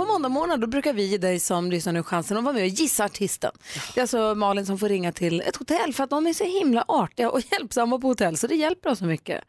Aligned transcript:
På 0.00 0.06
måndag 0.06 0.28
morgon 0.28 0.60
då 0.60 0.66
brukar 0.66 0.92
vi 0.92 1.06
ge 1.06 1.18
dig 1.18 1.40
som 1.40 1.70
lyssnar 1.70 1.92
nu 1.92 2.02
chansen 2.02 2.36
att 2.36 2.44
vara 2.44 2.54
med 2.54 2.62
och 2.62 2.68
gissa 2.68 3.04
artisten. 3.04 3.50
Det 3.94 4.00
är 4.00 4.02
alltså 4.02 4.34
Malin 4.34 4.66
som 4.66 4.78
får 4.78 4.88
ringa 4.88 5.12
till 5.12 5.40
ett 5.40 5.56
hotell 5.56 5.94
för 5.94 6.04
att 6.04 6.10
de 6.10 6.26
är 6.26 6.32
så 6.32 6.44
himla 6.44 6.84
artiga 6.88 7.30
och 7.30 7.40
hjälpsamma 7.52 7.98
på 7.98 8.06
hotell 8.06 8.36
så 8.36 8.46
det 8.46 8.54
hjälper 8.54 8.90
oss 8.90 8.98
så 8.98 9.04
mycket. 9.04 9.44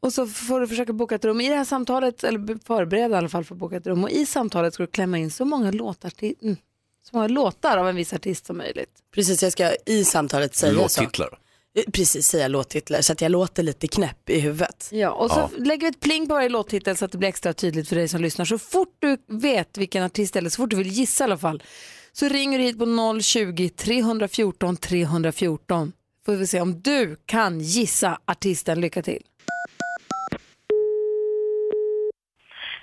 Och 0.00 0.12
så 0.12 0.26
får 0.26 0.60
du 0.60 0.68
försöka 0.68 0.92
boka 0.92 1.14
ett 1.14 1.24
rum. 1.24 1.40
I 1.40 1.48
det 1.48 1.54
här 1.54 1.64
samtalet, 1.64 2.24
eller 2.24 2.64
förbereda 2.66 3.14
i 3.14 3.18
alla 3.18 3.28
fall 3.28 3.44
för 3.44 3.54
att 3.54 3.58
boka 3.58 3.76
ett 3.76 3.86
rum. 3.86 4.04
Och 4.04 4.10
i 4.10 4.26
samtalet 4.26 4.74
ska 4.74 4.82
du 4.82 4.86
klämma 4.86 5.18
in 5.18 5.30
så 5.30 5.44
många 5.44 5.70
låtar, 5.70 6.10
till, 6.10 6.34
mm, 6.42 6.56
så 7.10 7.16
många 7.16 7.28
låtar 7.28 7.78
av 7.78 7.88
en 7.88 7.96
viss 7.96 8.12
artist 8.12 8.46
som 8.46 8.56
möjligt. 8.56 8.90
Precis, 9.14 9.42
jag 9.42 9.52
ska 9.52 9.70
i 9.86 10.04
samtalet 10.04 10.54
säga 10.54 10.72
Låttitlar. 10.72 11.28
så. 11.28 11.34
Eh, 11.34 11.38
Precis, 11.92 12.26
säga 12.26 12.48
låttitlar 12.48 13.00
så 13.00 13.12
att 13.12 13.20
jag 13.20 13.32
låter 13.32 13.62
lite 13.62 13.88
knäpp 13.88 14.30
i 14.30 14.40
huvudet. 14.40 14.88
Ja, 14.92 15.10
och 15.10 15.30
så 15.30 15.50
lägger 15.58 15.80
vi 15.80 15.88
ett 15.88 16.00
pling 16.00 16.28
på 16.28 16.34
varje 16.34 16.48
låttitel 16.48 16.96
så 16.96 17.04
att 17.04 17.12
det 17.12 17.18
blir 17.18 17.28
extra 17.28 17.52
tydligt 17.52 17.88
för 17.88 17.96
dig 17.96 18.08
som 18.08 18.20
lyssnar. 18.20 18.44
Så 18.44 18.58
fort 18.58 18.96
du 18.98 19.16
vet 19.28 19.78
vilken 19.78 20.02
artist 20.04 20.36
eller 20.36 20.50
så 20.50 20.56
fort 20.56 20.70
du 20.70 20.76
vill 20.76 20.88
gissa 20.88 21.24
i 21.24 21.26
alla 21.26 21.38
fall 21.38 21.62
så 22.12 22.28
ringer 22.28 22.58
du 22.58 22.64
hit 22.64 22.78
på 22.78 22.84
020-314 22.84 24.76
314. 24.76 25.92
Får 26.26 26.32
vi 26.32 26.46
se 26.46 26.60
om 26.60 26.80
du 26.80 27.16
kan 27.26 27.60
gissa 27.60 28.18
artisten. 28.26 28.80
Lycka 28.80 29.02
till. 29.02 29.22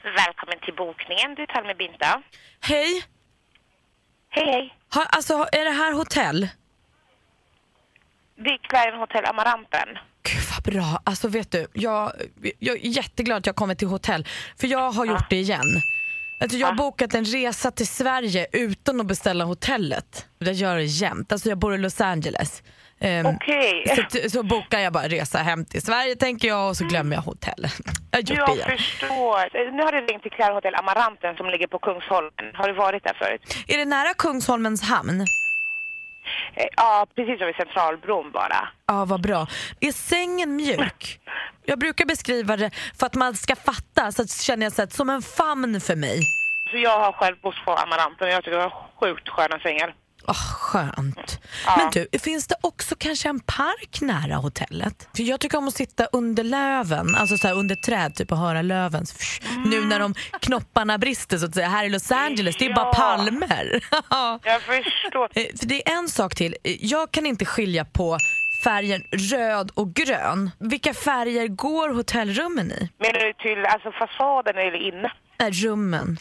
Välkommen 0.03 0.59
till 0.66 0.75
bokningen. 0.75 1.35
Du 1.35 1.45
talar 1.45 1.67
med 1.67 1.77
Binta. 1.77 2.23
Hej! 2.59 3.03
Hej, 4.29 4.45
hej. 4.45 4.75
Ha, 4.94 5.05
alltså, 5.05 5.33
är 5.33 5.66
det 5.66 5.71
här 5.71 5.91
hotell? 5.94 6.47
Det 8.44 8.50
är 8.50 8.58
Clarion 8.70 9.00
Hotel 9.00 9.25
Amaranten. 9.25 9.88
Gud 10.23 10.42
vad 10.56 10.73
bra. 10.73 11.02
Alltså 11.03 11.28
vet 11.28 11.52
du, 11.52 11.67
jag, 11.73 12.11
jag 12.59 12.75
är 12.75 12.88
jätteglad 12.89 13.38
att 13.38 13.45
jag 13.45 13.56
kommer 13.56 13.75
till 13.75 13.88
hotell. 13.88 14.28
För 14.59 14.67
jag 14.67 14.92
har 14.92 15.06
gjort 15.06 15.30
det 15.30 15.36
igen. 15.36 15.81
Alltså, 16.39 16.58
jag 16.58 16.67
har 16.67 16.73
bokat 16.75 17.14
en 17.14 17.25
resa 17.25 17.72
till 17.72 17.88
Sverige 17.88 18.47
utan 18.52 19.00
att 19.02 19.06
beställa 19.08 19.44
hotellet. 19.45 20.25
Jag 20.39 20.53
gör 20.53 20.75
det 20.75 20.84
jämt. 20.84 21.31
Alltså, 21.31 21.50
jag 21.50 21.58
bor 21.58 21.75
i 21.75 21.78
Los 21.78 22.02
Angeles. 22.02 22.64
Ehm, 23.00 23.25
Okej. 23.25 24.06
så, 24.09 24.30
så 24.30 24.44
bokar 24.44 24.80
jag 24.80 24.94
bara 24.94 25.08
resa 25.08 25.38
hem 25.38 25.66
till 25.66 25.81
Sverige 25.81 26.16
tänker 26.16 26.47
jag 26.47 26.69
och 26.69 26.78
så 26.78 26.86
glömmer 26.86 27.16
jag 27.16 27.23
hotellet. 27.23 27.73
Jag 28.12 28.17
har 28.17 28.22
gjort 28.22 28.28
det 28.28 28.34
Jag 28.36 28.56
igen. 28.56 28.78
förstår. 28.78 29.72
Nu 29.78 29.84
har 29.84 29.92
du 29.92 30.02
ringt 30.08 30.22
till 30.23 30.31
Clarion 30.31 30.56
Hotel 30.56 30.75
Amaranten 30.75 31.36
som 31.36 31.50
ligger 31.50 31.67
på 31.67 31.80
Kungsholmen. 31.80 32.31
Har 32.53 32.67
du 32.67 32.73
varit 32.73 33.03
där 33.03 33.14
förut? 33.19 33.56
Är 33.67 33.78
det 33.78 33.86
nära 33.86 34.14
Kungsholmens 34.14 34.81
hamn? 34.81 35.25
Eh, 36.55 36.65
Ja, 36.77 37.07
precis 37.15 37.41
över 37.41 37.53
Centralbron 37.53 38.31
bara. 38.31 38.69
Ja, 38.87 39.05
vad 39.05 39.21
bra. 39.21 39.47
Är 39.79 39.91
sängen 39.91 40.55
mjuk? 40.55 41.19
Jag 41.65 41.79
brukar 41.79 42.05
beskriva 42.05 42.57
det 42.57 42.71
för 42.99 43.05
att 43.05 43.15
man 43.15 43.35
ska 43.35 43.55
fatta, 43.55 44.11
så 44.11 44.27
känner 44.27 44.65
jag 44.65 44.73
så 44.73 44.81
att, 44.81 44.93
som 44.93 45.09
en 45.09 45.21
famn 45.21 45.81
för 45.81 45.95
mig. 45.95 46.19
Så 46.71 46.77
jag 46.77 46.99
har 46.99 47.11
själv 47.11 47.35
bott 47.41 47.65
på 47.65 47.71
Amaranten 47.75 48.27
och 48.27 48.33
jag 48.33 48.43
tycker 48.43 48.57
det 48.57 48.63
var 48.63 48.88
sjukt 48.99 49.29
sköna 49.29 49.59
sängar. 49.59 49.95
Åh, 50.27 50.33
skönt. 50.55 51.39
Ja. 51.66 51.77
Men 51.77 52.08
du, 52.11 52.19
finns 52.19 52.47
det 52.47 52.55
också 52.61 52.95
kanske 52.97 53.30
en 53.30 53.39
park 53.39 54.02
nära 54.02 54.36
hotellet? 54.36 55.08
För 55.16 55.23
jag 55.23 55.39
tycker 55.39 55.58
om 55.58 55.67
att 55.67 55.73
sitta 55.73 56.05
under 56.05 56.44
löven, 56.44 57.16
alltså 57.16 57.38
så 57.38 57.50
under 57.50 57.75
träd 57.75 58.16
typ 58.16 58.31
och 58.31 58.38
höra 58.38 58.62
löven. 58.62 59.06
Fsch, 59.06 59.41
Nu 59.66 59.85
när 59.85 60.00
de 60.00 60.13
knopparna 60.41 60.97
brister 60.97 61.38
så 61.38 61.45
att 61.45 61.53
säga. 61.56 61.68
Här 61.68 61.85
i 61.85 61.90
Los 61.90 62.12
Angeles, 62.12 62.56
det 62.59 62.66
är 62.66 62.73
bara 62.73 62.85
Ja. 62.85 62.94
palmer. 62.94 63.81
Jag 64.44 64.62
förstår. 64.62 65.29
Eh, 65.34 65.45
För 65.59 65.66
det 65.66 65.88
är 65.90 65.97
en 65.97 66.07
sak 66.09 66.35
till, 66.35 66.56
jag 66.63 67.12
kan 67.12 67.25
inte 67.25 67.45
skilja 67.45 67.85
på 67.85 68.18
färgen 68.63 69.01
röd 69.12 69.72
och 69.74 69.94
grön. 69.94 70.51
Vilka 70.59 70.94
färger 70.94 71.47
går 71.47 71.90
hotellrummen 71.90 72.72
i? 72.72 72.90
Menar 73.00 73.19
du 73.19 73.34
till 73.34 73.66
alltså, 73.66 73.91
fasaden 73.91 74.56
eller 74.57 74.88
inne? 74.88 75.12
Är 75.38 75.51
rummen. 75.51 76.18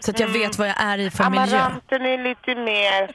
Så 0.00 0.10
att 0.10 0.20
jag 0.20 0.28
vet 0.28 0.58
vad 0.58 0.68
jag 0.68 0.80
är 0.82 0.98
i 0.98 1.10
för 1.10 1.30
miljö. 1.30 1.42
Amaranten 1.58 2.02
är 2.06 2.18
lite 2.28 2.54
mer 2.54 3.10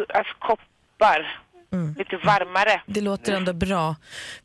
alltså, 0.00 0.34
koppar. 0.38 1.40
Mm. 1.72 1.94
Lite 1.98 2.16
varmare. 2.16 2.82
Det 2.86 3.00
låter 3.00 3.32
ändå 3.32 3.52
bra. 3.52 3.96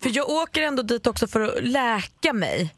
För 0.04 0.10
jag 0.14 0.30
åker 0.30 0.62
ändå 0.62 0.84
dit 0.84 1.08
också 1.08 1.28
för 1.28 1.42
att 1.42 1.64
läka 1.64 2.34
mig. 2.34 2.74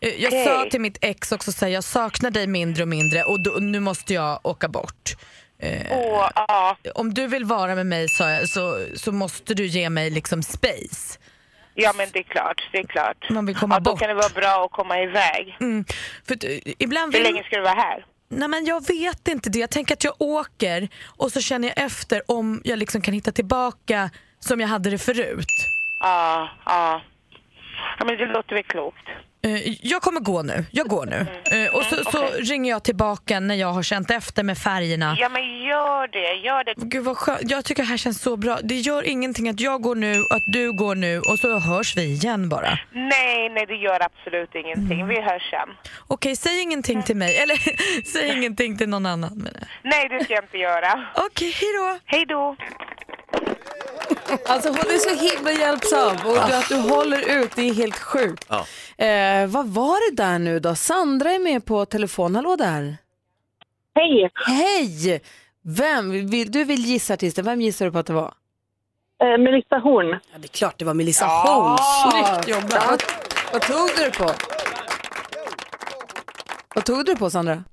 Eh, 0.00 0.22
Jag 0.22 0.28
Okej. 0.28 0.44
sa 0.44 0.66
till 0.70 0.80
mitt 0.80 0.98
ex 1.00 1.32
också 1.32 1.50
att 1.64 1.70
jag 1.72 1.84
saknar 1.84 2.30
dig 2.30 2.46
mindre 2.46 2.82
och 2.82 2.88
mindre 2.88 3.22
och 3.22 3.42
då, 3.42 3.50
nu 3.50 3.80
måste 3.80 4.14
jag 4.14 4.40
åka 4.42 4.68
bort. 4.68 5.16
Eh, 5.58 5.86
Åh, 5.90 6.30
ja. 6.34 6.76
om 6.94 7.14
du 7.14 7.26
vill 7.26 7.44
vara 7.44 7.74
med 7.74 7.86
mig 7.86 8.08
sa 8.08 8.30
jag, 8.30 8.48
så, 8.48 8.86
så 8.96 9.12
måste 9.12 9.54
du 9.54 9.66
ge 9.66 9.90
mig 9.90 10.10
liksom 10.10 10.42
space. 10.42 11.18
Ja, 11.74 11.92
men 11.96 12.08
det 12.12 12.18
är 12.18 12.22
klart. 12.22 12.68
Det 12.72 12.78
är 12.78 12.86
klart. 12.86 13.30
Man 13.30 13.46
vill 13.46 13.56
komma 13.56 13.74
ja, 13.74 13.80
då 13.80 13.90
bort. 13.90 14.00
kan 14.00 14.08
det 14.08 14.14
vara 14.14 14.28
bra 14.34 14.64
att 14.64 14.72
komma 14.72 15.00
iväg. 15.02 15.56
Mm. 15.60 15.84
För 16.28 16.34
eh, 16.50 16.58
ibland 16.78 17.14
Hur 17.14 17.24
vill... 17.24 17.32
länge 17.32 17.44
ska 17.46 17.56
du 17.56 17.62
vara 17.62 17.74
här? 17.74 18.04
Nej 18.36 18.48
men 18.48 18.64
jag 18.64 18.86
vet 18.86 19.28
inte 19.28 19.50
det. 19.50 19.58
Jag 19.58 19.70
tänker 19.70 19.94
att 19.94 20.04
jag 20.04 20.14
åker 20.18 20.88
och 21.16 21.32
så 21.32 21.40
känner 21.40 21.68
jag 21.68 21.78
efter 21.78 22.22
om 22.30 22.60
jag 22.64 22.78
liksom 22.78 23.00
kan 23.02 23.14
hitta 23.14 23.32
tillbaka 23.32 24.10
som 24.40 24.60
jag 24.60 24.68
hade 24.68 24.90
det 24.90 24.98
förut. 24.98 25.46
Ja, 26.00 26.50
ja. 26.66 27.02
Ja, 27.98 28.04
men 28.04 28.16
det 28.16 28.26
låter 28.26 28.54
väl 28.54 28.64
klokt. 28.64 29.08
Eh, 29.44 29.86
Jag 29.86 30.02
kommer 30.02 30.20
gå 30.20 30.42
nu. 30.42 30.64
Jag 30.70 30.86
går 30.88 31.06
nu. 31.06 31.26
Eh, 31.64 31.74
Och 31.74 31.82
så, 31.84 31.96
så 32.10 32.24
okej. 32.24 32.40
ringer 32.40 32.70
jag 32.70 32.82
tillbaka 32.82 33.40
när 33.40 33.54
jag 33.54 33.72
har 33.72 33.82
känt 33.82 34.10
efter 34.10 34.42
med 34.42 34.58
färgerna. 34.58 35.16
Ja, 35.20 35.28
men 35.28 35.42
gör 35.62 36.08
det. 36.08 36.34
Gör 36.46 36.64
det. 36.64 36.74
Gud 36.76 37.04
vad 37.04 37.16
skönt. 37.16 37.40
Jag 37.50 37.64
tycker 37.64 37.82
det 37.82 37.88
här 37.88 37.96
känns 37.96 38.20
så 38.22 38.36
bra. 38.36 38.58
Det 38.62 38.74
gör 38.74 39.02
ingenting 39.02 39.48
att 39.48 39.60
jag 39.60 39.82
går 39.82 39.94
nu, 39.94 40.12
att 40.30 40.42
du 40.52 40.72
går 40.72 40.94
nu 40.94 41.18
och 41.20 41.38
så 41.38 41.58
hörs 41.58 41.96
vi 41.96 42.02
igen 42.02 42.48
bara. 42.48 42.78
Nej, 42.92 43.48
nej, 43.48 43.66
det 43.66 43.74
gör 43.74 44.00
absolut 44.02 44.54
ingenting. 44.54 45.00
Mm. 45.00 45.08
Vi 45.08 45.20
hörs 45.20 45.50
sen. 45.50 45.68
Okej, 46.06 46.36
säg 46.36 46.60
ingenting 46.62 47.02
till 47.02 47.16
mig. 47.16 47.36
Eller 47.36 47.58
säg 48.12 48.36
ingenting 48.36 48.78
till 48.78 48.88
någon 48.88 49.06
annan. 49.06 49.48
jag. 49.52 49.68
Nej, 49.82 50.08
det 50.08 50.24
ska 50.24 50.34
jag 50.34 50.44
inte 50.44 50.58
göra. 50.58 51.04
Okej, 51.16 51.50
hejdå. 51.50 51.98
Hej 52.06 52.24
då. 52.26 52.56
Alltså 54.46 54.68
hon 54.68 54.78
är 54.78 54.98
så 54.98 55.34
himla 55.36 55.52
hjälpsam 55.52 56.16
och 56.26 56.34
du, 56.48 56.54
att 56.54 56.68
du 56.68 56.76
håller 56.76 57.38
ut, 57.42 57.50
det 57.56 57.62
är 57.62 57.74
helt 57.74 57.98
sjukt. 57.98 58.46
Ja. 58.48 58.66
Eh, 59.04 59.46
vad 59.46 59.66
var 59.66 60.10
det 60.10 60.22
där 60.22 60.38
nu 60.38 60.60
då? 60.60 60.74
Sandra 60.74 61.30
är 61.32 61.38
med 61.38 61.64
på 61.64 61.84
telefon, 61.86 62.34
hallå 62.34 62.56
där. 62.56 62.96
Hej! 63.94 64.30
Hej! 64.46 65.22
Vem, 65.66 66.26
vill, 66.30 66.52
du 66.52 66.64
vill 66.64 66.84
gissa 66.84 67.14
artisten, 67.14 67.44
vem 67.44 67.60
gissar 67.60 67.84
du 67.84 67.92
på 67.92 67.98
att 67.98 68.06
det 68.06 68.12
var? 68.12 68.34
Eh, 69.22 69.38
Melissa 69.38 69.78
Horn. 69.78 70.10
Ja, 70.10 70.38
det 70.38 70.46
är 70.46 70.48
klart 70.48 70.78
det 70.78 70.84
var 70.84 70.94
Melissa 70.94 71.26
Horn. 71.26 71.78
Snyggt 72.10 72.48
jobbat. 72.48 72.86
Vad, 72.88 73.02
vad 73.52 73.62
tog 73.62 73.88
du 73.96 74.04
det 74.04 74.10
på? 74.10 74.30
Vad 76.74 76.84
tog 76.84 76.96
du 76.96 77.02
det 77.02 77.16
på 77.16 77.30
Sandra? 77.30 77.64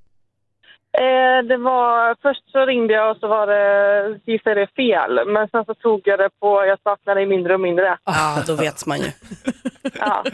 Eh, 0.98 1.48
det 1.48 1.58
var, 1.58 2.16
först 2.22 2.52
så 2.52 2.66
ringde 2.66 2.94
jag 2.94 3.12
och 3.12 3.18
så 3.18 3.28
var 3.28 3.48
det, 3.48 4.20
gissade 4.32 4.60
det 4.60 4.68
fel. 4.68 5.28
Men 5.28 5.48
sen 5.48 5.66
så 5.66 5.74
tog 5.74 6.02
jag 6.04 6.20
det 6.20 6.30
på, 6.40 6.66
jag 6.66 6.80
saknar 6.84 7.16
dig 7.16 7.26
mindre 7.26 7.54
och 7.54 7.60
mindre. 7.60 7.98
Ja, 8.04 8.44
då 8.48 8.56
vet 8.56 8.86
man 8.86 9.00
ju. 9.00 9.12
Ja. 10.00 10.24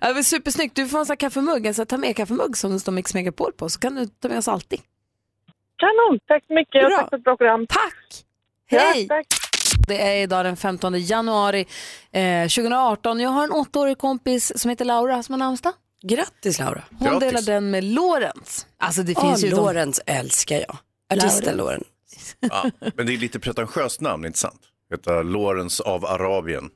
Ja, 0.00 0.08
det 0.08 0.14
var 0.14 0.22
supersnyggt. 0.22 0.76
Du 0.76 0.86
får 0.86 0.98
en 0.98 1.06
sån 1.06 1.12
här 1.12 1.16
kaffemugg, 1.16 1.66
alltså 1.66 1.84
ta 1.84 1.96
med 1.98 2.16
kaffemugg 2.16 2.56
som 2.56 2.72
det 2.72 2.78
står 2.80 2.92
Mix 2.92 3.14
Megapol 3.14 3.52
på 3.52 3.68
så 3.68 3.80
kan 3.80 3.94
du 3.94 4.06
ta 4.06 4.28
med 4.28 4.38
oss 4.38 4.48
alltid. 4.48 4.80
Kanon, 5.76 6.18
tack 6.26 6.44
så 6.46 6.54
mycket. 6.54 6.86
Bra. 6.86 6.96
Tack 6.98 7.10
för 7.10 7.16
ett 7.16 7.24
bra 7.24 7.36
program. 7.36 7.66
Tack! 7.66 8.24
Hej! 8.70 9.06
Ja, 9.08 9.14
tack. 9.16 9.26
Det 9.88 10.02
är 10.02 10.22
idag 10.22 10.44
den 10.44 10.56
15 10.56 10.94
januari 11.00 11.66
eh, 12.12 12.42
2018. 12.42 13.20
Jag 13.20 13.30
har 13.30 13.44
en 13.44 13.52
åttaårig 13.52 13.98
kompis 13.98 14.58
som 14.60 14.68
heter 14.68 14.84
Laura 14.84 15.22
som 15.22 15.32
har 15.32 15.38
namnsdag. 15.38 15.72
Grattis 16.02 16.58
Laura. 16.58 16.82
Hon 16.90 17.08
Grattis. 17.08 17.28
delar 17.28 17.42
den 17.54 17.70
med 17.70 17.84
Lorentz. 17.84 18.66
Alltså 18.78 19.02
det 19.02 19.12
Ja, 19.12 19.20
finns 19.20 19.44
ju 19.44 19.50
de- 19.50 19.56
Lorentz 19.56 20.00
älskar 20.06 20.56
jag. 20.68 20.76
Artisten 21.18 21.56
Lorentz. 21.56 21.86
Ja. 22.40 22.70
Men 22.96 23.06
det 23.06 23.14
är 23.14 23.18
lite 23.18 23.40
pretentiöst 23.40 24.00
namn, 24.00 24.24
inte 24.24 24.38
sant? 24.38 24.60
Heta 24.90 25.22
Lorentz 25.22 25.80
av 25.80 26.04
Arabien. 26.06 26.70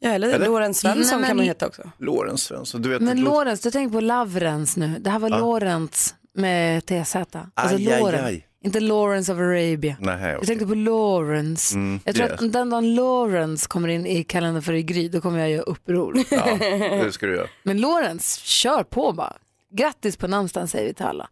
Ja, 0.00 0.10
eller, 0.10 0.28
Eller? 0.34 0.46
Lorentz 0.46 0.80
Svensson 0.80 1.00
Nej, 1.10 1.20
men- 1.20 1.28
kan 1.28 1.36
man 1.36 1.46
heta 1.46 1.66
också. 1.66 1.90
Lorentz 1.98 2.42
Svensson. 2.42 2.82
Du 2.82 2.88
vet, 2.88 3.02
Men 3.02 3.20
Lorentz, 3.20 3.62
du 3.62 3.70
tänker 3.70 3.92
på 3.92 4.00
Lavrens 4.00 4.76
nu. 4.76 4.98
Det 5.00 5.10
här 5.10 5.18
var 5.18 5.28
Lorentz 5.30 6.14
med 6.34 6.86
TZ. 6.86 7.16
Alltså 7.16 7.76
Aj, 7.76 7.92
aj, 7.92 8.00
Lorentz. 8.00 8.24
aj. 8.26 8.46
Inte 8.64 8.80
Lawrence 8.80 9.32
of 9.32 9.38
Arabia. 9.38 9.96
Nej, 10.00 10.22
Jag 10.22 10.36
okej. 10.36 10.46
tänkte 10.46 10.66
på 10.66 10.74
Lawrence. 10.74 11.74
Mm, 11.74 12.00
jag 12.04 12.14
tror 12.14 12.28
yes. 12.28 12.40
att 12.42 12.52
den 12.52 12.70
dagen 12.70 12.94
Lawrence 12.94 13.68
kommer 13.68 13.88
in 13.88 14.06
i 14.06 14.24
kalendern 14.24 14.62
för 14.62 14.72
i 14.72 14.82
Gry, 14.82 15.08
då 15.08 15.20
kommer 15.20 15.38
jag 15.38 15.50
göra 15.50 15.62
uppror. 15.62 16.18
Ja, 16.30 16.58
det 17.04 17.12
ska 17.12 17.26
du 17.26 17.34
göra. 17.36 17.46
Men 17.62 17.80
Lawrence, 17.80 18.40
kör 18.40 18.82
på 18.82 19.12
bara. 19.12 19.36
Grattis 19.74 20.16
på 20.16 20.26
namnsdagen 20.26 20.68
säger 20.68 20.86
vi 20.88 20.94
till 20.94 21.04
alla. 21.06 21.28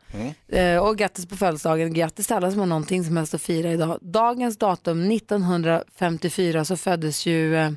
Eh, 0.49 0.77
och 0.79 0.99
grattis 0.99 1.27
på 1.27 1.37
födelsedagen, 1.37 1.93
grattis 1.95 2.27
till 2.27 2.37
alla 2.37 2.51
som 2.51 2.61
har 2.61 2.67
någonting 2.67 3.05
som 3.05 3.17
helst 3.17 3.35
att 3.35 3.43
fira 3.43 3.73
idag. 3.73 3.99
Dagens 4.01 4.57
datum 4.59 5.11
1954 5.11 6.65
så 6.65 6.77
föddes 6.77 7.27
ju, 7.27 7.57
eh, 7.57 7.71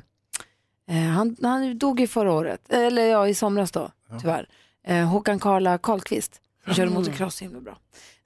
eh, 0.90 0.96
han, 0.96 1.36
han 1.42 1.78
dog 1.78 2.00
ju 2.00 2.06
förra 2.06 2.32
året, 2.32 2.60
eller 2.68 3.06
ja 3.06 3.28
i 3.28 3.34
somras 3.34 3.72
då 3.72 3.90
tyvärr. 4.20 4.48
Eh, 4.86 5.04
Håkan 5.04 5.38
Karla 5.38 5.78
Karlqvist 5.78 6.40
som 6.64 6.74
körde 6.74 6.90
motocross 6.90 7.36
så 7.36 7.44
himla 7.44 7.60
bra. 7.60 7.78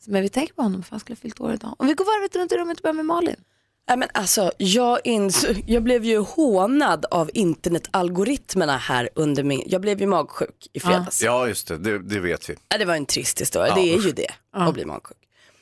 Men 0.07 0.23
vi 0.23 0.29
tänker 0.29 0.55
på 0.55 0.63
honom 0.63 0.83
för 0.83 0.91
han 0.91 1.01
skulle 1.01 1.17
ha 1.17 1.21
fyllt 1.21 1.41
år 1.41 1.53
idag. 1.53 1.75
Om 1.79 1.87
vi 1.87 1.95
går 1.95 2.05
varvet 2.05 2.37
runt 2.37 2.53
i 2.53 2.57
rummet 2.57 2.79
och 2.79 2.83
börjar 2.83 2.95
med 2.95 3.05
Malin. 3.05 3.37
Nej, 3.89 3.97
men 3.97 4.09
alltså, 4.15 4.53
jag, 4.59 4.99
jag 5.67 5.83
blev 5.83 6.05
ju 6.05 6.19
hånad 6.19 7.07
av 7.11 7.31
internetalgoritmerna 7.35 8.77
här 8.77 9.09
under 9.15 9.43
min, 9.43 9.63
jag 9.67 9.81
blev 9.81 10.01
ju 10.01 10.07
magsjuk 10.07 10.69
i 10.73 10.81
fredags. 10.81 11.23
Ja, 11.23 11.49
just 11.49 11.69
det. 11.69 11.79
Det, 11.79 11.99
det 11.99 12.21
vet 12.21 12.51
vi. 12.51 12.55
Ja, 12.69 12.79
det 12.79 12.85
var 12.85 12.95
en 12.95 13.07
trist 13.07 13.41
historia, 13.41 13.75
det 13.75 13.95
är 13.95 13.99
ju 13.99 14.13
det 14.13 14.31
att 14.53 14.75
bli 14.75 14.85
magsjuk. 14.85 15.19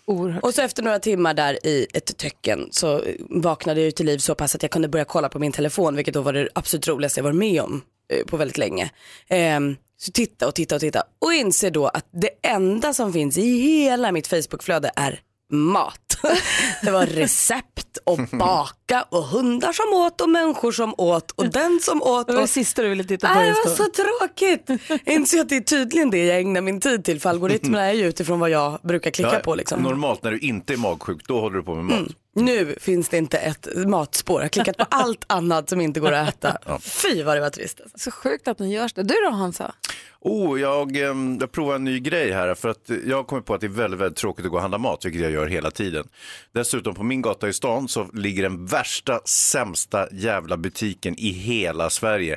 Oerhört. 0.06 0.44
Och 0.44 0.54
så 0.54 0.62
efter 0.62 0.82
några 0.82 0.98
timmar 0.98 1.34
där 1.34 1.66
i 1.66 1.86
ett 1.94 2.16
töcken 2.16 2.68
så 2.70 3.02
vaknade 3.30 3.80
jag 3.80 3.94
till 3.94 4.06
liv 4.06 4.18
så 4.18 4.34
pass 4.34 4.54
att 4.54 4.62
jag 4.62 4.70
kunde 4.70 4.88
börja 4.88 5.04
kolla 5.04 5.28
på 5.28 5.38
min 5.38 5.52
telefon, 5.52 5.96
vilket 5.96 6.14
då 6.14 6.22
var 6.22 6.32
det 6.32 6.48
absolut 6.54 6.88
roligaste 6.88 7.20
jag 7.20 7.24
varit 7.24 7.36
med 7.36 7.62
om 7.62 7.82
eh, 8.08 8.26
på 8.26 8.36
väldigt 8.36 8.58
länge. 8.58 8.90
Ehm, 9.28 9.76
så 9.96 10.12
titta 10.12 10.48
och 10.48 10.54
titta 10.54 10.74
och 10.74 10.80
titta 10.80 11.02
och 11.24 11.32
inser 11.32 11.70
då 11.70 11.88
att 11.88 12.08
det 12.12 12.48
enda 12.48 12.92
som 12.94 13.12
finns 13.12 13.38
i 13.38 13.58
hela 13.58 14.12
mitt 14.12 14.26
Facebookflöde 14.26 14.90
är 14.96 15.20
mat. 15.52 16.00
Det 16.82 16.90
var 16.90 17.06
recept 17.06 17.98
och 18.04 18.18
baka 18.38 19.02
och 19.08 19.24
hundar 19.24 19.72
som 19.72 19.92
åt 19.92 20.20
och 20.20 20.28
människor 20.28 20.72
som 20.72 20.94
åt 20.98 21.30
och 21.30 21.50
den 21.50 21.80
som 21.82 22.02
åt. 22.02 22.26
Det 22.26 22.32
var 22.32 22.40
det 22.40 22.42
Och... 22.44 22.50
sista 22.50 22.82
du 22.82 22.88
ville 22.88 23.04
titta 23.04 23.28
på. 23.28 23.34
Nej, 23.34 23.48
det 23.48 23.68
var 23.68 23.76
så 23.76 23.84
tråkigt. 23.84 24.82
Jag 25.04 25.14
inser 25.14 25.40
att 25.40 25.48
det 25.48 25.56
är 25.56 25.60
tydligen 25.60 26.10
det 26.10 26.24
jag 26.24 26.40
ägnar 26.40 26.60
min 26.60 26.80
tid 26.80 27.04
till 27.04 27.20
för 27.20 27.30
algoritmerna 27.30 27.84
är 27.84 27.92
ju 27.92 28.06
utifrån 28.06 28.40
vad 28.40 28.50
jag 28.50 28.78
brukar 28.82 29.10
klicka 29.10 29.30
Ja, 29.32 29.38
på. 29.38 29.54
Liksom. 29.54 29.82
Normalt 29.82 30.22
när 30.22 30.30
du 30.30 30.38
inte 30.38 30.72
är 30.72 30.76
magsjuk, 30.76 31.28
då 31.28 31.40
håller 31.40 31.56
du 31.56 31.62
på 31.62 31.74
med 31.74 31.84
mat. 31.84 32.08
Nu 32.36 32.76
finns 32.80 33.08
det 33.08 33.18
inte 33.18 33.38
ett 33.38 33.68
matspår. 33.86 34.40
Jag 34.40 34.44
har 34.44 34.48
klickat 34.48 34.76
på 34.76 34.84
allt 34.90 35.24
annat 35.26 35.68
som 35.68 35.80
inte 35.80 36.00
går 36.00 36.12
att 36.12 36.28
äta. 36.28 36.78
Fy 36.80 37.22
vad 37.22 37.36
det 37.36 37.40
var 37.40 37.50
trist. 37.50 37.80
Alltså. 37.80 37.98
Så 37.98 38.10
sjukt 38.10 38.48
att 38.48 38.58
den 38.58 38.70
görs 38.70 38.92
det. 38.92 39.02
Du 39.02 39.14
då 39.24 39.30
Hansa? 39.30 39.74
Oh, 40.20 40.60
jag, 40.60 40.96
ehm, 40.96 41.38
jag 41.40 41.52
provar 41.52 41.74
en 41.74 41.84
ny 41.84 42.00
grej 42.00 42.32
här 42.32 42.54
för 42.54 42.68
att 42.68 42.90
jag 43.06 43.16
har 43.16 43.24
kommit 43.24 43.44
på 43.44 43.54
att 43.54 43.60
det 43.60 43.66
är 43.66 43.68
väldigt, 43.68 44.00
väldigt 44.00 44.18
tråkigt 44.18 44.44
att 44.44 44.50
gå 44.50 44.56
och 44.56 44.62
handla 44.62 44.78
mat, 44.78 45.04
vilket 45.04 45.22
jag 45.22 45.30
gör 45.30 45.46
hela 45.46 45.70
tiden. 45.70 46.08
Dessutom 46.52 46.94
på 46.94 47.02
min 47.02 47.22
gata 47.22 47.48
i 47.48 47.52
stan 47.52 47.88
så 47.88 48.06
ligger 48.12 48.42
den 48.42 48.66
värsta, 48.66 49.20
sämsta 49.24 50.08
jävla 50.12 50.56
butiken 50.56 51.18
i 51.18 51.30
hela 51.30 51.90
Sverige. 51.90 52.36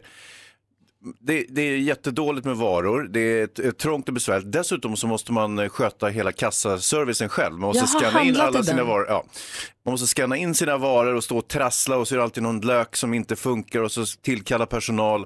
Det, 1.20 1.46
det 1.50 1.62
är 1.62 1.78
jättedåligt 1.78 2.46
med 2.46 2.58
varor, 2.58 3.04
det 3.04 3.20
är 3.20 3.44
ett, 3.44 3.60
ett 3.60 3.78
trångt 3.78 4.08
och 4.08 4.14
besvärligt. 4.14 4.52
Dessutom 4.52 4.98
så 4.98 5.08
måste 5.08 5.32
man 5.32 5.70
sköta 5.70 6.08
hela 6.08 6.32
kassaservicen 6.32 7.30
själv. 7.30 7.54
Man 7.54 7.68
måste 7.68 7.88
scanna 7.88 8.24
in 8.24 8.38
alla 8.38 8.64
sina 8.64 8.78
den. 8.78 8.88
varor. 8.88 9.06
Ja. 9.10 9.26
Man 9.90 9.94
måste 9.94 10.08
scanna 10.08 10.38
in 10.38 10.56
sina 10.56 10.78
varor 10.78 11.16
och 11.16 11.24
stå 11.24 11.38
och 11.38 11.48
trassla 11.48 11.98
och 11.98 12.08
så 12.08 12.16
är 12.16 12.18
det 12.18 12.24
alltid 12.24 12.44
någon 12.44 12.62
lök 12.62 12.96
som 12.96 13.14
inte 13.14 13.36
funkar 13.36 13.80
och 13.80 13.92
så 13.92 14.06
tillkalla 14.06 14.66
personal. 14.66 15.26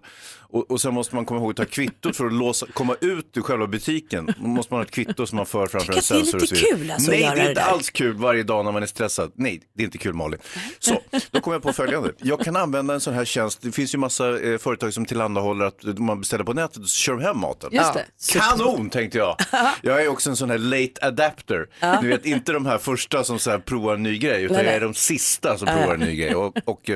Och, 0.53 0.71
och 0.71 0.81
sen 0.81 0.93
måste 0.93 1.15
man 1.15 1.25
komma 1.25 1.39
ihåg 1.39 1.49
att 1.51 1.57
ta 1.57 1.65
kvittot 1.65 2.15
för 2.15 2.25
att 2.25 2.33
låsa, 2.33 2.65
komma 2.73 2.95
ut 3.01 3.37
ur 3.37 3.41
själva 3.41 3.67
butiken. 3.67 4.33
Då 4.39 4.47
måste 4.47 4.73
man 4.73 4.79
ha 4.79 4.85
ett 4.85 4.91
kvitto 4.91 5.25
som 5.25 5.35
man 5.35 5.45
för 5.45 5.67
framför 5.67 5.93
en 5.93 5.99
att 5.99 6.07
det 6.07 6.15
är 6.15 6.21
sensor. 6.23 6.37
och 6.37 6.41
lite 6.41 6.55
kul, 6.55 6.91
alltså, 6.91 7.11
Nej, 7.11 7.19
det 7.19 7.25
är 7.25 7.35
det 7.35 7.49
inte 7.49 7.53
där. 7.61 7.67
alls 7.67 7.89
kul 7.89 8.15
varje 8.15 8.43
dag 8.43 8.65
när 8.65 8.71
man 8.71 8.83
är 8.83 8.87
stressad. 8.87 9.31
Nej, 9.35 9.61
det 9.75 9.83
är 9.83 9.85
inte 9.85 9.97
kul 9.97 10.13
Malin. 10.13 10.39
Så, 10.79 11.01
då 11.31 11.41
kom 11.41 11.53
jag 11.53 11.61
på 11.61 11.73
följande. 11.73 12.11
Jag 12.17 12.39
kan 12.39 12.55
använda 12.55 12.93
en 12.93 12.99
sån 12.99 13.13
här 13.13 13.25
tjänst. 13.25 13.61
Det 13.61 13.71
finns 13.71 13.93
ju 13.93 13.97
massa 13.97 14.39
eh, 14.39 14.57
företag 14.57 14.93
som 14.93 15.05
tillhandahåller 15.05 15.65
att 15.65 15.83
om 15.83 16.05
man 16.05 16.19
beställer 16.19 16.43
på 16.43 16.53
nätet 16.53 16.81
så 16.83 16.87
kör 16.87 17.13
de 17.13 17.21
hem 17.23 17.39
maten. 17.39 17.69
Just 17.73 17.93
det. 17.93 18.05
Kanon 18.33 18.89
tänkte 18.89 19.17
jag. 19.17 19.37
Jag 19.81 20.03
är 20.03 20.07
också 20.07 20.29
en 20.29 20.35
sån 20.35 20.49
här 20.49 20.57
late 20.57 20.93
adapter. 21.01 21.67
Du 22.01 22.07
vet 22.07 22.25
inte 22.25 22.51
de 22.51 22.65
här 22.65 22.77
första 22.77 23.23
som 23.23 23.39
så 23.39 23.51
här 23.51 23.59
provar 23.59 23.93
en 23.93 24.03
ny 24.03 24.17
grej 24.17 24.45
utan 24.53 24.65
jag 24.65 24.75
är 24.75 24.81
de 24.81 24.93
sista 24.93 25.57
som 25.57 25.67
provar 25.67 25.93
en 25.93 25.99
ny 25.99 26.15
grej. 26.15 26.35
Och, 26.35 26.57
och, 26.65 26.89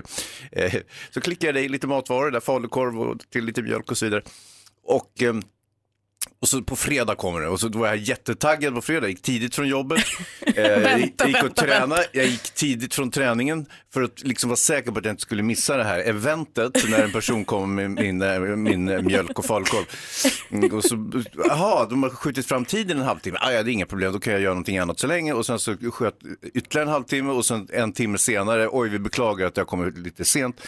eh, 0.52 0.74
så 1.12 1.22
klickar 1.22 1.54
jag 1.54 1.64
i 1.64 1.70
lite 1.70 1.88
matvaror, 1.88 2.32
där 2.32 2.40
falukorv 2.40 3.02
och 3.02 3.20
till 3.30 3.46
lite 3.46 3.62
mjölk 3.62 3.92
och 3.92 3.98
så 3.98 4.06
vidare. 4.06 4.22
Och, 4.84 5.22
ehm, 5.22 5.42
och 6.40 6.48
så 6.48 6.62
på 6.62 6.76
fredag 6.76 7.16
kommer 7.16 7.42
det 7.42 7.48
och 7.48 7.60
så 7.60 7.70
var 7.70 7.88
jag 7.88 7.98
jättetaggad 7.98 8.76
på 8.76 8.82
fredag, 8.82 9.08
gick 9.08 9.22
tidigt 9.22 9.56
från 9.56 9.68
jobbet. 9.68 10.04
Eh, 10.56 10.64
jag 10.66 11.00
gick- 11.00 11.44
och 11.44 11.56
tränade, 11.56 12.08
jag 12.12 12.26
gick 12.26 12.44
tidigt 12.54 12.94
från 12.96 13.12
träningen 13.12 13.66
för 13.94 14.02
att 14.02 14.24
liksom 14.24 14.50
vara 14.50 14.58
säker 14.58 14.92
på 14.92 15.00
att 15.00 15.06
jag 15.06 15.14
inte 15.14 15.22
skulle 15.22 15.44
missa 15.44 15.78
det 15.78 15.84
här 15.84 16.00
eventet 16.00 16.72
när 16.90 17.04
en 17.04 17.12
person 17.12 17.46
kom 17.46 17.76
med 17.76 17.92
min, 17.92 18.22
eh, 18.22 18.40
min 18.40 18.90
eh, 18.90 19.02
mjölk 19.02 19.40
och 19.40 19.46
falukorv. 19.46 19.86
Mm, 20.52 20.72
Och 20.78 20.84
så, 20.84 21.12
jaha, 21.48 21.86
de 21.90 22.04
har 22.04 22.10
skjutit 22.10 22.46
fram 22.48 22.66
tiden 22.66 22.98
en 23.00 23.04
halvtimme. 23.06 23.38
Ah, 23.42 23.52
ja, 23.52 23.64
det 23.64 23.72
är 23.72 23.74
inga 23.74 23.86
problem, 23.86 24.14
då 24.14 24.20
kan 24.20 24.34
jag 24.34 24.42
göra 24.42 24.54
någonting 24.54 24.78
annat 24.78 25.00
så 25.00 25.08
länge. 25.08 25.34
Och 25.34 25.46
sen 25.46 25.60
så 25.60 25.76
sköt 25.92 26.16
ytterligare 26.54 26.88
en 26.88 26.94
halvtimme 26.94 27.32
och 27.32 27.46
sen 27.46 27.68
en 27.74 27.94
timme 27.94 28.18
senare, 28.18 28.68
oj 28.72 28.90
vi 28.90 29.00
beklagar 29.00 29.48
att 29.48 29.58
jag 29.58 29.68
kommer 29.68 29.92
lite 29.92 30.26
sent. 30.26 30.62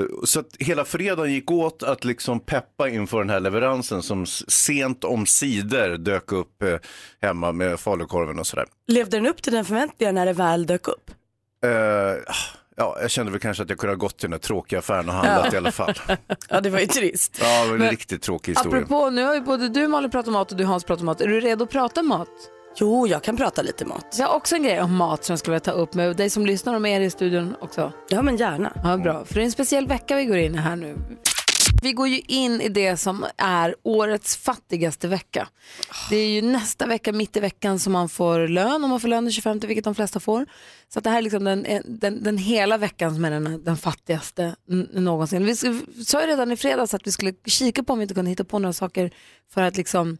Eh, 0.00 0.06
Så 0.24 0.40
att 0.40 0.46
hela 0.58 0.84
fredagen 0.84 1.32
gick 1.32 1.50
åt 1.50 1.82
att 1.82 2.04
liksom 2.04 2.40
peppa 2.40 2.88
inför 2.88 3.18
den 3.18 3.30
här 3.30 3.40
leveransen 3.40 4.02
som 4.02 4.26
sent 4.26 5.04
om 5.04 5.26
sidor 5.26 5.96
dök 5.96 6.32
upp 6.32 6.62
eh, 6.62 6.74
hemma 7.22 7.52
med 7.52 7.80
falukorven 7.80 8.38
och 8.38 8.46
sådär. 8.46 8.66
Levde 8.86 9.16
den 9.16 9.26
upp 9.26 9.42
till 9.42 9.52
den 9.52 9.64
förväntningen 9.64 10.14
när 10.14 10.26
det 10.26 10.32
väl 10.32 10.66
dök 10.66 10.88
upp? 10.88 11.10
Eh, 11.64 11.70
ja, 12.76 12.96
jag 13.00 13.10
kände 13.10 13.32
väl 13.32 13.40
kanske 13.40 13.62
att 13.62 13.68
jag 13.70 13.78
kunde 13.78 13.92
ha 13.92 13.98
gått 13.98 14.18
till 14.18 14.30
den 14.30 14.40
där 14.40 14.46
tråkiga 14.46 14.78
affären 14.78 15.08
och 15.08 15.14
handlat 15.14 15.54
i 15.54 15.56
alla 15.56 15.72
fall. 15.72 15.94
Ja, 16.48 16.60
det 16.60 16.70
var 16.70 16.80
ju 16.80 16.86
trist. 16.86 17.38
Ja, 17.42 17.60
det 17.62 17.66
var 17.66 17.74
en 17.74 17.80
Men- 17.80 17.90
riktigt 17.90 18.22
tråkig 18.22 18.52
historia. 18.52 18.76
Apropå, 18.84 19.10
nu 19.10 19.24
har 19.24 19.34
ju 19.34 19.40
både 19.40 19.68
du 19.68 19.88
Malin 19.88 20.10
pratat 20.10 20.26
om 20.28 20.32
mat 20.32 20.50
och 20.52 20.58
du 20.58 20.64
Hans 20.64 20.84
pratat 20.84 21.00
om 21.00 21.06
mat. 21.06 21.20
Är 21.20 21.26
du 21.28 21.40
redo 21.40 21.64
att 21.64 21.70
prata 21.70 22.02
mat? 22.02 22.28
Jo, 22.76 23.06
jag 23.06 23.22
kan 23.22 23.36
prata 23.36 23.62
lite 23.62 23.84
mat. 23.84 24.16
Jag 24.18 24.26
har 24.26 24.34
också 24.34 24.56
en 24.56 24.62
grej 24.62 24.80
om 24.80 24.96
mat 24.96 25.24
som 25.24 25.32
jag 25.32 25.38
skulle 25.38 25.52
vilja 25.52 25.60
ta 25.60 25.70
upp 25.70 25.94
med 25.94 26.16
dig 26.16 26.30
som 26.30 26.46
lyssnar 26.46 26.74
och 26.74 26.82
med 26.82 27.02
er 27.02 27.06
i 27.06 27.10
studion 27.10 27.56
också. 27.60 27.92
Ja, 28.08 28.22
men 28.22 28.36
gärna. 28.36 28.72
Ja, 28.84 28.96
bra. 28.96 29.24
För 29.24 29.34
det 29.34 29.40
är 29.40 29.44
en 29.44 29.52
speciell 29.52 29.86
vecka 29.86 30.16
vi 30.16 30.24
går 30.24 30.36
in 30.36 30.54
i 30.54 30.58
här 30.58 30.76
nu. 30.76 30.96
Vi 31.82 31.92
går 31.92 32.08
ju 32.08 32.18
in 32.18 32.60
i 32.60 32.68
det 32.68 32.96
som 32.96 33.26
är 33.36 33.74
årets 33.82 34.36
fattigaste 34.36 35.08
vecka. 35.08 35.48
Det 36.10 36.16
är 36.16 36.28
ju 36.28 36.42
nästa 36.42 36.86
vecka, 36.86 37.12
mitt 37.12 37.36
i 37.36 37.40
veckan, 37.40 37.78
som 37.78 37.92
man 37.92 38.08
får 38.08 38.48
lön. 38.48 38.84
Om 38.84 38.90
man 38.90 39.00
får 39.00 39.08
lön 39.08 39.24
den 39.24 39.32
25, 39.32 39.58
vilket 39.58 39.84
de 39.84 39.94
flesta 39.94 40.20
får. 40.20 40.46
Så 40.88 40.98
att 40.98 41.04
det 41.04 41.10
här 41.10 41.18
är 41.18 41.22
liksom 41.22 41.44
den, 41.44 41.66
den, 41.84 42.22
den 42.22 42.38
hela 42.38 42.78
veckan 42.78 43.14
som 43.14 43.24
är 43.24 43.30
den, 43.30 43.64
den 43.64 43.76
fattigaste 43.76 44.56
någonsin. 44.92 45.44
Vi 45.44 45.56
sa 46.04 46.20
ju 46.20 46.26
redan 46.26 46.52
i 46.52 46.56
fredags 46.56 46.94
att 46.94 47.06
vi 47.06 47.12
skulle 47.12 47.32
kika 47.46 47.82
på 47.82 47.92
om 47.92 47.98
vi 47.98 48.02
inte 48.02 48.14
kunde 48.14 48.30
hitta 48.30 48.44
på 48.44 48.58
några 48.58 48.72
saker 48.72 49.10
för 49.54 49.62
att 49.62 49.76
liksom 49.76 50.18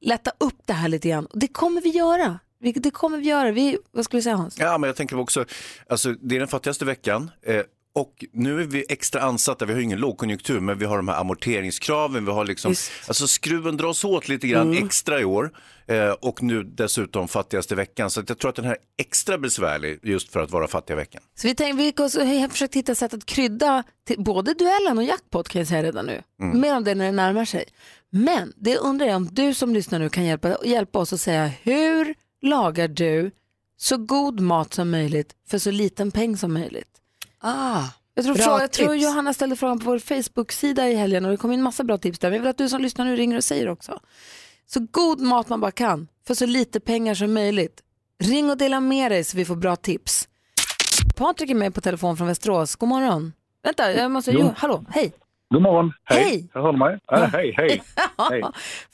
lätta 0.00 0.30
upp 0.40 0.56
det 0.66 0.72
här 0.72 0.88
lite 0.88 1.08
grann. 1.08 1.26
Det 1.34 1.48
kommer 1.48 1.80
vi 1.80 1.88
göra. 1.90 2.38
Det 2.74 2.90
kommer 2.90 3.18
vi 3.18 3.24
göra. 3.28 3.50
Vi, 3.52 3.78
vad 3.92 4.04
skulle 4.04 4.18
du 4.18 4.22
säga 4.22 4.36
Hans? 4.36 4.58
Ja, 4.58 4.78
men 4.78 4.88
jag 4.88 4.96
tänker 4.96 5.18
också, 5.18 5.44
alltså, 5.88 6.12
det 6.12 6.34
är 6.34 6.38
den 6.38 6.48
fattigaste 6.48 6.84
veckan. 6.84 7.30
Eh, 7.46 7.60
och 7.94 8.24
nu 8.32 8.60
är 8.60 8.64
vi 8.66 8.84
extra 8.88 9.20
ansatta, 9.20 9.64
vi 9.64 9.72
har 9.72 9.78
ju 9.78 9.84
ingen 9.84 9.98
lågkonjunktur, 9.98 10.60
men 10.60 10.78
vi 10.78 10.84
har 10.84 10.96
de 10.96 11.08
här 11.08 11.20
amorteringskraven, 11.20 12.24
vi 12.24 12.30
har 12.32 12.44
liksom, 12.44 12.70
Just. 12.70 12.90
alltså 13.06 13.26
skruven 13.26 13.76
dras 13.76 14.04
åt 14.04 14.28
lite 14.28 14.46
grann 14.48 14.72
Mm. 14.72 14.86
extra 14.86 15.20
i 15.20 15.24
år. 15.24 15.50
Eh, 15.86 16.10
och 16.10 16.42
nu 16.42 16.62
dessutom 16.62 17.28
fattigaste 17.28 17.74
veckan, 17.74 18.10
så 18.10 18.22
jag 18.28 18.38
tror 18.38 18.48
att 18.48 18.56
den 18.56 18.64
här 18.64 18.72
är 18.72 18.78
extra 18.98 19.38
besvärlig 19.38 19.98
just 20.02 20.32
för 20.32 20.40
att 20.40 20.50
vara 20.50 20.68
fattiga 20.68 20.96
veckan. 20.96 21.22
Så 21.34 21.46
vi 21.48 21.54
tänkte, 21.54 21.82
vi 22.24 22.40
har 22.40 22.48
försökt 22.48 22.74
hitta 22.74 22.94
sätt 22.94 23.14
att 23.14 23.26
krydda 23.26 23.82
både 24.18 24.54
duellen 24.54 24.98
och 24.98 25.04
jackpot 25.04 25.48
kan 25.48 25.58
jag 25.60 25.68
säga 25.68 25.82
redan 25.82 26.06
nu. 26.06 26.22
Mer 26.38 26.76
om 26.76 26.84
det 26.84 26.94
när 26.94 27.04
det 27.04 27.12
närmar 27.12 27.44
sig. 27.44 27.64
Men 28.14 28.52
det 28.56 28.78
undrar 28.78 29.06
jag 29.06 29.16
om 29.16 29.28
du 29.32 29.54
som 29.54 29.74
lyssnar 29.74 29.98
nu 29.98 30.08
kan 30.08 30.24
hjälpa, 30.24 30.56
hjälpa 30.64 30.98
oss 30.98 31.12
att 31.12 31.20
säga 31.20 31.46
hur 31.62 32.14
lagar 32.42 32.88
du 32.88 33.30
så 33.76 33.96
god 33.96 34.40
mat 34.40 34.74
som 34.74 34.90
möjligt 34.90 35.34
för 35.48 35.58
så 35.58 35.70
liten 35.70 36.10
peng 36.10 36.36
som 36.36 36.52
möjligt? 36.52 36.88
Ah, 37.38 37.84
Jag 38.14 38.24
tror, 38.24 38.34
Bra 38.34 38.44
fråga, 38.44 38.60
jag 38.60 38.70
tror. 38.72 38.94
Johanna 38.96 39.34
ställde 39.34 39.56
frågan 39.56 39.78
på 39.78 39.84
vår 39.84 39.98
Facebook-sida 39.98 40.88
i 40.88 40.94
helgen 40.94 41.24
och 41.24 41.30
det 41.30 41.36
kom 41.36 41.52
in 41.52 41.62
massa 41.62 41.84
bra 41.84 41.98
tips 41.98 42.18
där. 42.18 42.28
Men 42.30 42.34
jag 42.36 42.42
vill 42.42 42.50
att 42.50 42.58
du 42.58 42.68
som 42.68 42.82
lyssnar 42.82 43.04
nu 43.04 43.16
ringer 43.16 43.36
och 43.36 43.44
säger 43.44 43.68
också. 43.68 44.00
Så 44.66 44.86
god 44.90 45.20
mat 45.20 45.48
man 45.48 45.60
bara 45.60 45.70
kan 45.70 46.08
för 46.26 46.34
så 46.34 46.46
lite 46.46 46.80
pengar 46.80 47.14
som 47.14 47.32
möjligt. 47.34 47.80
Ring 48.24 48.50
och 48.50 48.56
dela 48.56 48.80
med 48.80 49.12
dig 49.12 49.24
så 49.24 49.36
vi 49.36 49.44
får 49.44 49.56
bra 49.56 49.76
tips. 49.76 50.28
Patrik 51.16 51.50
är 51.50 51.54
med 51.54 51.74
på 51.74 51.80
telefon 51.80 52.16
från 52.16 52.26
Västerås. 52.26 52.76
God 52.76 52.88
morgon. 52.88 53.32
Vänta, 53.62 53.92
jag 53.92 54.10
måste... 54.10 54.30
Jo, 54.30 54.52
hallå, 54.56 54.84
hej. 54.90 55.12
God 55.52 55.62
morgon. 55.62 55.92
Hej. 56.04 56.24
Hej. 56.24 56.48
Jag 56.54 56.78
mig. 56.78 56.98
Ja, 57.06 57.16
hej, 57.16 57.54
hej. 57.56 57.82
Hej. 58.30 58.42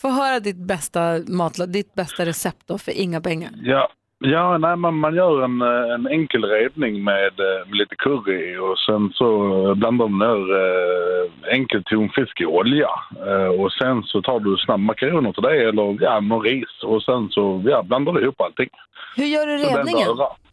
Få 0.01 0.09
höra 0.09 0.41
ditt 0.41 0.57
bästa 0.57 1.01
matlag, 1.29 1.69
ditt 1.69 1.95
bästa 1.95 2.25
recept 2.25 2.63
då 2.67 2.79
för 2.79 2.93
inga 2.93 3.21
pengar. 3.21 3.51
Ja, 3.63 3.89
ja 4.19 4.59
nej, 4.59 4.77
man, 4.77 4.95
man 4.95 5.15
gör 5.15 5.45
en, 5.45 5.63
eh, 5.63 5.95
en 5.95 6.07
enkel 6.07 6.45
redning 6.45 7.05
med, 7.05 7.41
eh, 7.41 7.67
med 7.67 7.77
lite 7.77 7.95
curry 7.97 8.57
och 8.57 8.79
sen 8.79 9.11
så 9.15 9.29
blandar 9.75 10.09
man 10.09 10.29
ner 10.29 10.43
eh, 10.65 11.55
enkel 11.55 11.85
tonfisk 11.85 12.41
i 12.41 12.47
olja. 12.47 12.91
Eh, 13.27 13.61
och 13.61 13.73
sen 13.73 14.03
så 14.03 14.23
tar 14.23 14.41
du 14.41 14.57
snabbmakaroner 14.57 15.33
till 15.33 15.43
det 15.43 15.69
eller 15.69 15.97
ja, 16.01 16.21
någon 16.21 16.43
ris 16.43 16.83
och 16.83 17.03
sen 17.03 17.29
så 17.31 17.63
ja, 17.67 17.83
blandar 17.83 18.13
du 18.13 18.23
ihop 18.23 18.41
allting. 18.41 18.71
Hur 19.17 19.25
gör 19.25 19.47
du 19.47 19.57
redningen? 19.57 20.09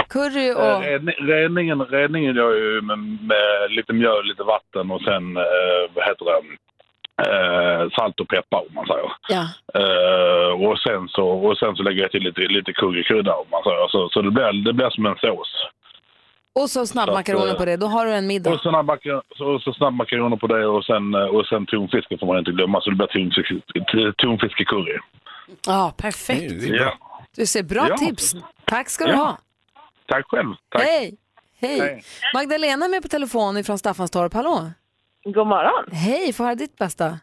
Curry 0.10 0.50
Eh, 0.50 0.56
och... 0.58 0.84
Redningen, 1.28 1.86
redningen 1.86 2.36
gör 2.36 2.52
jag 2.52 2.60
ju 2.60 2.82
med, 2.82 2.98
med 3.00 3.72
lite 3.72 3.94
mjöl, 3.94 4.26
lite 4.26 4.44
vatten 4.44 4.92
och 4.92 5.02
sen, 5.02 5.38
eh, 5.38 5.82
vad 5.94 6.06
heter 6.08 6.26
det, 6.26 6.42
eh, 7.26 7.90
salt 7.90 8.20
och 8.20 8.28
peppar 8.28 8.60
om 8.60 8.74
man 8.76 8.86
säger. 8.88 9.12
Ja. 9.30 9.44
Eh, 9.82 10.66
och, 10.66 10.80
sen 10.80 11.08
så, 11.08 11.28
och 11.28 11.58
sen 11.58 11.76
så 11.76 11.84
lägger 11.84 12.02
jag 12.02 12.12
till 12.12 12.24
lite, 12.24 12.42
lite 12.42 12.74
currykrydda 12.74 13.34
om 13.36 13.46
man 13.52 13.64
säger. 13.64 13.88
Så, 13.88 14.10
så 14.10 14.22
det, 14.22 14.32
blir, 14.32 14.66
det 14.66 14.74
blir 14.74 14.90
som 14.90 15.06
en 15.06 15.16
sås. 15.16 15.52
Och 16.60 16.70
så 16.70 16.86
snabbmakaroner 16.86 17.52
att, 17.52 17.58
på 17.58 17.66
det, 17.66 17.78
då 17.78 17.86
har 17.88 18.06
du 18.06 18.12
en 18.14 18.28
middag. 18.28 18.54
Och 18.54 18.62
snabbmakaroner 18.62 19.24
så, 19.38 19.60
så 19.60 19.74
snabbmakaroner 19.74 20.38
på 20.38 20.48
det 20.48 20.66
och 20.68 20.86
sen, 20.86 21.14
eh, 21.14 21.22
och 21.26 21.46
sen 21.48 21.66
tonfiske 21.66 22.18
får 22.18 22.28
man 22.28 22.38
inte 22.38 22.52
glömma. 22.52 22.82
Så 22.82 22.90
det 22.90 22.96
blir 22.96 23.08
tonfiske, 23.08 24.14
tonfiskecurry. 24.18 24.98
Ja, 25.68 25.94
perfekt. 25.98 26.54
Ja. 26.64 26.94
Du 27.36 27.46
ser 27.46 27.64
bra 27.64 27.86
Ja. 27.90 27.98
tips. 27.98 28.36
Tack 28.66 28.90
ska 28.90 29.06
du 29.06 29.12
Ja. 29.12 29.18
ha. 29.18 29.38
Tack 30.08 30.26
själv. 30.30 30.54
Tack. 30.70 30.82
Hej. 30.82 31.18
Hej. 31.62 31.80
Hej. 31.80 32.04
Magdalena 32.34 32.86
är 32.86 32.90
med 32.90 33.02
på 33.02 33.08
telefon 33.08 33.64
från 33.64 33.78
Staffanstorp. 33.78 34.34
Hallå. 34.34 34.72
God 35.24 35.48
morgon. 35.48 35.92
Hej, 35.92 36.34
få 36.34 36.44
höra 36.44 36.56
ditt 36.56 36.78
bästa. 36.78 37.20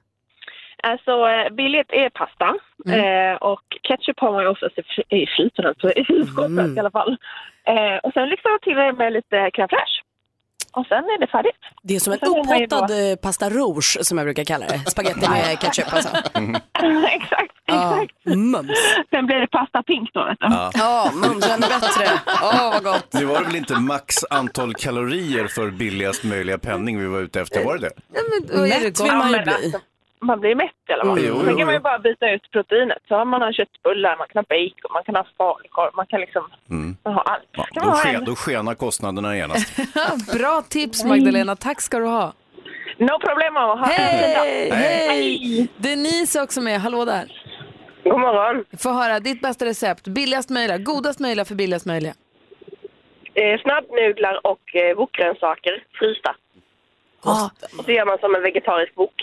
Alltså, 0.83 1.11
eh, 1.29 1.53
billigt 1.53 1.91
är 1.93 2.11
pasta. 2.11 2.55
Eh, 2.97 3.37
och 3.37 3.63
ketchup 3.83 4.21
har 4.21 4.33
man 4.33 4.43
ju 4.43 4.49
oftast 4.49 4.79
i 4.79 4.83
fry- 4.83 5.17
i 5.23 5.27
frysen, 5.27 5.67
alltså 5.67 5.93
i 5.93 6.05
kylskåpet 6.05 6.77
i 6.77 6.81
alla 6.81 6.91
fall. 6.91 7.17
Eh, 7.65 7.97
och 8.03 8.13
sen 8.13 8.29
liksom 8.29 8.59
till 8.63 8.75
det 8.77 8.93
med 8.93 9.13
lite 9.13 9.37
crème 9.51 9.69
fraîche. 9.69 10.02
Och 10.73 10.87
sen 10.87 10.99
är 10.99 11.21
det 11.21 11.27
färdigt. 11.27 11.57
Det 11.83 11.95
är 11.97 12.01
som 12.01 12.13
en 12.13 12.19
ju 12.23 12.27
då- 12.27 12.41
upphottad 12.41 13.11
eh, 13.11 13.17
pasta 13.17 13.51
rouge 13.51 13.99
som 14.03 14.19
jag 14.19 14.27
brukar 14.27 14.45
kalla 14.45 14.67
det. 14.67 14.79
Spaghetti 14.91 15.29
med 15.29 15.59
ketchup 15.61 15.93
alltså. 15.93 16.09
exakt, 17.17 17.53
exakt. 17.69 18.13
mums. 18.25 18.71
Sen 19.11 19.27
blir 19.27 19.37
det 19.37 19.47
pasta 19.47 19.83
pink 19.83 20.11
då, 20.15 20.25
vet 20.25 20.39
du. 20.41 20.47
Ja. 20.51 20.71
Ja, 20.75 21.11
mums 21.15 21.47
ännu 21.49 21.61
bättre. 21.67 22.07
Åh, 22.43 22.71
vad 22.73 22.85
gott. 22.85 23.09
Nu 23.13 23.25
var 23.25 23.39
det 23.41 23.47
väl 23.47 23.57
inte 23.57 23.75
max 23.81 24.17
antal 24.31 24.75
kalorier 24.75 25.47
för 25.47 25.71
billigast 25.71 26.25
möjliga 26.25 26.59
penning 26.59 27.01
vi 27.01 27.07
var 27.07 27.21
ute 27.21 27.41
efter, 27.41 27.65
var 27.65 27.75
det 27.79 27.81
det? 27.81 27.93
Ja, 28.15 28.21
men, 28.31 28.57
då 28.57 28.63
är 28.67 28.69
det 28.69 28.85
Mätt 28.85 28.99
gott. 28.99 29.07
vill 29.07 29.17
man 29.17 29.31
ju 29.31 29.37
men 29.37 29.45
bli. 29.45 29.73
Man 30.23 30.41
blir 30.41 30.55
mätt 30.55 30.83
i 30.89 30.93
alla 30.93 31.05
fall. 31.05 31.19
Mm, 31.19 31.29
jo, 31.31 31.41
Sen 31.41 31.51
jo, 31.51 31.57
kan 31.59 31.67
man 31.67 31.75
ju 31.75 31.81
bara 31.81 31.99
byta 31.99 32.31
ut 32.31 32.51
proteinet. 32.51 32.99
Så 33.09 33.15
har 33.15 33.25
man 33.25 33.43
har 33.43 33.53
köttbullar, 33.53 34.17
man 34.17 34.27
kan 34.29 34.39
ha 34.41 34.45
bacon, 34.49 34.91
man 34.93 35.05
kan 35.05 35.17
ha 35.17 35.25
falukorv, 35.39 35.91
man 35.95 36.07
kan 36.07 36.21
liksom 36.21 36.45
man 37.05 37.15
har 37.15 37.23
allt. 37.23 37.49
Ja, 37.53 37.65
Kan 37.73 37.85
man 37.85 37.93
då, 37.93 37.97
ha 37.99 38.03
ske, 38.05 38.15
en- 38.15 38.25
då 38.25 38.35
skenar 38.35 38.75
kostnaderna 38.75 39.37
genast. 39.37 39.77
Bra 40.39 40.63
tips 40.69 41.05
Magdalena, 41.05 41.57
tack 41.57 41.81
ska 41.81 41.99
du 41.99 42.07
ha. 42.07 42.33
No 42.99 43.19
problem. 43.19 43.55
Hej! 43.85 44.71
Hej! 44.73 45.69
Denise 45.77 46.39
är 46.39 46.43
också 46.43 46.61
med, 46.61 46.81
hallå 46.81 47.05
där. 47.05 47.33
God 48.05 48.21
morgon. 48.21 48.65
Få 48.79 48.91
höra 48.93 49.21
ditt 49.21 49.43
bästa 49.43 49.65
recept, 49.65 50.09
billigast 50.09 50.51
möjliga, 50.51 50.79
godast 50.79 51.21
möjliga 51.21 51.45
för 51.45 51.55
billigast 51.55 51.87
möjliga. 51.87 52.15
Eh, 53.35 53.61
snabbnudlar 53.61 54.47
och 54.47 54.77
eh, 54.77 54.97
wokgrönsaker 54.97 55.85
frysta. 55.99 56.35
Ah, 57.25 57.51
Och 57.79 57.85
så 57.85 57.91
gör 57.93 58.05
man 58.07 58.19
som 58.19 58.35
en 58.35 58.43
vegetarisk 58.43 58.93
wok. 58.97 59.15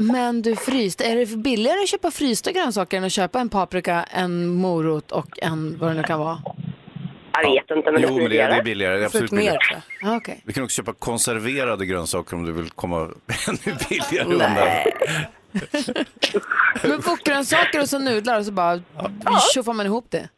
Men 0.00 0.42
du 0.42 0.56
fryst, 0.56 1.00
är 1.00 1.16
det 1.16 1.26
billigare 1.36 1.82
att 1.82 1.88
köpa 1.88 2.10
frysta 2.10 2.52
grönsaker 2.52 2.96
än 2.96 3.04
att 3.04 3.12
köpa 3.12 3.40
en 3.40 3.48
paprika, 3.48 4.02
en 4.02 4.46
morot 4.48 5.12
och 5.12 5.38
en 5.42 5.78
vad 5.78 5.90
det 5.90 5.94
nu 5.94 6.02
kan 6.02 6.20
vara? 6.20 6.38
Jag 7.32 7.50
vet 7.50 7.70
inte, 7.70 7.92
men 7.92 8.02
det 8.02 8.08
är 8.08 8.10
Jo, 8.10 8.18
men 8.18 8.30
det 8.30 8.38
är, 8.40 8.48
det 8.48 8.54
är 8.54 8.62
billigare. 8.62 8.96
Det 8.96 9.02
är 9.02 9.06
absolut 9.06 9.30
mer 9.30 9.38
billigare. 9.38 9.58
tror 9.58 9.82
jag. 10.02 10.12
Ah, 10.12 10.16
Okej. 10.16 10.42
Vi 10.44 10.52
kan 10.52 10.64
också 10.64 10.76
köpa 10.76 10.92
konserverade 10.92 11.86
grönsaker 11.86 12.36
om 12.36 12.44
du 12.44 12.52
vill 12.52 12.70
komma 12.70 12.96
ännu 13.48 13.76
billigare 13.88 14.24
undan. 14.24 14.68
Men 16.82 17.00
wokgrönsaker 17.00 17.80
och 17.80 17.88
så 17.88 17.98
nudlar 17.98 18.38
och 18.38 18.44
så 18.46 18.52
bara 18.52 18.80
tjoffar 19.54 19.72
man 19.72 19.86
ihop 19.86 20.06
det. 20.10 20.28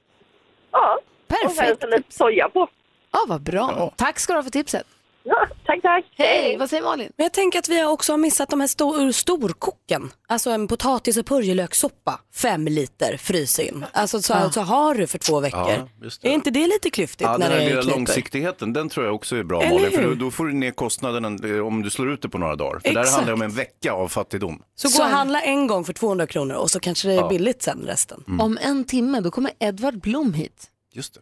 Ja, 0.73 0.99
och 1.45 1.51
sen 1.51 1.65
Perfekt. 1.67 1.81
så 1.83 1.87
lite 1.87 2.15
soja 2.15 2.49
på. 2.49 2.69
Ja, 3.13 3.19
vad 3.29 3.41
bra. 3.43 3.93
Tack 3.97 4.19
ska 4.19 4.33
du 4.33 4.39
ha 4.39 4.43
för 4.43 4.51
tipset. 4.51 4.87
Ja, 5.23 5.47
tack, 5.67 5.83
tack. 5.83 6.05
Hej, 6.17 6.57
vad 6.59 6.71
säger 6.71 6.83
Malin? 6.83 7.13
Men 7.17 7.25
jag 7.25 7.33
tänker 7.33 7.59
att 7.59 7.69
vi 7.69 7.85
också 7.85 8.13
har 8.13 8.19
missat 8.19 8.49
de 8.49 8.61
här 8.61 8.67
stor, 8.67 9.13
storkoken. 9.13 10.11
Alltså 10.29 10.51
en 10.51 10.69
potatis 10.69 11.17
och 11.17 11.27
purjolökssoppa, 11.27 12.21
fem 12.35 12.65
liter, 12.65 13.17
frys 13.17 13.59
in. 13.59 13.85
Alltså 13.93 14.23
så, 14.23 14.33
Ja. 14.33 14.51
så 14.53 14.61
har 14.61 14.95
du 14.95 15.07
för 15.07 15.19
två 15.19 15.41
veckor. 15.41 15.61
Ja, 15.71 15.89
just 16.03 16.23
det. 16.23 16.29
Är 16.29 16.33
inte 16.33 16.51
det 16.51 16.67
lite 16.67 16.91
klyftigt 16.91 17.21
Ja, 17.23 17.37
när 17.37 17.39
den 17.39 17.53
här 17.53 17.59
det 17.65 17.69
lilla 17.71 17.83
kniper? 17.83 17.97
långsiktigheten, 17.97 18.73
den 18.73 18.89
tror 18.89 19.07
jag 19.07 19.15
också 19.15 19.37
är 19.37 19.43
bra 19.43 19.63
Eller 19.63 19.75
Malin. 19.81 19.91
För 19.91 20.03
då, 20.03 20.15
då 20.15 20.31
får 20.31 20.47
du 20.47 20.53
ner 20.53 20.71
kostnaden 20.71 21.25
om 21.63 21.83
du 21.83 21.91
slår 21.91 22.11
ut 22.13 22.23
det 22.23 22.29
på 22.29 22.39
några 22.39 22.57
dagar. 22.57 22.79
För 22.85 22.95
där 22.95 23.01
Exakt. 23.01 23.17
handlar 23.17 23.33
det 23.33 23.35
om 23.35 23.43
en 23.43 23.55
vecka 23.57 23.93
av 23.93 24.09
fattigdom. 24.09 24.63
Så 24.75 24.89
gå 24.99 25.05
och 25.05 25.11
handla 25.11 25.41
en 25.43 25.67
gång 25.67 25.85
för 25.85 25.93
200 25.93 26.27
kronor 26.27 26.55
och 26.55 26.71
så 26.71 26.81
kanske 26.81 27.09
det 27.09 27.15
är 27.15 27.29
billigt 27.29 27.63
sen 27.63 27.83
resten. 27.87 28.25
Om 28.41 28.59
en 28.63 28.85
timme 28.85 29.21
då 29.21 29.31
kommer 29.31 29.53
Edvard 29.59 30.01
Blom 30.01 30.35
hit. 30.35 30.67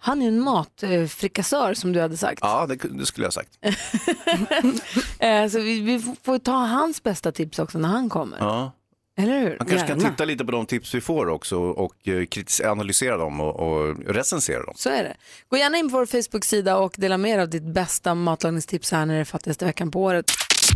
Han 0.00 0.22
är 0.22 0.28
en 0.28 0.40
matfrikassör 0.40 1.74
som 1.74 1.92
du 1.92 2.00
hade 2.00 2.16
sagt. 2.16 2.38
Ja, 2.42 2.66
det, 2.66 2.74
det 2.76 3.06
skulle 3.06 3.24
jag 3.26 3.32
ha 3.32 3.32
sagt. 3.32 3.58
Eh, 5.18 5.48
Så 5.48 5.60
vi, 5.60 5.80
vi 5.80 6.14
får 6.22 6.38
ta 6.38 6.52
hans 6.52 7.02
bästa 7.02 7.32
tips 7.32 7.58
också 7.58 7.78
när 7.78 7.88
han 7.88 8.08
kommer. 8.08 8.38
Ja. 8.38 8.72
Eller 9.18 9.40
hur? 9.40 9.56
Man 9.58 9.68
kanske 9.68 9.86
kan 9.86 9.98
Gärna. 9.98 10.10
titta 10.10 10.24
lite 10.24 10.44
på 10.44 10.52
de 10.52 10.66
tips 10.66 10.94
vi 10.94 11.00
får 11.00 11.28
också 11.28 11.58
och 11.58 12.08
eh, 12.08 12.70
analysera 12.70 13.16
dem 13.16 13.40
och, 13.40 13.56
och 13.60 13.96
recensera 14.06 14.62
dem. 14.64 14.74
Så 14.76 14.88
är 14.90 15.02
det. 15.02 15.16
Gå 15.48 15.56
gärna 15.56 15.78
in 15.78 15.90
på 15.90 15.96
vår 15.96 16.06
Facebook-sida 16.06 16.76
och 16.78 16.94
dela 16.96 17.18
med 17.18 17.30
er 17.30 17.38
av 17.38 17.48
ditt 17.50 17.62
bästa 17.74 18.14
matlagningstips 18.14 18.92
här 18.92 19.06
när 19.06 19.14
det 19.14 19.20
är 19.20 19.24
fattigaste 19.24 19.64
veckan 19.64 19.90
på 19.90 20.02
året. 20.02 20.30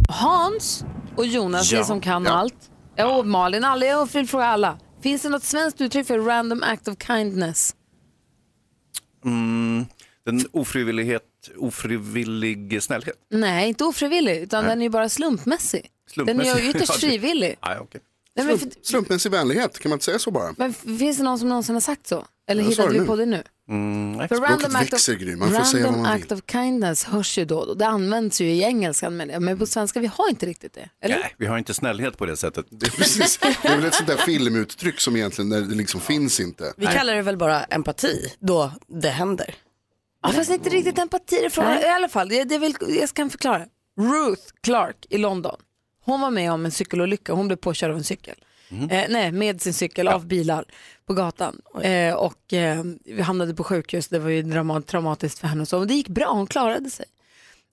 Hans 0.09 0.85
och 1.17 1.27
Jonas, 1.27 1.73
Ja. 1.73 1.79
ni 1.79 1.85
som 1.85 2.01
kan 2.01 2.25
Ja. 2.25 2.31
allt. 2.31 2.55
Ja, 2.97 3.17
Och 3.17 3.27
Malin, 3.27 3.65
alla, 3.65 3.87
jag 3.87 4.13
vill 4.13 4.29
fråga 4.29 4.45
alla. 4.47 4.79
Finns 5.03 5.23
det 5.23 5.29
något 5.29 5.45
svenskt 5.45 5.81
uttryck 5.81 6.07
för 6.07 6.19
random 6.19 6.63
act 6.63 6.89
of 6.89 6.95
kindness? 7.07 7.75
Mm, 9.25 9.87
den 10.25 10.47
ofrivillighet, 10.53 11.23
ofrivillig 11.57 12.83
snällhet. 12.83 13.17
Nej, 13.31 13.69
inte 13.69 13.85
ofrivillig, 13.85 14.37
utan 14.37 14.65
den 14.65 14.79
är 14.79 14.83
ju 14.83 14.91
bara 14.91 15.09
slumpmässig. 15.09 15.91
Den 16.15 16.41
är 16.41 16.59
ju 16.59 16.71
ytterst 16.71 16.95
frivillig. 17.01 17.57
Nej, 18.37 18.47
men, 18.47 18.59
för, 18.59 18.69
Slumpmässig 18.83 19.33
vänlighet, 19.33 19.79
kan 19.79 19.89
man 19.89 19.97
inte 19.97 20.05
säga 20.05 20.19
så 20.19 20.31
bara? 20.31 20.55
men 20.57 20.75
finns 20.75 21.17
det 21.17 21.23
någon 21.23 21.39
som 21.39 21.49
någonsin 21.49 21.75
har 21.75 21.81
sagt 21.81 22.07
så? 22.07 22.27
Eller 22.53 22.63
hittade 22.63 22.93
vi 22.93 23.01
nu. 23.01 23.07
på 23.07 23.17
det 23.17 23.27
nu? 23.27 23.43
Mm, 23.69 24.13
nej. 24.13 24.29
För 24.29 24.37
får 24.37 24.45
säga 25.65 25.87
vad 25.87 25.95
random 25.95 26.03
man 26.03 26.13
act 26.13 26.33
of 26.33 26.41
kindness 26.51 27.05
hörs 27.05 27.39
ju 27.39 27.45
då 27.45 27.59
och 27.59 27.67
då. 27.67 27.75
Det 27.75 27.87
används 27.87 28.41
ju 28.41 28.45
i 28.47 28.63
engelskan 28.63 29.17
men, 29.17 29.45
men 29.45 29.59
på 29.59 29.67
svenska 29.67 30.01
vi 30.01 30.07
har 30.07 30.29
inte 30.29 30.47
riktigt 30.47 30.73
det. 30.73 30.89
Eller? 31.01 31.19
Nej, 31.19 31.35
vi 31.39 31.47
har 31.47 31.59
inte 31.59 31.75
snällhet 31.75 32.17
på 32.17 32.27
det 32.27 32.37
sättet. 32.37 32.67
Det, 32.71 32.97
Precis. 32.97 33.39
Det 33.39 33.69
är 33.69 33.77
väl 33.77 33.85
ett 33.85 33.95
sånt 33.95 34.09
där 34.09 34.17
filmuttryck 34.17 35.01
som 35.01 35.17
egentligen 35.17 35.49
när 35.49 35.61
det 35.61 35.75
liksom 35.75 36.01
finns 36.01 36.41
inte. 36.41 36.73
Vi 36.77 36.87
kallar 36.87 37.15
det 37.15 37.23
väl 37.23 37.37
bara 37.37 37.65
empati 37.65 38.33
då 38.41 38.73
det 38.89 39.09
händer. 39.09 39.55
Ja, 40.23 40.29
fast 40.29 40.51
inte 40.51 40.71
riktigt 40.71 40.99
empati 40.99 41.37
det 41.41 41.45
är 41.45 41.51
frågan. 41.51 41.79
I 41.79 41.87
alla 41.87 42.09
fall, 42.09 42.29
det, 42.29 42.45
det 42.45 42.59
vill, 42.59 42.77
jag 42.89 43.15
kan 43.15 43.31
förklara. 43.31 43.67
Ruth 43.99 44.43
Clark 44.61 45.07
i 45.11 45.19
London. 45.19 45.57
Hon 46.05 46.21
var 46.21 46.31
med 46.31 46.53
om 46.53 46.65
en 46.65 46.73
cykelolycka. 46.73 47.33
Hon 47.33 47.47
blev 47.47 47.57
påkörd 47.57 47.91
av 47.91 47.97
en 47.97 48.05
cykel. 48.05 48.35
Eh, 48.73 49.05
nej, 49.09 49.33
med 49.33 49.63
sin 49.63 49.75
cykel 49.75 50.09
av 50.09 50.27
bilar 50.27 50.65
på 51.07 51.15
gatan. 51.15 51.61
Eh, 51.83 52.15
och 52.15 52.53
eh, 52.53 52.85
vi 53.05 53.23
hamnade 53.23 53.55
på 53.55 53.65
sjukhus. 53.65 54.09
Det 54.09 54.19
var 54.19 54.31
ju 54.31 54.43
traumatiskt 54.83 55.39
för 55.39 55.49
henne. 55.49 55.63
och 55.63 55.69
Så. 55.69 55.79
Men 55.79 55.89
det 55.89 55.95
gick 55.95 56.09
bra, 56.09 56.33
hon 56.33 56.47
klarade 56.47 56.91
sig. 56.91 57.07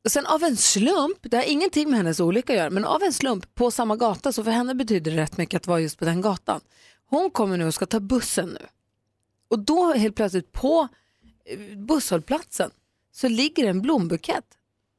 Och 0.04 0.12
sen 0.12 0.26
av 0.26 0.44
en 0.44 0.58
slump, 0.58 1.18
det 1.22 1.38
har 1.38 1.44
ingenting 1.44 1.90
med 1.90 1.98
hennes 1.98 2.20
olycka 2.20 2.54
att 2.54 2.60
göra, 2.60 2.70
men 2.70 2.86
av 2.86 3.04
en 3.04 3.14
slump 3.14 3.56
på 3.56 3.72
samma 3.72 3.96
gata, 3.96 4.34
så 4.34 4.44
för 4.44 4.52
henne 4.52 4.76
betyder 4.76 5.12
det 5.12 5.18
rätt 5.18 5.38
mycket 5.38 5.62
att 5.62 5.68
vara 5.68 5.80
just 5.80 6.00
på 6.00 6.06
den 6.06 6.22
gatan. 6.22 6.62
Hon 7.10 7.32
kommer 7.32 7.58
nu 7.58 7.68
och 7.68 7.74
ska 7.74 7.86
ta 7.86 8.00
bussen 8.00 8.50
nu. 8.50 8.66
Och 9.50 9.60
då 9.60 9.94
helt 9.94 10.16
plötsligt 10.16 10.52
på 10.52 10.88
eh, 11.46 11.78
busshållplatsen 11.78 12.72
så 13.12 13.28
ligger 13.28 13.68
en 13.68 13.82
blombukett 13.82 14.46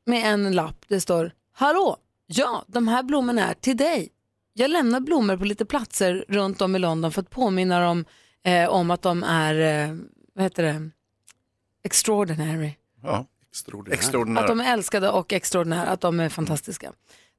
med 0.07 0.33
en 0.33 0.53
lapp. 0.53 0.85
Det 0.89 1.01
står 1.01 1.33
Hallå, 1.53 1.97
ja 2.27 2.65
de 2.67 2.89
här 2.89 3.03
blommorna 3.03 3.49
är 3.49 3.55
till 3.55 3.77
dig. 3.77 4.09
Jag 4.61 4.71
lämnar 4.71 5.01
blommor 5.01 5.37
på 5.37 5.45
lite 5.45 5.65
platser 5.65 6.25
runt 6.29 6.61
om 6.61 6.77
i 6.77 6.79
London 6.79 7.13
för 7.13 7.21
att 7.23 7.31
påminna 7.31 7.81
dem 7.81 8.05
eh, 8.45 8.69
om 8.69 8.91
att 8.91 9.03
de 9.03 9.23
är, 9.23 9.55
eh, 9.89 9.97
vad 10.35 10.45
heter 10.45 10.63
det, 10.63 10.91
extraordinary. 11.85 12.71
ja. 13.03 13.27
Extraordinär. 13.51 13.95
Extraordinära. 13.97 14.43
Att 14.45 14.49
de 14.49 14.61
är 14.61 14.73
älskade 14.73 15.11
och 15.11 15.33
extraordinära, 15.33 15.87
att 15.89 16.01
de 16.01 16.21
är 16.21 16.29
fantastiska. 16.29 16.93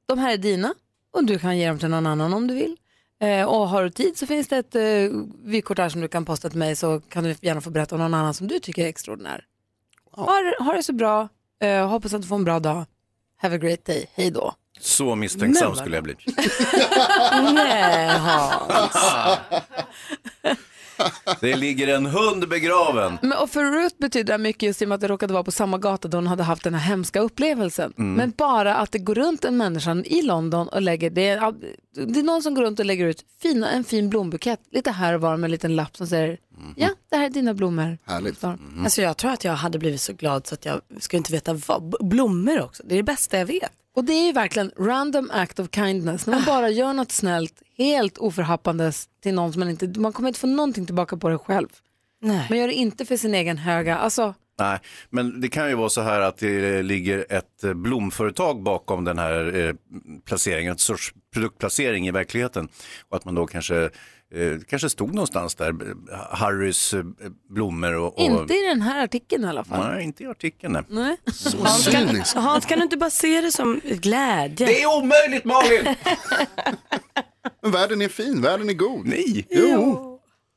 De 0.06 0.18
här 0.18 0.32
är 0.32 0.36
dina 0.36 0.74
och 1.12 1.24
du 1.24 1.38
kan 1.38 1.58
ge 1.58 1.68
dem 1.68 1.78
till 1.78 1.88
någon 1.88 2.06
annan 2.06 2.34
om 2.34 2.46
du 2.46 2.54
vill. 2.54 2.76
Eh, 3.20 3.44
och 3.48 3.68
har 3.68 3.82
du 3.82 3.90
tid 3.90 4.16
så 4.16 4.26
finns 4.26 4.48
det 4.48 4.56
ett 4.56 4.74
eh, 4.74 5.18
vykort 5.44 5.78
här 5.78 5.88
som 5.88 6.00
du 6.00 6.08
kan 6.08 6.24
posta 6.24 6.48
till 6.50 6.58
mig 6.58 6.76
så 6.76 7.00
kan 7.00 7.24
du 7.24 7.34
gärna 7.40 7.60
få 7.60 7.70
berätta 7.70 7.94
om 7.94 8.00
någon 8.00 8.14
annan 8.14 8.34
som 8.34 8.48
du 8.48 8.58
tycker 8.58 8.84
är 8.84 8.88
extraordinär. 8.88 9.44
Ha, 10.12 10.40
det- 10.40 10.64
ha 10.64 10.72
det 10.72 10.82
så 10.82 10.92
bra, 10.92 11.28
eh, 11.60 11.88
hoppas 11.88 12.14
att 12.14 12.22
du 12.22 12.28
får 12.28 12.36
en 12.36 12.44
bra 12.44 12.60
dag. 12.60 12.84
Have 13.36 13.54
a 13.54 13.58
great 13.58 13.84
day, 13.84 14.06
hej 14.14 14.30
då. 14.30 14.54
Så 14.82 15.14
misstänksam 15.14 15.68
Men- 15.68 15.76
skulle 15.76 15.96
jag 15.96 16.04
bli. 16.04 16.16
Nej, 17.54 18.18
Hans. 18.18 18.96
Det 21.40 21.56
ligger 21.56 21.88
en 21.88 22.06
hund 22.06 22.48
begraven. 22.48 23.18
Men, 23.22 23.32
och 23.32 23.50
för 23.50 23.64
Ruth 23.64 23.94
betyder 23.98 24.32
det 24.32 24.38
mycket 24.38 24.62
just 24.62 24.82
i 24.82 24.84
och 24.84 24.88
med 24.88 24.94
att 24.94 25.00
det 25.00 25.08
råkade 25.08 25.32
vara 25.32 25.44
på 25.44 25.52
samma 25.52 25.78
gata 25.78 26.08
där 26.08 26.18
hon 26.18 26.26
hade 26.26 26.42
haft 26.42 26.64
den 26.64 26.74
här 26.74 26.88
hemska 26.88 27.20
upplevelsen. 27.20 27.92
Mm. 27.98 28.14
Men 28.14 28.32
bara 28.36 28.76
att 28.76 28.92
det 28.92 28.98
går 28.98 29.14
runt 29.14 29.44
en 29.44 29.56
människa 29.56 30.02
i 30.04 30.22
London 30.22 30.68
och 30.68 30.82
lägger, 30.82 31.10
det 31.10 31.28
är, 31.28 31.54
det 32.06 32.20
är 32.20 32.22
någon 32.22 32.42
som 32.42 32.54
går 32.54 32.62
runt 32.62 32.80
och 32.80 32.86
lägger 32.86 33.06
ut 33.06 33.24
fina, 33.42 33.70
en 33.70 33.84
fin 33.84 34.10
blombukett 34.10 34.60
lite 34.72 34.90
här 34.90 35.14
och 35.14 35.20
var 35.20 35.36
med 35.36 35.44
en 35.44 35.50
liten 35.50 35.76
lapp 35.76 35.96
som 35.96 36.06
säger 36.06 36.38
ja, 36.76 36.88
det 37.10 37.16
här 37.16 37.24
är 37.24 37.30
dina 37.30 37.54
blommor. 37.54 37.98
Härligt. 38.04 38.44
Alltså 38.44 39.02
jag 39.02 39.16
tror 39.16 39.30
att 39.30 39.44
jag 39.44 39.52
hade 39.52 39.78
blivit 39.78 40.00
så 40.00 40.12
glad 40.12 40.46
så 40.46 40.54
att 40.54 40.64
jag 40.64 40.80
skulle 41.00 41.18
inte 41.18 41.32
veta 41.32 41.54
vad. 41.54 41.94
Blommor 42.00 42.60
också, 42.60 42.82
det 42.86 42.94
är 42.94 42.96
det 42.96 43.02
bästa 43.02 43.38
jag 43.38 43.46
vet. 43.46 43.72
Och 43.94 44.04
det 44.04 44.12
är 44.12 44.26
ju 44.26 44.32
verkligen 44.32 44.72
random 44.78 45.30
act 45.32 45.58
of 45.58 45.68
kindness. 45.74 46.26
När 46.26 46.34
man 46.34 46.44
bara 46.44 46.68
gör 46.68 46.92
något 46.92 47.12
snällt, 47.12 47.62
helt 47.78 48.18
oförhappandes 48.18 49.08
till 49.22 49.34
någon 49.34 49.52
som 49.52 49.60
man 49.60 49.70
inte, 49.70 50.00
man 50.00 50.12
kommer 50.12 50.28
inte 50.28 50.40
få 50.40 50.46
någonting 50.46 50.86
tillbaka 50.86 51.16
på 51.16 51.28
det 51.28 51.38
själv. 51.38 51.68
Nej. 52.20 52.46
Man 52.50 52.58
gör 52.58 52.66
det 52.66 52.74
inte 52.74 53.04
för 53.04 53.16
sin 53.16 53.34
egen 53.34 53.58
höga, 53.58 53.98
alltså 53.98 54.34
Nej, 54.58 54.78
men 55.10 55.40
det 55.40 55.48
kan 55.48 55.68
ju 55.68 55.74
vara 55.74 55.88
så 55.88 56.00
här 56.00 56.20
att 56.20 56.38
det 56.38 56.82
ligger 56.82 57.26
ett 57.28 57.64
eh, 57.64 57.74
blomföretag 57.74 58.62
bakom 58.62 59.04
den 59.04 59.18
här 59.18 59.56
eh, 59.56 59.74
placeringen, 60.24 60.72
ett 60.72 60.80
sorts 60.80 61.14
produktplacering 61.32 62.08
i 62.08 62.10
verkligheten. 62.10 62.68
Och 63.08 63.16
att 63.16 63.24
man 63.24 63.34
då 63.34 63.46
kanske, 63.46 63.90
eh, 64.34 64.58
kanske 64.68 64.90
stod 64.90 65.14
någonstans 65.14 65.54
där, 65.54 65.74
Harrys 66.30 66.94
eh, 66.94 67.04
blommor 67.48 67.94
och... 67.94 68.18
och... 68.18 68.20
inte 68.20 68.54
i 68.54 68.66
den 68.68 68.82
här 68.82 69.04
artikeln 69.04 69.44
i 69.44 69.48
alla 69.48 69.64
fall. 69.64 69.94
Nej, 69.94 70.04
inte 70.04 70.22
i 70.22 70.26
artikeln. 70.26 70.72
Nej. 70.72 70.84
Nej. 70.88 71.16
Hans 71.62 71.88
kan, 71.88 72.42
Hans, 72.42 72.66
kan 72.66 72.78
du 72.78 72.84
inte 72.84 72.96
bara 72.96 73.10
se 73.10 73.40
det 73.40 73.52
som 73.52 73.80
glädje? 73.84 74.66
Det 74.66 74.82
är 74.82 74.98
omöjligt 74.98 75.44
Malin! 75.44 75.94
Men 77.62 77.70
världen 77.70 78.02
är 78.02 78.08
fin, 78.08 78.42
världen 78.42 78.68
är 78.68 78.74
god. 78.74 79.06
Nej. 79.06 79.46
Jo. 79.50 80.08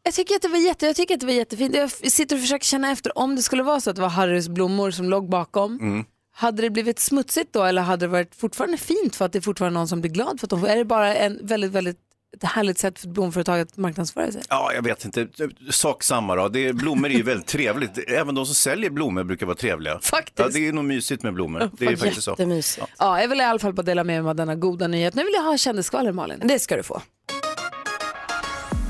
Jag 0.04 0.14
tycker, 0.14 0.36
att 0.36 0.42
det 0.42 0.48
var 0.48 0.58
jätte, 0.58 0.86
jag 0.86 0.96
tycker 0.96 1.14
att 1.14 1.20
det 1.20 1.26
var 1.26 1.34
jättefint. 1.34 1.76
Jag 1.76 1.92
sitter 1.92 2.36
och 2.36 2.42
försöker 2.42 2.66
känna 2.66 2.92
efter 2.92 3.18
om 3.18 3.36
det 3.36 3.42
skulle 3.42 3.64
vara 3.64 3.80
så 3.80 3.90
att 3.90 3.96
det 3.96 4.02
var 4.02 4.10
Harrys 4.10 4.50
blommor 4.50 4.92
som 4.92 5.10
låg 5.10 5.30
bakom. 5.30 5.80
Mm. 5.80 6.06
Hade 6.32 6.62
det 6.62 6.70
blivit 6.70 7.00
smutsigt 7.00 7.54
då 7.54 7.64
eller 7.64 7.82
hade 7.82 8.06
det 8.06 8.08
varit 8.08 8.36
fortfarande 8.36 8.78
fint 8.78 9.16
för 9.16 9.26
att 9.26 9.34
det 9.34 9.40
är 9.40 9.42
fortfarande 9.42 9.80
någon 9.80 9.88
som 9.88 10.02
blir 10.02 10.12
glad 10.12 10.40
för 10.40 10.46
att 10.46 10.50
de? 10.50 10.66
Är 10.66 10.76
det 10.76 10.86
bara 10.86 11.16
en 11.16 11.40
väldigt, 11.44 11.72
väldigt 11.72 12.00
ett 12.36 12.44
härligt 12.44 12.78
sätt 12.78 13.00
för 13.00 13.08
ett 13.08 13.14
blomföretag 13.14 13.60
att 13.60 13.78
marknadsföra 13.78 14.32
sig? 14.32 14.42
Ja, 14.50 14.72
jag 14.74 14.82
vet 14.82 15.06
inte. 15.06 15.28
Sak 15.72 16.04
samma 16.04 16.36
då. 16.36 16.48
Det, 16.48 16.74
blommor 16.74 17.10
är 17.10 17.14
ju 17.14 17.24
väldigt 17.24 17.48
trevligt. 17.48 17.98
Även 18.08 18.36
de 18.36 18.46
som 18.46 18.56
säljer 18.56 18.90
blommor 18.90 19.24
brukar 19.24 19.46
vara 19.46 19.56
trevliga. 19.56 20.00
Faktiskt. 20.00 20.40
Ja, 20.40 20.48
det 20.54 20.68
är 20.68 20.74
nog 20.74 20.86
mysigt 20.86 21.24
med 21.24 21.34
blommor. 21.34 21.72
Det 21.80 21.86
är 21.86 21.96
faktiskt 21.96 22.24
så. 22.24 22.32
Jättemysigt. 22.32 22.88
Ja, 23.00 23.22
jag 23.22 23.28
vill 23.28 23.40
i 23.42 23.44
alla 23.44 23.60
fall 23.60 23.74
bara 23.74 23.82
dela 23.84 24.04
med 24.04 24.24
mig 24.24 24.30
av 24.30 24.36
denna 24.36 24.56
goda 24.56 24.88
nyhet. 24.88 25.14
Nu 25.14 25.24
vill 25.24 25.34
jag 25.34 25.44
ha 25.44 25.58
kändisskvaller 25.58 26.12
Malin. 26.12 26.42
Det 26.44 26.60
ska 26.60 26.78
du 26.78 26.84
få. 26.84 27.02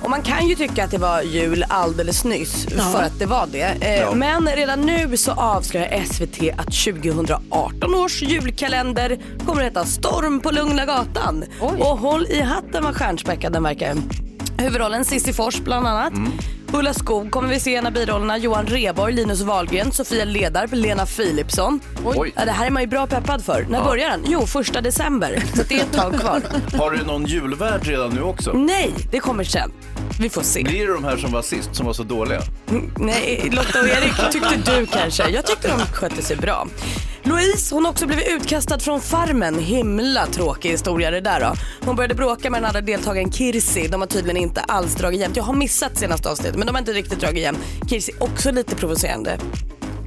Och 0.06 0.12
man 0.12 0.22
kan 0.22 0.48
ju 0.48 0.56
tycka 0.56 0.84
att 0.84 0.92
det 0.92 0.98
var 0.98 1.22
jul 1.22 1.66
alldeles 1.70 2.24
nyss 2.26 2.66
för 2.94 3.04
att 3.04 3.20
det 3.20 3.26
var 3.26 3.48
det. 3.52 3.62
Eh, 3.82 3.96
Ja. 3.96 4.12
Men 4.16 4.48
redan 4.56 4.82
nu 4.82 5.18
så 5.18 5.32
avslöjar 5.32 6.04
SVT 6.06 6.50
att 6.58 6.74
2018 6.74 7.96
års 7.96 8.22
julkalender 8.22 9.18
kommer 9.46 9.62
att 9.62 9.68
heta 9.68 9.86
Storm 9.86 10.40
på 10.40 10.52
Lugna 10.52 10.86
Gatan. 10.86 11.44
Och 11.60 11.98
håll 12.00 12.28
i 12.30 12.42
hatten 12.42 12.84
vad 12.84 12.96
stjärnspäckad 12.96 13.54
den 13.54 13.64
verkar. 13.64 13.96
Huvudrollen 14.58 15.06
Cissi 15.06 15.34
Fors 15.34 15.60
bland 15.60 15.88
annat. 15.88 16.14
Ulla 16.74 16.94
Skog 16.94 17.32
kommer 17.32 17.50
vi 17.50 17.60
se 17.60 17.72
i 17.72 17.76
en 17.76 17.86
av 17.86 17.94
birollerna. 17.94 18.38
Johan 18.38 18.66
Rheborg, 18.66 19.14
Linus 19.14 19.42
Wahlgren, 19.42 19.92
Sofia 19.92 20.26
Ledarp, 20.26 20.70
Lena 20.74 21.06
Philipsson. 21.06 21.80
Oj. 22.06 22.34
Ja, 22.36 22.46
det 22.46 22.52
här 22.52 22.66
är 22.68 22.72
man 22.72 22.82
ju 22.84 22.88
bra 22.88 23.08
peppad 23.08 23.46
för. 23.46 23.66
När 23.70 23.80
Ja. 23.80 23.86
börjar 23.86 24.10
den? 24.10 24.26
Jo, 24.28 24.46
första 24.46 24.82
december. 24.82 25.44
Så 25.56 25.64
det 25.70 25.76
är 25.76 25.80
ett 25.82 25.94
tag 25.94 26.20
kvar. 26.20 26.42
Har 26.78 26.92
du 26.92 27.06
någon 27.06 27.26
julvärd 27.26 27.84
redan 27.88 28.10
nu 28.10 28.22
också? 28.22 28.52
Nej, 28.54 28.94
det 29.12 29.20
kommer 29.20 29.44
sen. 29.44 29.72
Vi 30.20 30.30
får 30.30 30.42
se. 30.42 30.64
Blir 30.64 30.88
det 30.88 30.94
de 30.94 31.04
här 31.04 31.18
som 31.18 31.32
var 31.32 31.42
sist 31.42 31.76
som 31.76 31.86
var 31.86 31.94
så 31.94 32.04
dåliga? 32.04 32.42
Nej, 32.98 33.50
Lotta 33.52 33.82
och 33.82 33.88
Erik 33.88 34.32
tyckte 34.32 34.72
du 34.80 34.86
kanske. 34.86 35.30
Jag 35.30 35.46
tyckte 35.46 35.68
de 35.68 35.80
skötte 35.80 36.22
sig 36.22 36.38
bra. 36.38 36.68
Louise, 37.24 37.76
hon 37.76 37.86
har 37.86 37.92
också 37.92 38.08
blivit 38.08 38.28
utkastad 38.28 38.80
från 38.80 39.02
Farmen. 39.02 39.60
Himla 39.60 40.26
tråkig 40.26 40.70
historia 40.70 41.12
det 41.12 41.22
där 41.22 41.40
då. 41.40 41.54
Hon 41.86 41.96
började 41.96 42.16
bråka 42.16 42.50
med 42.50 42.62
den 42.62 42.66
andra 42.68 42.82
deltagaren 42.82 43.32
Kirsi. 43.32 43.88
De 43.88 44.02
har 44.02 44.08
tydligen 44.08 44.38
inte 44.38 44.62
alls 44.62 44.96
dragit 44.96 45.20
jämnt. 45.20 45.38
Jag 45.38 45.44
har 45.44 45.54
missat 45.54 45.98
senaste 45.98 46.30
avsnittet 46.30 46.56
men 46.56 46.68
de 46.68 46.76
har 46.76 46.80
inte 46.80 46.94
riktigt 46.94 47.20
dragit 47.20 47.44
jämnt. 47.44 47.60
Kirsi 47.90 48.12
också 48.20 48.52
lite 48.52 48.76
provocerande. 48.76 49.38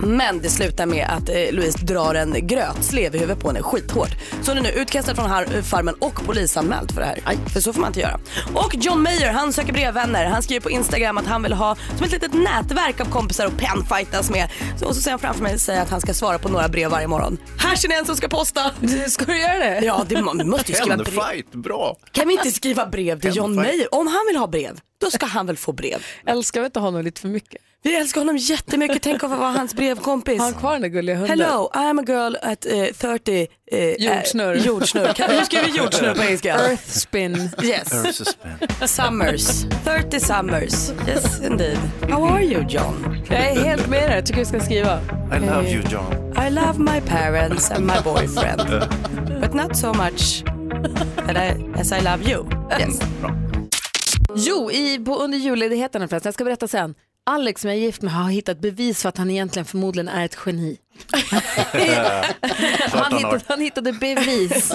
Men 0.01 0.41
det 0.43 0.49
slutar 0.49 0.87
med 0.87 1.07
att 1.09 1.29
eh, 1.29 1.35
Louise 1.53 1.79
drar 1.79 2.15
en 2.15 2.47
grötslev 2.47 3.15
i 3.15 3.19
huvudet 3.19 3.43
på 3.43 3.49
henne 3.49 3.63
skithårt. 3.63 4.11
Så 4.43 4.51
hon 4.51 4.59
är 4.59 4.63
nu 4.63 4.71
utkastad 4.71 5.15
från 5.15 5.31
har- 5.31 5.63
farmen 5.63 5.95
och 5.95 6.15
polisanmäld 6.27 6.93
för 6.93 7.01
det 7.01 7.07
här. 7.07 7.49
För 7.53 7.61
så 7.61 7.73
får 7.73 7.81
man 7.81 7.89
inte 7.91 8.01
göra. 8.01 8.21
Och 8.55 8.75
John 8.75 9.03
Mayer, 9.03 9.33
han 9.33 9.53
söker 9.53 9.73
brevvänner. 9.73 10.25
Han 10.27 10.43
skriver 10.43 10.61
på 10.61 10.71
Instagram 10.71 11.19
att 11.19 11.27
han 11.27 11.43
vill 11.43 11.53
ha 11.53 11.77
som 11.97 12.07
ett 12.07 12.13
litet 12.13 12.35
nätverk 12.35 13.01
av 13.01 13.05
kompisar 13.05 13.47
och 13.47 13.57
penfightas 13.57 14.31
med. 14.31 14.51
Så, 14.79 14.87
och 14.87 14.95
så 14.95 15.03
ser 15.03 15.11
han 15.11 15.21
framför 15.21 15.43
mig 15.43 15.59
säga 15.59 15.83
att 15.83 15.91
han 15.91 16.01
ska 16.01 16.15
svara 16.15 16.39
på 16.39 16.49
några 16.49 16.69
brev 16.69 16.91
varje 16.91 17.07
morgon. 17.07 17.39
Här 17.59 17.77
ser 17.77 17.89
ni 17.89 17.95
en 17.95 18.05
som 18.07 18.17
ska 18.17 18.29
posta. 18.29 18.71
Ska 19.09 19.25
du 19.25 19.41
göra 19.41 19.59
det? 19.59 19.81
Ja, 19.87 20.05
det 20.09 20.15
vi 20.17 20.23
måste 20.23 20.73
ju 20.73 20.79
skriva 20.79 20.97
brev. 20.97 21.05
Penfight, 21.05 21.53
bra. 21.53 21.97
Kan 22.13 22.29
vi 22.29 22.35
inte 22.35 22.51
skriva 22.51 22.87
brev 22.87 23.21
till 23.21 23.37
John 23.37 23.57
Penfight. 23.57 23.77
Mayer? 23.77 23.95
Om 23.95 24.07
han 24.07 24.21
vill 24.29 24.37
ha 24.37 24.47
brev, 24.47 24.81
då 25.01 25.11
ska 25.11 25.27
han 25.27 25.47
väl 25.47 25.57
få 25.57 25.73
brev. 25.73 26.07
Älskar 26.27 26.61
vi 26.61 26.67
inte 26.67 26.81
honom 26.81 27.03
lite 27.05 27.21
för 27.21 27.29
mycket? 27.29 27.61
Vi 27.83 27.97
älskar 27.97 28.21
honom 28.21 28.37
jättemycket. 28.37 29.03
Tänk 29.03 29.25
att 29.25 29.31
få 29.31 29.37
vara 29.37 29.51
hans 29.51 29.75
brevkompis. 29.75 30.39
Har 30.39 30.45
han 30.45 30.55
kvar 30.55 30.73
den 30.73 30.83
där 30.83 30.89
gulliga 30.89 31.17
hunden? 31.17 31.41
Hello, 31.41 31.71
I'm 31.75 32.01
a 32.01 32.05
girl 32.07 32.37
at 32.43 32.67
eh, 32.67 32.85
30... 32.99 33.47
Uh, 33.73 33.79
Jordsnurr. 33.99 34.55
jordsnurr. 34.55 35.13
Kan- 35.13 35.31
Hur 35.31 35.43
skriver 35.45 35.65
vi 35.67 35.79
jordsnurr 35.79 36.15
på 36.15 36.23
engelska? 36.23 36.55
Earth 36.55 36.83
spin. 36.89 37.51
Yes. 37.63 37.89
Summers. 38.87 39.65
30 39.85 40.21
summers. 40.21 40.91
Yes 41.09 41.41
indeed. 41.41 41.79
How 42.11 42.25
are 42.29 42.45
you 42.45 42.65
John? 42.69 43.25
Jag 43.31 43.39
är 43.51 43.65
helt 43.65 43.89
med 43.89 44.03
dig. 44.09 44.15
Jag 44.17 44.27
tycker 44.27 44.39
vi 44.41 44.45
ska 44.47 44.61
skriva. 44.61 45.01
I 45.37 45.41
love 45.41 45.71
you 45.73 45.83
John. 45.91 46.35
I 46.47 46.51
love 46.51 46.79
my 46.79 47.01
parents 47.01 47.71
and 47.71 47.87
my 47.87 48.01
boyfriend. 48.05 48.89
But 49.41 49.55
not 49.55 49.77
so 49.77 49.93
much 49.95 50.45
that 51.27 51.37
I, 51.37 51.81
as 51.81 51.93
I 51.93 52.01
love 52.05 52.31
you. 52.31 52.47
Yes. 52.81 52.99
Jo, 54.35 54.71
i, 54.71 54.99
på, 54.99 55.15
under 55.17 55.39
julledigheten 55.39 56.09
förresten, 56.09 56.29
jag 56.29 56.35
ska 56.35 56.45
berätta 56.45 56.69
sen. 56.69 56.95
Alex 57.29 57.61
som 57.61 57.71
jag 57.71 57.79
är 57.79 57.83
gift 57.83 58.03
med 58.03 58.13
har 58.13 58.31
hittat 58.31 58.61
bevis 58.61 59.03
för 59.03 59.09
att 59.09 59.19
han 59.19 59.31
egentligen 59.31 59.67
förmodligen 59.67 60.09
är 60.09 60.25
ett 60.25 60.39
geni. 60.47 60.77
han, 62.93 63.13
hittade, 63.17 63.41
han 63.49 63.61
hittade 63.61 63.93
bevis. 63.93 64.73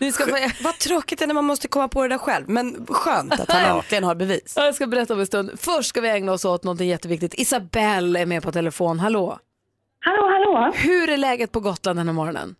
Ni 0.00 0.12
ska 0.12 0.24
få, 0.24 0.36
Vad 0.64 0.78
tråkigt 0.78 1.18
det 1.18 1.24
är 1.24 1.26
när 1.26 1.34
man 1.34 1.44
måste 1.44 1.68
komma 1.68 1.88
på 1.88 2.02
det 2.02 2.08
där 2.08 2.18
själv. 2.18 2.48
Men 2.48 2.86
skönt 2.88 3.32
att 3.32 3.52
han 3.52 3.76
äntligen 3.76 4.04
har 4.04 4.14
bevis. 4.14 4.54
jag 4.56 4.74
ska 4.74 4.86
berätta 4.86 5.14
om 5.14 5.20
en 5.20 5.26
stund. 5.26 5.50
Först 5.56 5.88
ska 5.88 6.00
vi 6.00 6.08
ägna 6.08 6.32
oss 6.32 6.44
åt 6.44 6.64
något 6.64 6.80
jätteviktigt. 6.80 7.34
Isabelle 7.34 8.20
är 8.20 8.26
med 8.26 8.42
på 8.42 8.52
telefon. 8.52 9.00
Hallå! 9.00 9.38
Hallå, 10.00 10.22
hallå! 10.30 10.72
Hur 10.74 11.10
är 11.10 11.16
läget 11.16 11.52
på 11.52 11.60
Gotland 11.60 11.98
den 11.98 12.06
här 12.06 12.14
morgonen? 12.14 12.54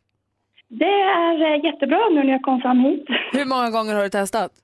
Det 0.69 0.85
är 0.85 1.55
eh, 1.55 1.65
jättebra 1.65 2.09
nu 2.11 2.25
när 2.25 2.33
jag 2.33 2.43
kom 2.43 2.61
fram 2.61 2.79
hit. 2.79 3.05
Hur 3.33 3.45
många 3.45 3.71
gånger 3.71 3.95
har 3.95 4.03
du 4.03 4.09
testat? 4.09 4.62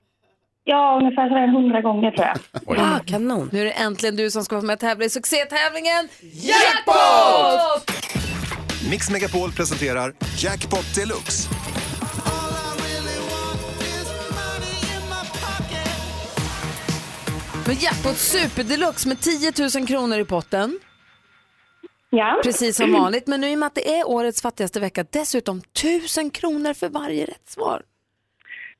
Ja, 0.69 0.97
ungefär 1.01 1.29
sådär 1.29 1.47
hundra 1.47 1.81
gånger 1.81 2.11
tror 2.11 2.27
jag. 2.27 2.79
Ah, 2.79 2.99
kanon. 3.05 3.49
Nu 3.51 3.61
är 3.61 3.65
det 3.65 3.71
äntligen 3.71 4.15
du 4.15 4.31
som 4.31 4.43
ska 4.43 4.55
vara 4.55 4.65
med 4.65 4.73
och 4.73 4.79
tävla 4.79 5.05
i 5.05 5.09
succétävlingen 5.09 6.07
Jackpot! 6.21 7.91
Mix 8.91 9.09
Megapol 9.11 9.51
presenterar 9.51 10.13
Jackpot 10.37 10.95
Deluxe. 10.95 11.49
Med 17.67 17.77
Jackpot 17.83 18.17
Super 18.17 18.63
Deluxe 18.63 19.07
med 19.07 19.19
10 19.19 19.51
000 19.79 19.87
kronor 19.87 20.19
i 20.19 20.25
potten. 20.25 20.79
Ja. 22.09 22.39
Precis 22.43 22.77
som 22.77 22.93
vanligt, 22.93 23.27
men 23.27 23.41
nu 23.41 23.49
i 23.49 23.55
och 23.55 23.59
med 23.59 23.67
att 23.67 23.75
det 23.75 23.99
är 23.99 24.07
årets 24.09 24.41
fattigaste 24.41 24.79
vecka, 24.79 25.05
dessutom 25.11 25.61
1000 25.79 26.29
kronor 26.29 26.73
för 26.73 26.89
varje 26.89 27.25
rätt 27.25 27.49
svar. 27.49 27.81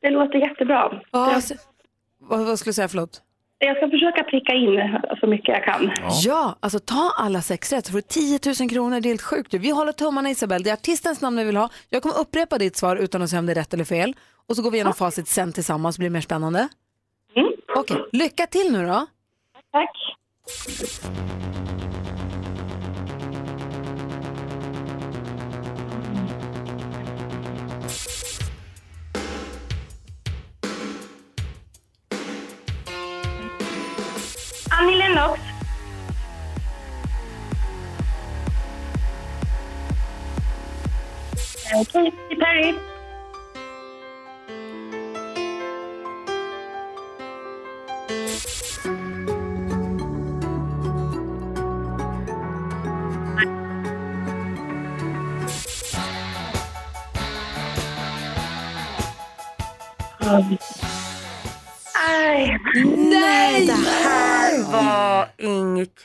Det 0.02 0.10
låter 0.10 0.40
jättebra. 0.40 1.02
Ja, 1.12 1.42
så- 1.42 1.56
vad, 2.30 2.46
vad 2.46 2.60
skulle 2.60 2.70
du 2.70 2.74
säga, 2.74 2.88
förlåt? 2.88 3.22
jag 3.62 3.78
ska 3.78 3.90
försöka 3.90 4.24
pricka 4.24 4.54
in 4.54 5.00
så 5.20 5.28
mycket 5.28 5.48
jag 5.48 5.64
kan. 5.64 5.92
Ja. 6.24 6.56
alltså 6.60 6.80
ta 6.80 7.14
alla 7.18 7.42
sex 7.42 7.74
rätt 7.74 7.86
så 7.86 7.92
får 7.92 7.98
du 7.98 8.02
10 8.02 8.40
000 8.60 8.70
kronor. 8.70 9.00
Det 9.00 9.08
är 9.08 9.12
helt 9.12 9.22
sjukt. 9.22 9.54
ju. 9.54 9.58
Vi 9.58 9.70
håller 9.70 9.92
tummarna 9.92 10.30
Isabel. 10.30 10.64
Det 10.64 10.70
är 10.70 10.74
artistens 10.74 11.22
namn 11.22 11.38
vi 11.38 11.44
vill 11.44 11.58
ha. 11.58 11.70
Jag 11.90 12.02
kommer 12.02 12.20
upprepa 12.20 12.58
ditt 12.58 12.76
svar 12.76 12.96
utan 12.96 13.22
att 13.22 13.30
säga 13.30 13.40
om 13.40 13.46
det 13.46 13.54
är 13.54 13.56
rätt 13.56 13.74
eller 13.74 13.86
fel. 13.86 14.16
Och 14.48 14.56
så 14.56 14.62
går 14.62 14.72
vi 14.72 14.78
igenom 14.78 14.94
facit 14.94 15.28
sen 15.28 15.54
tillsammans. 15.54 15.98
Blir 15.98 16.10
det 16.10 16.14
mer 16.14 16.22
spännande? 16.22 16.68
Okej, 17.76 17.98
lycka 18.12 18.46
till 18.46 18.72
nu 18.72 18.86
då. 18.88 19.06
Tack. 19.72 19.96
Annie 34.80 34.96
Lennox. 34.96 35.40
Eh, 41.72 41.84
Katy 41.92 42.36
Perry. 42.40 42.99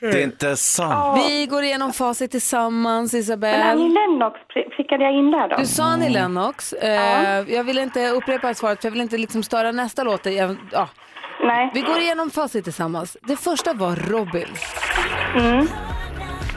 Nej, 0.01 0.13
det 0.13 0.19
är 0.21 0.25
inte 0.25 0.57
sant. 0.57 1.21
Vi 1.29 1.47
går 1.47 1.63
igenom 1.63 1.93
facit 1.93 2.31
tillsammans, 2.31 3.13
Men 3.13 3.21
Isabelle. 3.21 3.65
Annie 3.65 3.89
Lennox 3.89 4.41
prickade 4.77 5.05
jag 5.05 5.13
in 5.15 5.31
där 5.31 5.49
då? 5.49 5.57
Du 5.57 5.67
sa 5.67 5.85
Annie 5.85 6.09
Lennox. 6.09 6.73
Eh, 6.73 7.55
Jag 7.55 7.65
vill 7.65 7.79
inte 7.79 8.09
upprepa 8.11 8.55
svaret 8.55 8.81
för 8.81 8.87
jag 8.89 8.93
vill 8.93 9.01
inte 9.01 9.17
liksom 9.19 9.43
störa 9.43 9.73
nästa 9.73 10.03
låt. 10.05 10.27
Jag, 10.27 10.57
ja. 10.73 10.89
Nej. 11.45 11.71
Vi 11.75 11.81
går 11.81 11.99
igenom 12.01 12.31
facit 12.31 12.65
tillsammans. 12.65 13.17
Det 13.23 13.37
första 13.37 13.73
var 13.73 13.97
Robin. 13.97 14.49
Mm. 15.37 15.67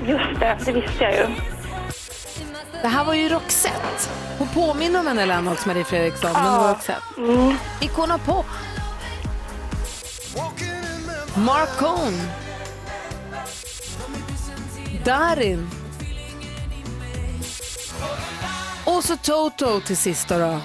Just 0.08 0.40
det, 0.40 0.58
det 0.66 0.72
visste 0.72 1.04
jag 1.04 1.14
ju. 1.14 1.26
Det 2.82 2.88
här 2.88 3.06
var 3.06 3.14
ju 3.14 3.30
Roxette. 3.30 4.10
Hon 4.38 4.48
påminner 4.48 5.00
om 5.00 5.08
Annie 5.08 5.26
Lennox, 5.26 5.66
Marie 5.66 5.84
Fredriksson, 5.84 6.30
men 6.34 6.44
det 6.44 6.50
var 6.60 6.70
Roxette. 6.70 7.02
Mm. 7.18 7.54
Icona 7.82 8.18
Pop. 8.18 8.46
Mark 11.36 11.70
Cohn. 11.80 12.14
Darin. 15.08 15.68
Och 18.86 19.04
så 19.04 19.18
Toto 19.18 19.80
till 19.80 19.98
sist 19.98 20.30
då. 20.30 20.38
då. 20.38 20.60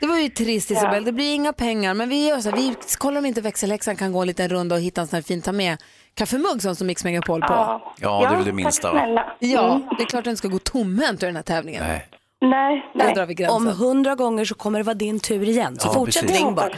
Det 0.00 0.06
var 0.06 0.16
ju 0.18 0.28
trist 0.28 0.70
Isabel, 0.70 0.94
Ja. 0.94 1.00
det 1.00 1.12
blir 1.12 1.34
inga 1.34 1.52
pengar 1.52 1.94
men 1.94 2.08
vi 2.08 2.28
gör 2.28 2.40
så 2.40 2.50
här, 2.50 2.56
vi 2.56 2.74
kollar 2.98 3.18
om 3.18 3.26
inte 3.26 3.40
växelhäxan 3.40 3.96
kan 3.96 4.12
gå 4.12 4.20
en 4.20 4.26
liten 4.26 4.48
runda 4.48 4.74
och 4.74 4.80
hitta 4.80 5.00
en 5.00 5.06
sån 5.06 5.16
här 5.16 5.22
fin 5.22 5.42
ta 5.42 5.52
med 5.52 5.78
kaffemugg 6.14 6.62
som 6.62 6.86
Mix 6.86 7.04
Megapol 7.04 7.40
på. 7.40 7.46
Ja. 7.52 7.94
Ja, 8.00 8.20
det 8.20 8.26
är 8.26 8.36
väl 8.36 8.44
det 8.44 8.52
minsta, 8.52 8.92
va? 8.92 9.24
Ja, 9.38 9.74
Mm. 9.74 9.88
det 9.98 10.02
är 10.02 10.06
klart 10.06 10.18
att 10.20 10.24
den 10.24 10.36
ska 10.36 10.48
gå 10.48 10.58
tomhänt 10.58 11.22
ur 11.22 11.26
den 11.26 11.36
här 11.36 11.42
tävlingen. 11.42 11.82
Nej. 11.86 12.06
Nej, 12.40 12.90
Där 12.94 13.04
nej. 13.04 13.14
drar 13.14 13.26
vi 13.26 13.34
gränsen. 13.34 13.56
Om 13.56 13.66
hundra 13.66 14.14
gånger 14.14 14.44
så 14.44 14.54
kommer 14.54 14.78
det 14.78 14.82
vara 14.84 14.94
din 14.94 15.20
tur 15.20 15.48
igen. 15.48 15.76
Så 15.78 15.88
Ja, 15.88 15.92
fortsätt 15.94 16.30
ring 16.30 16.54
bara. 16.54 16.70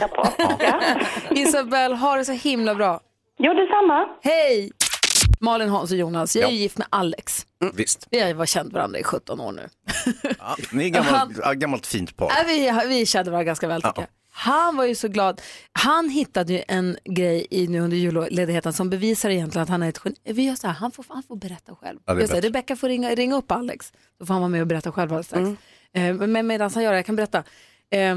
Ja. 0.59 0.79
Isabel, 1.29 1.93
ha 1.93 2.15
det 2.15 2.25
så 2.25 2.31
himla 2.31 2.75
bra. 2.75 2.99
Jo, 3.39 3.53
detsamma. 3.53 4.05
Hej! 4.23 4.71
Malin, 5.43 5.69
Hans 5.69 5.91
och 5.91 5.97
Jonas, 5.97 6.35
jag 6.35 6.43
är 6.43 6.47
Ja. 6.47 6.51
ju 6.53 6.57
gift 6.59 6.77
med 6.77 6.87
Alex. 6.89 7.45
Visst. 7.73 8.07
Vi 8.11 8.19
har 8.19 8.33
varit 8.33 8.49
känt 8.49 8.73
varandra 8.73 8.99
i 8.99 9.03
17 9.03 9.39
år 9.39 9.51
nu. 9.51 9.69
Ja, 10.39 10.55
ni 10.71 10.85
är 10.85 10.89
gammalt, 10.89 11.37
ja, 11.43 11.53
gammalt 11.53 11.85
fint 11.87 12.17
par. 12.17 12.25
Äh, 12.25 12.47
vi, 12.47 12.71
vi 12.87 13.05
kände 13.05 13.31
varandra 13.31 13.43
ganska 13.45 13.67
väl 13.67 13.81
tycker 13.81 14.01
jag. 14.01 14.07
Han 14.35 14.75
var 14.77 14.85
ju 14.85 14.95
så 14.95 15.07
glad. 15.07 15.41
Han 15.71 16.09
hittade 16.09 16.53
ju 16.53 16.63
en 16.67 16.97
grej 17.05 17.47
i, 17.49 17.67
nu 17.67 17.79
under 17.79 17.97
julledigheten 17.97 18.73
som 18.73 18.89
bevisar 18.89 19.29
egentligen 19.29 19.63
att 19.63 19.69
han 19.69 19.83
är 19.83 19.89
ett 19.89 19.99
geni. 20.05 20.15
Vi 20.23 20.43
gör 20.45 20.55
så 20.55 20.67
här, 20.67 20.73
han 20.73 20.91
får, 20.91 21.05
han 21.09 21.23
får 21.23 21.35
berätta 21.35 21.75
själv. 21.75 21.99
Ja, 22.05 22.13
det 22.13 22.19
är 22.19 22.21
Jag 22.21 22.29
säger, 22.29 22.41
bättre. 22.41 22.47
Rebecka 22.49 22.75
får 22.75 22.87
ringa, 22.87 23.09
ringa 23.15 23.35
upp 23.35 23.51
Alex, 23.51 23.93
så 24.17 24.25
får 24.25 24.33
han 24.33 24.41
vara 24.41 24.49
med 24.49 24.61
och 24.61 24.67
berätta 24.67 24.91
själv 24.91 25.11
alldeles 25.11 25.27
strax. 25.27 25.49
Eh, 25.93 26.13
men 26.13 26.47
medan 26.47 26.71
han 26.73 26.83
gör 26.83 26.91
det, 26.91 26.97
jag 26.97 27.05
kan 27.05 27.15
berätta. 27.15 27.43
Eh, 27.91 28.15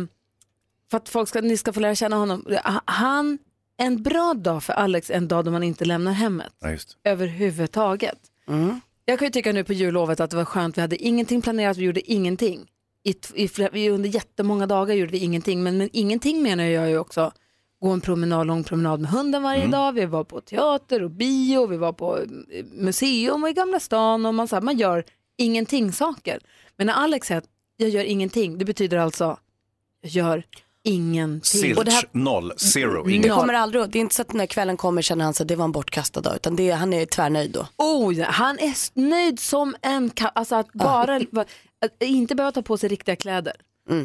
för 0.91 0.97
att 0.97 1.09
folk 1.09 1.29
ska, 1.29 1.41
ni 1.41 1.57
ska 1.57 1.73
få 1.73 1.81
lära 1.81 1.95
känna 1.95 2.17
honom. 2.17 2.45
Han, 2.85 3.39
en 3.77 4.03
bra 4.03 4.35
dag 4.35 4.63
för 4.65 4.73
Alex 4.73 5.11
är 5.11 5.15
en 5.15 5.29
dag 5.29 5.45
då 5.45 5.51
man 5.51 5.63
inte 5.63 5.85
lämnar 5.85 6.13
hemmet 6.13 6.53
Ja, 6.61 6.71
just. 6.71 6.97
överhuvudtaget. 7.05 8.19
Jag 9.05 9.19
kan 9.19 9.27
ju 9.27 9.33
tycka 9.33 9.53
nu 9.53 9.65
på 9.65 9.73
jullovet 9.73 10.21
att 10.21 10.31
det 10.31 10.37
var 10.37 10.45
skönt, 10.45 10.77
vi 10.77 10.81
hade 10.81 10.97
ingenting 10.97 11.43
planerat, 11.43 11.77
vi 11.77 11.85
gjorde 11.85 12.13
ingenting. 12.13 12.71
I, 13.05 13.15
i, 13.35 13.89
under 13.91 14.09
jättemånga 14.09 14.67
dagar 14.67 14.95
gjorde 14.95 15.13
vi 15.13 15.19
ingenting, 15.19 15.63
men, 15.63 15.79
men 15.79 15.89
ingenting 15.93 16.43
menar 16.43 16.65
jag 16.65 16.89
ju 16.91 16.99
också 16.99 17.33
gå 17.81 17.91
en 17.91 18.01
promenad, 18.01 18.47
lång 18.47 18.65
promenad 18.65 19.01
med 19.01 19.11
hunden 19.11 19.43
varje 19.43 19.67
dag, 19.67 19.93
vi 19.93 20.07
var 20.07 20.25
på 20.25 20.41
teater 20.41 21.03
och 21.03 21.11
bio, 21.11 21.67
vi 21.67 21.77
var 21.77 21.93
på 21.93 22.19
eh, 22.19 22.65
museum 22.73 23.43
och 23.43 23.49
i 23.49 23.53
Gamla 23.53 23.81
stan 23.81 24.27
och 24.27 24.35
man, 24.35 24.49
så 24.49 24.57
här, 24.57 24.63
man 24.63 24.77
gör 24.77 25.05
ingenting 25.37 25.93
saker. 25.93 26.41
Men 26.77 26.87
när 26.87 26.95
Alex 26.95 27.27
säger 27.29 27.39
att 27.39 27.49
jag 27.77 27.89
gör 27.89 28.05
ingenting, 28.05 28.59
det 28.59 28.65
betyder 28.65 28.99
alltså 28.99 29.39
jag 30.01 30.11
gör 30.11 30.43
ingenting. 30.87 31.61
Silch, 31.61 31.79
Och 31.79 31.85
det 31.85 31.91
här- 31.91 32.05
noll, 32.13 32.53
zero, 32.57 33.03
Det 33.03 33.13
inget. 33.13 33.33
kommer 33.33 33.55
aldrig, 33.55 33.91
det 33.91 33.99
är 33.99 34.01
inte 34.01 34.15
så 34.15 34.23
att 34.23 34.33
när 34.33 34.47
kvällen 34.47 34.77
kommer 34.77 35.03
känner 35.03 35.25
han 35.25 35.35
sig 35.35 35.45
att 35.45 35.49
det 35.49 35.57
var 35.57 35.65
en 35.65 35.73
bortkastad 35.73 36.21
dag 36.21 36.35
utan 36.37 36.57
det, 36.57 36.71
han 36.71 36.93
är 36.93 37.07
tvärnöjd 37.07 37.51
då. 37.51 37.67
Oh, 37.77 38.15
ja, 38.15 38.27
han 38.31 38.59
är 38.59 38.99
nöjd 39.01 39.41
som 39.41 39.77
en 39.83 40.11
Alltså 40.35 40.55
att 40.55 40.73
bara 40.73 41.17
att 41.17 42.03
inte 42.03 42.35
behöva 42.35 42.53
ta 42.53 42.63
på 42.63 42.79
sig 42.79 42.89
riktiga 42.89 43.17
kläder 43.17 43.53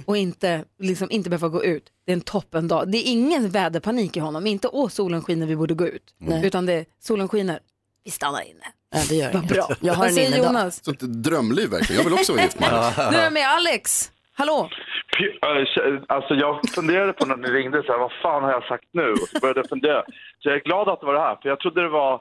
och 0.05 0.17
inte, 0.17 0.63
liksom, 0.79 1.11
inte 1.11 1.29
behöva 1.29 1.47
gå 1.49 1.63
ut. 1.63 1.83
Det 2.05 2.11
är 2.11 2.13
en 2.13 2.21
toppen 2.21 2.67
dag. 2.67 2.91
Det 2.91 2.97
är 2.97 3.11
ingen 3.11 3.49
väderpanik 3.49 4.17
i 4.17 4.19
honom. 4.19 4.47
Inte 4.47 4.67
åh 4.67 4.89
solen 4.89 5.21
skiner 5.21 5.45
vi 5.47 5.55
borde 5.55 5.73
gå 5.73 5.87
ut. 5.87 6.03
Nej. 6.19 6.45
Utan 6.45 6.65
det 6.65 6.73
är 6.73 6.85
solen 7.03 7.27
skiner, 7.27 7.59
vi 8.03 8.11
stannar 8.11 8.41
inne. 8.41 8.65
Ja, 8.95 9.01
det 9.09 9.15
gör 9.15 9.33
Vad 9.33 9.47
bra. 9.47 9.69
Jag 9.79 9.93
har 9.93 10.03
Vad 10.05 10.13
säger 10.13 10.27
innedag. 10.27 10.45
Jonas? 10.45 10.83
Så 10.85 10.91
ett 10.91 10.99
drömliv 10.99 11.69
verkligen. 11.69 11.97
Jag 12.01 12.09
vill 12.09 12.19
också 12.19 12.31
vara 12.33 12.43
gift 12.43 12.59
med. 12.59 12.93
Nu 13.11 13.17
är 13.17 13.23
jag 13.23 13.33
med 13.33 13.47
Alex. 13.47 14.10
Hallå? 14.37 14.69
Alltså 16.07 16.33
jag 16.33 16.59
funderade 16.75 17.13
på 17.13 17.25
när 17.25 17.35
ni 17.37 17.47
ringde, 17.47 17.83
så 17.83 17.91
här, 17.91 17.99
vad 17.99 18.11
fan 18.21 18.43
har 18.43 18.51
jag 18.51 18.63
sagt 18.63 18.83
nu? 18.93 19.11
Och 19.11 19.17
så 19.29 19.39
började 19.39 19.59
jag 19.59 19.69
fundera. 19.69 20.03
Så 20.39 20.49
jag 20.49 20.55
är 20.55 20.59
glad 20.59 20.89
att 20.89 20.99
det 20.99 21.05
var 21.05 21.13
det 21.13 21.19
här, 21.19 21.37
för 21.41 21.49
jag 21.49 21.59
trodde 21.59 21.81
det 21.81 21.89
var 21.89 22.13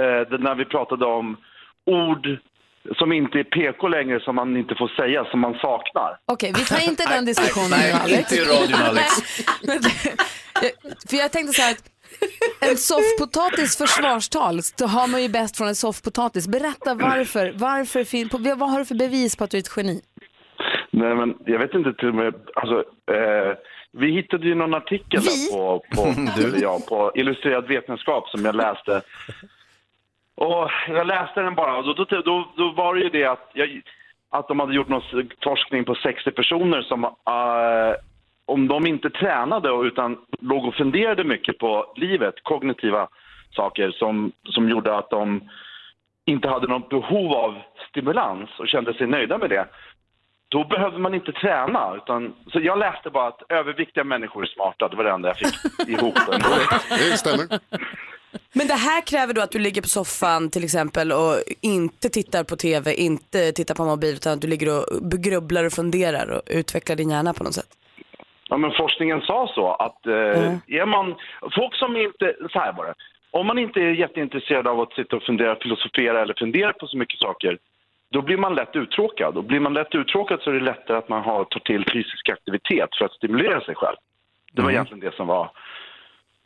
eh, 0.00 0.20
det 0.30 0.38
när 0.38 0.54
vi 0.54 0.64
pratade 0.64 1.04
om 1.06 1.36
ord 1.86 2.26
som 2.98 3.12
inte 3.12 3.38
är 3.38 3.44
PK 3.44 3.88
längre, 3.88 4.20
som 4.20 4.34
man 4.34 4.56
inte 4.56 4.74
får 4.74 4.88
säga, 4.88 5.24
som 5.24 5.40
man 5.40 5.54
saknar. 5.54 6.18
Okej, 6.26 6.52
vi 6.56 6.64
tar 6.64 6.84
inte 6.90 7.04
den 7.08 7.24
diskussionen 7.24 7.70
Nej, 7.70 7.92
nu 7.94 7.98
Alex. 8.00 8.32
inte 8.32 8.34
i 8.34 8.44
radion 8.44 8.80
Alex. 8.82 9.06
Men 9.62 9.80
det- 9.82 10.14
jag- 10.62 10.72
För 11.10 11.16
jag 11.16 11.32
tänkte 11.32 11.52
så 11.52 11.62
här 11.62 11.72
att 11.72 11.90
en 12.70 12.76
soffpotatis 12.76 13.76
försvarstal 13.78 14.62
så 14.62 14.86
har 14.86 15.06
man 15.08 15.22
ju 15.22 15.28
bäst 15.28 15.56
från 15.56 15.68
en 15.68 15.74
soffpotatis. 15.74 16.48
Berätta 16.48 16.94
varför, 16.94 17.52
varför 17.56 18.04
fin- 18.04 18.28
på, 18.28 18.38
vad 18.38 18.70
har 18.70 18.78
du 18.78 18.84
för 18.84 18.94
bevis 18.94 19.36
på 19.36 19.44
att 19.44 19.50
du 19.50 19.56
är 19.56 19.60
ett 19.62 19.72
geni? 19.76 20.00
Nej, 20.96 21.14
men 21.14 21.38
jag 21.46 21.58
vet 21.58 21.74
inte 21.74 21.92
till 21.94 22.08
och 22.08 22.14
med, 22.14 22.34
alltså, 22.54 22.84
eh, 23.12 23.56
vi 23.92 24.10
hittade 24.12 24.46
ju 24.46 24.54
någon 24.54 24.74
artikel 24.74 25.20
där 25.20 25.52
på, 25.52 25.84
på, 25.96 26.02
eller 26.40 26.62
ja, 26.62 26.78
på 26.88 27.12
Illustrerad 27.14 27.66
vetenskap 27.68 28.28
som 28.28 28.44
jag 28.44 28.54
läste. 28.54 29.02
Och 30.34 30.70
jag 30.88 31.06
läste 31.06 31.40
den 31.42 31.54
bara 31.54 31.76
och 31.76 31.84
då, 31.84 32.04
då, 32.04 32.20
då, 32.20 32.48
då 32.56 32.70
var 32.72 32.94
det 32.94 33.00
ju 33.00 33.08
det 33.08 33.24
att, 33.24 33.50
jag, 33.52 33.80
att 34.30 34.48
de 34.48 34.60
hade 34.60 34.74
gjort 34.74 34.88
någon 34.88 35.02
forskning 35.44 35.84
på 35.84 35.94
60 35.94 36.30
personer 36.30 36.82
som 36.82 37.04
eh, 37.04 37.94
om 38.46 38.68
de 38.68 38.86
inte 38.86 39.10
tränade 39.10 39.70
och- 39.70 39.82
utan 39.84 40.18
låg 40.40 40.64
och 40.66 40.74
funderade 40.74 41.24
mycket 41.24 41.58
på 41.58 41.92
livet, 41.96 42.34
kognitiva 42.42 43.08
saker 43.56 43.90
som, 43.90 44.32
som 44.44 44.68
gjorde 44.68 44.96
att 44.96 45.10
de 45.10 45.40
inte 46.24 46.48
hade 46.48 46.66
något 46.66 46.88
behov 46.88 47.32
av 47.32 47.54
stimulans 47.90 48.50
och 48.58 48.68
kände 48.68 48.94
sig 48.94 49.06
nöjda 49.06 49.38
med 49.38 49.50
det 49.50 49.66
då 50.48 50.64
behövde 50.64 50.98
man 50.98 51.14
inte 51.14 51.32
träna. 51.32 51.94
Utan, 51.96 52.34
så 52.52 52.60
jag 52.60 52.78
läste 52.78 53.10
bara 53.10 53.28
att 53.28 53.42
överviktiga 53.48 54.04
människor 54.04 54.42
är 54.42 54.46
smarta. 54.46 54.88
Det 54.88 54.96
var 54.96 55.04
det 55.04 55.10
enda 55.10 55.28
jag 55.28 55.38
fick 55.38 55.88
ihop. 55.88 56.14
Det 56.88 57.18
stämmer. 57.18 57.60
Men 58.52 58.66
det 58.66 58.74
här 58.74 59.06
kräver 59.06 59.34
då 59.34 59.40
att 59.40 59.50
du 59.50 59.58
ligger 59.58 59.82
på 59.82 59.88
soffan 59.88 60.50
till 60.50 60.64
exempel 60.64 61.12
och 61.12 61.34
inte 61.62 62.08
tittar 62.08 62.44
på 62.44 62.56
tv, 62.56 62.94
inte 62.94 63.52
tittar 63.52 63.74
på 63.74 63.84
mobil 63.84 64.14
utan 64.14 64.32
att 64.32 64.40
du 64.40 64.48
ligger 64.48 64.78
och 64.78 65.10
grubblar 65.10 65.64
och 65.64 65.72
funderar 65.72 66.30
och 66.30 66.42
utvecklar 66.46 66.96
din 66.96 67.10
hjärna 67.10 67.34
på 67.34 67.44
något 67.44 67.54
sätt. 67.54 67.72
Ja, 68.48 68.56
men 68.56 68.70
forskningen 68.72 69.20
sa 69.20 69.50
så 69.54 69.72
att 69.72 70.06
eh, 70.06 70.78
är 70.80 70.86
man, 70.86 71.14
folk 71.54 71.74
som 71.74 71.96
inte, 71.96 72.34
så 72.52 72.58
här 72.58 72.72
var 72.72 72.84
det. 72.86 72.94
Om 73.30 73.46
man 73.46 73.58
inte 73.58 73.80
är 73.80 73.90
jätteintresserad 73.90 74.66
av 74.66 74.80
att 74.80 74.92
sitta 74.92 75.16
och 75.16 75.22
fundera, 75.22 75.56
filosofera 75.56 76.22
eller 76.22 76.34
fundera 76.34 76.72
på 76.72 76.86
så 76.86 76.96
mycket 76.96 77.20
saker, 77.20 77.58
då 78.12 78.22
blir 78.22 78.36
man 78.36 78.54
lätt 78.54 78.76
uttråkad. 78.76 79.36
Och 79.36 79.44
blir 79.44 79.60
man 79.60 79.74
lätt 79.74 79.94
uttråkad 79.94 80.40
så 80.40 80.50
är 80.50 80.54
det 80.54 80.60
lättare 80.60 80.96
att 80.96 81.08
man 81.08 81.22
har, 81.22 81.44
tar 81.44 81.60
till 81.60 81.84
fysisk 81.92 82.28
aktivitet 82.28 82.88
för 82.98 83.04
att 83.04 83.12
stimulera 83.12 83.60
sig 83.60 83.74
själv. 83.74 83.96
Det 84.52 84.62
var 84.62 84.70
egentligen 84.70 85.00
det 85.00 85.14
som 85.16 85.26
var, 85.26 85.50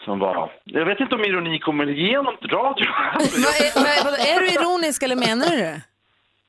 som 0.05 0.19
var... 0.19 0.53
Jag 0.65 0.85
vet 0.85 1.01
inte 1.01 1.15
om 1.15 1.25
ironi 1.25 1.59
kommer 1.59 1.89
igenom 1.89 2.37
radio. 2.43 2.87
Är, 3.87 4.37
är 4.37 4.41
du 4.41 4.47
ironisk 4.47 5.03
eller 5.03 5.17
menar 5.17 5.47
du 5.51 5.57
det? 5.57 5.83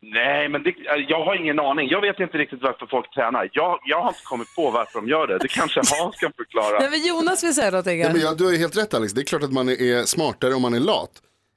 Nej, 0.03 0.49
men 0.49 0.63
det, 0.63 0.73
jag 1.07 1.25
har 1.25 1.35
ingen 1.35 1.59
aning. 1.59 1.89
Jag 1.89 2.01
vet 2.01 2.19
inte 2.19 2.37
riktigt 2.37 2.61
varför 2.61 2.85
folk 2.85 3.13
tränar. 3.13 3.49
Jag, 3.53 3.79
jag 3.85 4.01
har 4.01 4.07
inte 4.07 4.23
kommit 4.23 4.55
på 4.55 4.71
varför 4.71 4.99
de 4.99 5.07
gör 5.07 5.27
det. 5.27 5.37
Det 5.37 5.47
kanske 5.47 5.81
Hans 6.01 6.15
kan 6.15 6.33
förklara. 6.33 6.79
Nej, 6.79 6.89
men 6.89 7.07
Jonas 7.07 7.43
vill 7.43 7.53
säga 7.53 7.71
någonting. 7.71 7.99
Ja, 7.99 8.09
men 8.11 8.21
jag, 8.21 8.37
du 8.37 8.43
har 8.43 8.51
ju 8.51 8.57
helt 8.57 8.77
rätt 8.77 8.93
Alex, 8.93 9.13
det 9.13 9.21
är 9.21 9.25
klart 9.25 9.43
att 9.43 9.51
man 9.53 9.69
är 9.69 10.05
smartare 10.05 10.53
om 10.53 10.61
man 10.61 10.73
är 10.73 10.79
lat. 10.79 11.11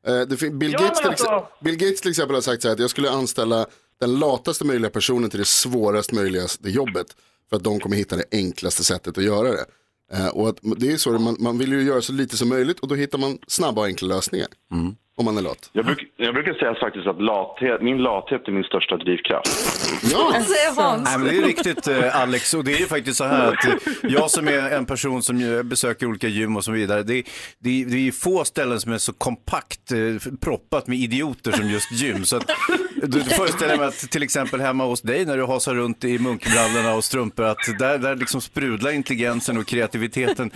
Eh, 0.07 0.51
Bill, 0.51 0.73
Ja, 0.73 0.79
Gates 0.79 1.01
alltså- 1.01 1.47
Bill 1.65 1.77
Gates 1.77 2.01
till 2.01 2.11
exempel 2.11 2.35
har 2.35 2.43
sagt 2.43 2.63
så 2.63 2.69
här 2.69 2.73
att 2.75 2.81
jag 2.81 2.91
skulle 2.91 3.11
anställa 3.11 3.67
den 4.01 4.19
lataste 4.19 4.65
möjliga 4.65 4.91
personen 4.91 5.31
till 5.31 5.39
det 5.39 5.45
svårast 5.45 6.13
möjliga 6.13 6.47
jobbet. 6.63 7.07
För 7.51 7.57
att 7.57 7.65
de 7.65 7.81
kommer 7.81 7.97
hitta 7.97 8.17
det 8.17 8.25
enklaste 8.33 8.85
sättet 8.85 9.19
att 9.19 9.25
göra 9.25 9.49
det. 9.53 9.65
Eh, 10.13 10.27
och 10.29 10.49
att, 10.49 10.59
det 10.77 10.93
är 10.93 10.97
så, 10.97 11.11
man, 11.11 11.37
man 11.39 11.59
vill 11.59 11.73
ju 11.73 11.83
göra 11.83 12.03
så 12.03 12.13
lite 12.13 12.37
som 12.37 12.49
möjligt 12.49 12.81
och 12.81 12.89
då 12.89 12.95
hittar 12.95 13.19
man 13.19 13.39
snabba 13.47 13.81
och 13.81 13.87
enkla 13.87 14.09
lösningar. 14.09 14.49
Om 15.17 15.25
man 15.25 15.39
är 15.39 15.43
lat. 15.43 15.71
Jag, 15.73 15.85
bruk, 15.85 16.13
jag 16.17 16.35
brukar 16.35 16.55
säga 16.55 16.75
faktiskt 16.75 17.07
att 17.07 17.23
lathet, 17.23 17.83
min 17.83 17.99
lathet 17.99 18.49
är 18.49 18.53
min 18.53 18.65
största 18.65 18.97
drivkraft. 18.97 19.49
Ja, 20.13 20.33
Hans? 20.77 21.05
Nej, 21.05 21.19
men 21.19 21.29
det 21.29 21.37
är 21.37 21.43
riktigt 21.43 21.89
eh, 21.89 22.21
Alex 22.23 22.55
och 22.55 22.65
det 22.65 22.73
är 22.73 22.79
ju 22.79 22.87
faktiskt 22.87 23.19
så 23.19 23.25
här 23.25 23.49
att 23.53 23.65
eh, 23.65 23.75
jag 24.03 24.31
som 24.31 24.49
är 24.49 24.71
en 24.71 24.87
person 24.87 25.23
som 25.23 25.41
ju 25.41 25.63
besöker 25.63 26.07
olika 26.07 26.29
gym 26.29 26.57
och 26.57 26.65
så 26.65 26.73
vidare, 26.73 27.03
det, 27.03 27.23
det, 27.59 27.85
det 27.85 28.09
är 28.09 28.13
få 28.13 28.45
ställen 28.45 28.81
som 28.81 28.93
är 28.93 28.99
så 28.99 29.13
kompakt 29.13 29.93
eh, 29.93 30.33
proppat 30.41 30.87
med 30.87 30.99
idioter 30.99 31.53
som 31.53 31.69
just 31.71 31.93
gym. 31.93 32.25
Så 32.25 32.37
att, 32.37 32.51
Du, 33.07 33.19
du 33.21 33.31
föreställer 33.31 33.77
mig 33.77 33.87
att 33.87 33.99
till 34.11 34.23
exempel 34.23 34.61
hemma 34.61 34.85
hos 34.85 35.03
dig 35.03 35.25
när 35.25 35.37
du 35.37 35.45
hasar 35.47 35.75
runt 35.75 36.05
i 36.05 36.19
munkbrallorna 36.19 36.95
och 36.95 37.05
strumpor 37.05 37.45
att 37.45 37.59
där, 37.79 37.99
där 37.99 38.17
liksom 38.17 38.41
sprudlar 38.41 38.91
intelligensen 38.91 39.59
och 39.59 39.67
kreativiteten. 39.67 40.51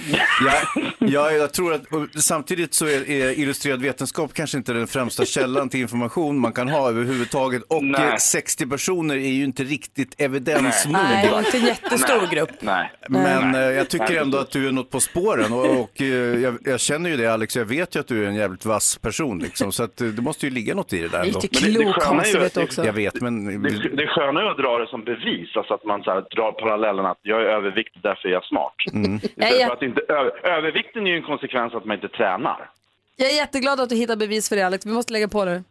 Jag, 0.45 0.85
jag, 1.11 1.35
jag 1.37 1.53
tror 1.53 1.75
att 1.75 1.83
samtidigt 2.23 2.75
så 2.75 2.87
är, 2.87 3.11
är 3.11 3.39
illustrerad 3.39 3.83
vetenskap 3.83 4.35
kanske 4.35 4.59
inte 4.59 4.73
den 4.73 4.87
främsta 4.87 5.25
källan 5.25 5.69
till 5.69 5.81
information 5.81 6.39
man 6.39 6.53
kan 6.53 6.69
ha 6.69 6.89
överhuvudtaget 6.89 7.63
och 7.69 7.85
Nej. 7.85 8.09
eh, 8.09 8.17
60 8.17 8.67
personer 8.67 9.15
är 9.17 9.29
ju 9.29 9.45
inte 9.45 9.65
riktigt 9.65 10.15
evidens 10.19 10.85
nog. 10.85 10.93
Nej, 10.93 11.25
det 11.27 11.31
var 11.33 11.39
inte 11.39 11.59
en 11.59 11.65
jättestor 11.67 12.19
Nej. 12.21 12.29
grupp. 12.33 12.51
Nej. 12.61 12.91
Men 13.09 13.51
Nej. 13.53 13.63
eh, 13.65 13.71
jag 13.77 13.89
tycker 13.91 14.21
ändå 14.21 14.39
att 14.39 14.51
du 14.51 14.69
är 14.69 14.73
något 14.73 14.91
på 14.91 15.01
spåren 15.01 15.53
och, 15.53 15.81
och 15.81 16.01
eh, 16.03 16.07
jag, 16.41 16.59
jag 16.65 16.81
känner 16.81 17.11
ju 17.11 17.17
det 17.17 17.27
Alex, 17.27 17.57
jag 17.57 17.65
vet 17.65 17.97
ju 17.97 18.01
att 18.01 18.07
du 18.09 18.25
är 18.25 18.29
en 18.29 18.35
jävligt 18.35 18.65
vass 18.65 18.99
person 18.99 19.39
liksom, 19.39 19.73
så 19.73 19.83
att 19.83 20.01
eh, 20.01 20.07
det 20.07 20.23
måste 20.23 20.47
ju 20.47 20.53
ligga 20.53 20.75
något 20.75 20.93
i 20.93 20.99
det 21.03 21.09
där 21.09 21.25
ändå. 21.25 21.41
Lite 21.41 21.61
Men 21.63 21.73
det- 21.73 21.79
det 21.79 21.85
klok 21.85 22.03
sköna 22.03 22.23
är 22.23 22.27
ju 22.27 22.38
vet 22.41 22.55
du 22.55 22.61
att- 22.61 22.67
också. 22.67 22.85
Jag 22.85 22.93
vet, 22.93 23.21
men 23.21 23.63
Det, 23.63 23.89
det 23.97 24.07
sköna 24.07 24.41
är 24.41 24.47
att 24.51 24.57
dra 24.57 24.79
det 24.79 24.87
som 24.87 25.05
bevis, 25.05 25.57
alltså 25.57 25.75
att 25.75 25.85
man 25.85 26.03
så 26.03 26.11
här, 26.11 26.21
drar 26.37 26.53
parallellen 26.53 27.07
att 27.07 27.19
jag 27.23 27.41
är 27.43 27.47
överviktig, 27.47 28.03
därför 28.03 28.29
är 28.29 28.33
jag 28.33 28.45
smart. 28.45 28.75
Mm. 28.93 29.21
Nej, 29.35 29.53
jag- 29.61 29.67
för 29.69 29.77
att 29.77 29.83
inte, 29.83 30.01
ö, 30.09 30.31
övervikten 30.57 31.07
är 31.07 31.11
ju 31.11 31.17
en 31.17 31.23
konsekvens 31.23 31.75
att 31.75 31.85
man 31.85 31.95
inte 31.95 32.09
tränar. 32.09 32.71
Jag 33.17 33.31
är 33.31 33.35
jätteglad 33.37 33.81
att 33.81 33.89
du 33.89 33.95
hittar 33.97 34.17
bevis 34.17 34.49
för 34.49 34.57
det 34.57 34.63
Alex. 34.63 34.87
Vi 34.87 34.91
måste 34.93 35.13
lägga 35.13 35.29
på 35.29 35.45
det. 35.45 35.63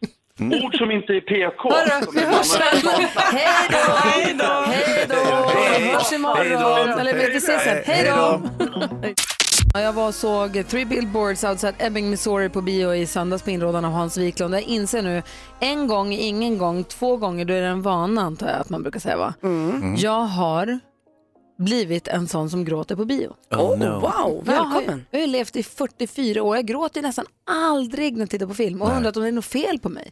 Ord 0.64 0.76
som 0.78 0.92
inte 0.92 1.14
är 1.14 1.22
PK. 1.22 1.70
Hörru, 1.74 2.06
vi 2.14 2.26
hörs 2.26 2.46
sen. 2.46 2.90
Hej 3.16 3.68
då! 3.72 3.78
Hej 4.04 4.36
då! 4.40 4.46
Hej 4.72 5.06
då! 5.10 5.16
Hörs 5.98 6.14
imorgon. 6.14 7.00
Eller 7.00 7.14
vi 7.14 7.38
ses 7.38 7.64
sen. 7.64 7.78
Hej 7.86 8.12
då! 8.16 8.42
Ja, 9.74 9.82
Jag 9.82 9.94
var 9.94 10.08
och 10.08 10.16
såg 10.16 10.68
Three 10.68 10.86
Billboards 10.86 11.44
Outside 11.44 11.76
Ebbing, 11.80 12.10
Missouri 12.10 12.50
på 12.50 12.62
bio 12.62 12.96
i 12.96 13.06
söndags 13.06 13.44
på 13.44 13.50
inrådan 13.50 13.86
av 13.86 13.92
Hans 13.92 14.18
Wiklund. 14.18 14.54
Jag 14.54 14.62
inser 14.62 15.02
nu, 15.02 15.24
en 15.60 15.88
gång, 15.88 16.14
ingen 16.14 16.58
gång, 16.58 16.84
två 16.84 17.18
gånger, 17.18 17.46
då 17.46 17.54
är 17.54 17.62
det 17.62 17.68
en 17.68 17.82
vana 17.82 18.22
antar 18.22 18.48
jag 18.48 18.56
att 18.62 18.70
man 18.70 18.82
brukar 18.82 19.00
säga 19.00 19.18
va? 19.18 19.34
Mm. 19.44 19.96
Jag 19.96 20.22
har 20.26 20.80
blivit 21.58 22.08
en 22.08 22.28
sån 22.28 22.50
som 22.50 22.66
gråter 22.66 22.96
på 22.96 23.06
bio. 23.06 23.34
Oh, 23.52 23.78
no. 23.80 23.86
wow, 23.86 24.44
Jag 24.46 24.54
har, 24.54 24.74
välkommen. 24.74 25.06
jag 25.12 25.20
har 25.20 25.28
levt 25.28 25.56
i 25.56 25.64
44 25.64 26.44
år. 26.44 26.56
Jag 26.56 26.66
gråter 26.66 27.02
nästan 27.02 27.26
aldrig 27.52 28.14
när 28.14 28.20
jag 28.20 28.30
tittar 28.30 28.46
på 28.48 28.54
film 28.54 28.82
och 28.82 28.92
undrat 28.98 29.18
om 29.18 29.24
det 29.24 29.30
är 29.30 29.32
något 29.32 29.46
fel 29.46 29.80
på 29.80 29.90
mig. 29.90 30.12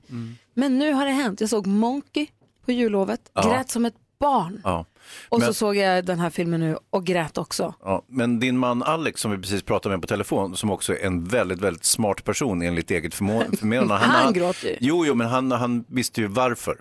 Men 0.54 0.80
nu 0.80 0.94
har 0.94 1.06
det 1.06 1.12
hänt. 1.12 1.42
Jag 1.42 1.50
såg 1.50 1.68
Monkey 1.68 2.28
på 2.66 2.72
jullovet, 2.72 3.22
Ja. 3.34 3.42
grät 3.42 3.70
som 3.70 3.86
ett 3.86 3.94
barn. 4.26 4.62
Ja. 4.64 4.86
Och 5.30 5.40
Men- 5.40 5.48
så 5.48 5.54
såg 5.54 5.76
jag 5.76 6.06
den 6.06 6.20
här 6.20 6.30
filmen 6.30 6.60
nu 6.60 6.78
och 6.90 7.06
grät 7.06 7.38
också. 7.38 7.74
Ja, 7.84 8.02
men 8.08 8.40
din 8.40 8.58
man 8.58 8.84
Alex 8.84 9.22
som 9.22 9.32
vi 9.32 9.38
precis 9.38 9.64
pratade 9.64 9.96
med 9.96 10.02
på 10.02 10.08
telefon, 10.08 10.56
som 10.58 10.72
också 10.72 10.94
är 10.94 11.06
en 11.06 11.24
väldigt, 11.26 11.60
väldigt 11.62 11.86
smart 11.86 12.24
person 12.24 12.62
enligt 12.62 12.92
eget 12.92 13.14
förmå- 13.16 13.58
förmenande. 13.60 13.96
Han 13.96 14.34
gråter 14.34 14.68
ju. 14.68 14.78
Jo, 14.82 15.06
jo, 15.06 15.14
men 15.16 15.28
han, 15.28 15.52
han 15.52 15.86
visste 15.88 16.22
ju 16.22 16.28
varför. 16.28 16.78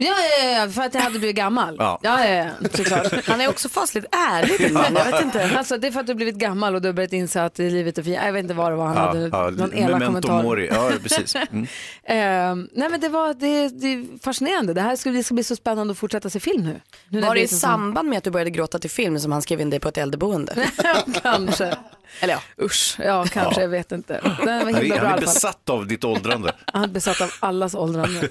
Ja, 0.00 0.14
ja, 0.42 0.44
ja, 0.50 0.68
för 0.70 0.82
att 0.82 0.94
jag 0.94 1.00
hade 1.00 1.18
blivit 1.18 1.36
gammal. 1.36 1.76
Ja. 1.78 1.98
Ja, 2.02 2.24
ja, 2.26 2.34
ja 2.62 2.68
såklart. 2.74 3.12
Han 3.26 3.40
är 3.40 3.48
också 3.48 3.68
fasligt 3.68 4.06
ärlig 4.14 4.70
jag 4.94 5.04
vet 5.12 5.22
inte. 5.24 5.50
Alltså, 5.58 5.78
det 5.78 5.86
är 5.86 5.90
för 5.90 6.00
att 6.00 6.06
du 6.06 6.14
blivit 6.14 6.34
gammal 6.34 6.74
och 6.74 6.82
du 6.82 6.88
har 6.88 6.92
börjat 6.92 7.12
inse 7.12 7.42
att 7.44 7.58
livet 7.58 7.98
är 7.98 8.02
fint. 8.02 8.18
Jag 8.24 8.32
vet 8.32 8.42
inte 8.42 8.54
vad 8.54 8.72
det 8.72 8.76
var 8.76 8.86
han 8.86 8.96
hade, 8.96 9.50
någon 9.50 9.74
elak 9.74 10.04
kommentar. 10.04 10.42
mori. 10.42 10.68
Ja, 10.72 10.90
precis. 11.02 11.36
Mm. 11.50 11.64
Eh, 12.04 12.66
nej 12.72 12.88
men 12.90 13.00
det 13.00 13.08
var 13.08 13.34
det, 13.34 13.68
det 13.68 13.86
är 13.86 14.18
fascinerande. 14.22 14.74
Det 14.74 14.80
här 14.80 14.96
ska, 14.96 15.10
det 15.10 15.24
ska 15.24 15.34
bli 15.34 15.44
så 15.44 15.56
spännande 15.56 15.92
att 15.92 15.98
fortsätta 15.98 16.30
se 16.30 16.40
film 16.40 16.62
nu. 16.62 16.80
nu 17.08 17.20
Var 17.20 17.34
det 17.34 17.40
i 17.40 17.48
samband 17.48 18.08
med 18.08 18.18
att 18.18 18.24
du 18.24 18.30
började 18.30 18.50
gråta 18.50 18.78
till 18.78 18.90
film 18.90 19.18
som 19.20 19.32
han 19.32 19.42
skrev 19.42 19.60
in 19.60 19.70
dig 19.70 19.80
på 19.80 19.88
ett 19.88 19.98
äldreboende? 19.98 20.54
kanske. 21.22 21.74
Eller 22.20 22.34
ja. 22.34 22.64
Usch, 22.64 22.96
ja 23.04 23.26
kanske, 23.32 23.60
Ja. 23.60 23.62
jag 23.62 23.68
vet 23.68 23.92
inte. 23.92 24.20
Den 24.44 24.46
var 24.46 24.64
Han 24.72 24.74
himla 24.74 24.94
är, 24.94 25.00
bra 25.00 25.08
han 25.08 25.18
är 25.18 25.20
besatt 25.20 25.70
av 25.70 25.86
ditt 25.86 26.04
åldrande. 26.04 26.52
Han 26.66 26.84
är 26.84 26.88
besatt 26.88 27.20
av 27.20 27.30
allas 27.40 27.74
åldrande. 27.74 28.28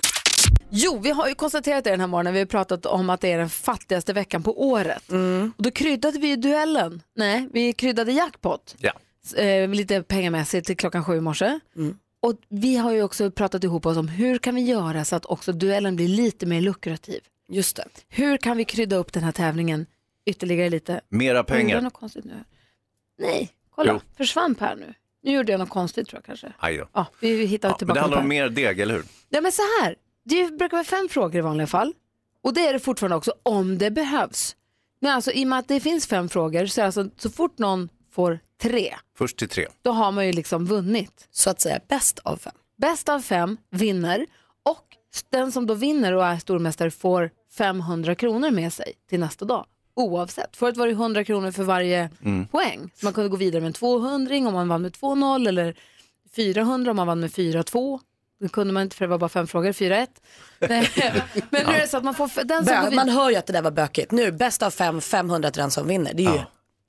Jo, 0.69 0.99
vi 1.03 1.09
har 1.11 1.27
ju 1.27 1.35
konstaterat 1.35 1.83
det 1.83 1.89
den 1.89 1.99
här 1.99 2.07
morgonen. 2.07 2.33
Vi 2.33 2.39
har 2.39 2.45
pratat 2.45 2.85
om 2.85 3.09
att 3.09 3.21
det 3.21 3.31
är 3.31 3.37
den 3.37 3.49
fattigaste 3.49 4.13
veckan 4.13 4.43
på 4.43 4.67
året. 4.69 5.11
Mm. 5.11 5.53
Och 5.57 5.63
då 5.63 5.71
kryddade 5.71 6.19
vi 6.19 6.27
ju 6.27 6.35
duellen. 6.35 7.01
Nej, 7.15 7.49
vi 7.53 7.73
kryddade 7.73 8.11
jackpot. 8.11 8.75
Ja. 8.77 8.91
Eh, 9.35 9.69
lite 9.69 10.03
pengamässigt 10.03 10.67
till 10.67 10.77
klockan 10.77 11.05
sju 11.05 11.17
i 11.17 11.21
morse. 11.21 11.59
Och 12.19 12.33
vi 12.49 12.77
har 12.77 12.91
ju 12.91 13.03
också 13.03 13.31
pratat 13.31 13.63
ihop 13.63 13.85
oss 13.85 13.97
om 13.97 14.07
hur 14.07 14.37
kan 14.37 14.55
vi 14.55 14.61
göra 14.61 15.05
så 15.05 15.15
att 15.15 15.25
också 15.25 15.51
duellen 15.53 15.95
blir 15.95 16.07
lite 16.07 16.45
mer 16.45 16.61
lukrativ. 16.61 17.21
Just 17.49 17.75
det. 17.75 17.85
Hur 18.09 18.37
kan 18.37 18.57
vi 18.57 18.65
krydda 18.65 18.95
upp 18.95 19.13
den 19.13 19.23
här 19.23 19.31
tävlingen 19.31 19.85
ytterligare 20.25 20.69
lite? 20.69 21.01
Mera 21.09 21.43
pengar. 21.43 21.81
något 21.81 21.93
konstigt 21.93 22.25
nu? 22.25 22.43
Nej, 23.19 23.49
kolla. 23.75 23.93
Jo. 23.93 23.99
Försvann 24.17 24.55
Per 24.55 24.75
nu? 24.75 24.93
Nu 25.23 25.31
gjorde 25.33 25.51
jag 25.51 25.59
något 25.59 25.69
konstigt 25.69 26.07
tror 26.07 26.17
jag 26.17 26.25
kanske. 26.25 26.53
Aj 26.57 26.77
då. 26.77 26.87
Ja, 26.93 27.05
vi 27.19 27.45
hittar 27.45 27.67
Ja, 27.67 27.71
men 27.71 27.77
tillbaka 27.77 27.97
det 27.97 28.01
handlar 28.01 28.21
om 28.21 28.27
mer 28.27 28.49
deg, 28.49 28.79
eller 28.79 28.93
hur? 28.93 29.03
Ja 29.29 29.41
men 29.41 29.51
så 29.51 29.61
här, 29.81 29.95
det 30.27 30.57
brukar 30.57 30.77
vara 30.77 30.83
fem 30.83 31.07
frågor 31.09 31.35
i 31.35 31.41
vanliga 31.41 31.67
fall. 31.67 31.93
Och 32.43 32.53
det 32.53 32.67
är 32.67 32.73
det 32.73 32.79
fortfarande 32.79 33.15
också 33.15 33.33
om 33.43 33.77
det 33.77 33.91
behövs. 33.91 34.55
Men 34.99 35.11
alltså 35.11 35.31
i 35.31 35.43
och 35.43 35.47
med 35.47 35.59
att 35.59 35.67
det 35.67 35.79
finns 35.79 36.07
fem 36.07 36.29
frågor 36.29 36.65
så 36.65 36.81
är 36.81 36.85
alltså 36.85 37.09
så 37.17 37.29
fort 37.29 37.57
någon 37.57 37.89
får 38.11 38.39
tre, 38.61 38.95
Först 39.17 39.37
till 39.37 39.49
tre. 39.49 39.67
då 39.81 39.91
har 39.91 40.11
man 40.11 40.25
ju 40.27 40.31
liksom 40.33 40.65
vunnit. 40.65 41.27
Så 41.31 41.49
att 41.49 41.61
säga 41.61 41.79
bäst 41.87 42.19
av 42.19 42.37
fem. 42.37 42.53
Bäst 42.77 43.09
av 43.09 43.19
fem 43.19 43.57
vinner 43.69 44.25
och 44.63 44.83
den 45.29 45.51
som 45.51 45.65
då 45.67 45.73
vinner 45.73 46.13
och 46.13 46.25
är 46.25 46.37
stormästare 46.37 46.91
får 46.91 47.29
500 47.57 48.15
kronor 48.15 48.51
med 48.51 48.73
sig 48.73 48.93
till 49.09 49.19
nästa 49.19 49.45
dag. 49.45 49.65
Oavsett. 49.93 50.55
Förut 50.57 50.77
var 50.77 50.87
det 50.87 50.93
100 50.93 51.23
kronor 51.23 51.51
för 51.51 51.63
varje 51.63 52.09
Mm. 52.23 52.47
poäng. 52.47 52.89
Så 52.95 53.05
man 53.05 53.13
kunde 53.13 53.29
gå 53.29 53.35
vidare 53.37 53.61
med 53.61 53.67
en 53.67 53.73
200 53.73 54.35
om 54.37 54.53
man 54.53 54.67
vann 54.67 54.81
med 54.81 54.91
2-0 54.93 55.47
eller 55.47 55.75
400 56.35 56.91
om 56.91 56.95
man 56.97 57.07
vann 57.07 57.19
med 57.19 57.31
4-2. 57.31 57.99
Det 58.39 58.49
kunde 58.51 58.73
man 58.73 58.83
inte 58.83 58.95
för 58.95 59.05
det 59.05 59.09
var 59.09 59.17
bara 59.17 59.29
fem 59.29 59.47
frågor, 59.47 59.71
4-1. 59.71 60.07
Nej, 60.59 60.89
Men 61.49 61.65
nu 61.65 61.73
är 61.73 61.79
det 61.81 61.87
så 61.87 61.97
att 61.97 62.03
man 62.03 62.13
får, 62.13 62.43
den 62.43 62.65
som 62.65 62.75
går 62.81 62.89
Bö, 62.89 62.95
man 62.95 63.09
hör 63.09 63.29
ju 63.29 63.35
att 63.35 63.45
det 63.47 63.53
där 63.53 63.61
var 63.61 63.71
bökigt. 63.71 64.11
Nu, 64.11 64.31
bäst 64.31 64.63
av 64.63 64.71
fem, 64.71 65.01
500 65.01 65.51
till 65.51 65.61
den 65.61 65.71
som 65.71 65.87
vinner. 65.87 66.13
Det 66.13 66.25
är 66.25 66.31
ju 66.33 66.39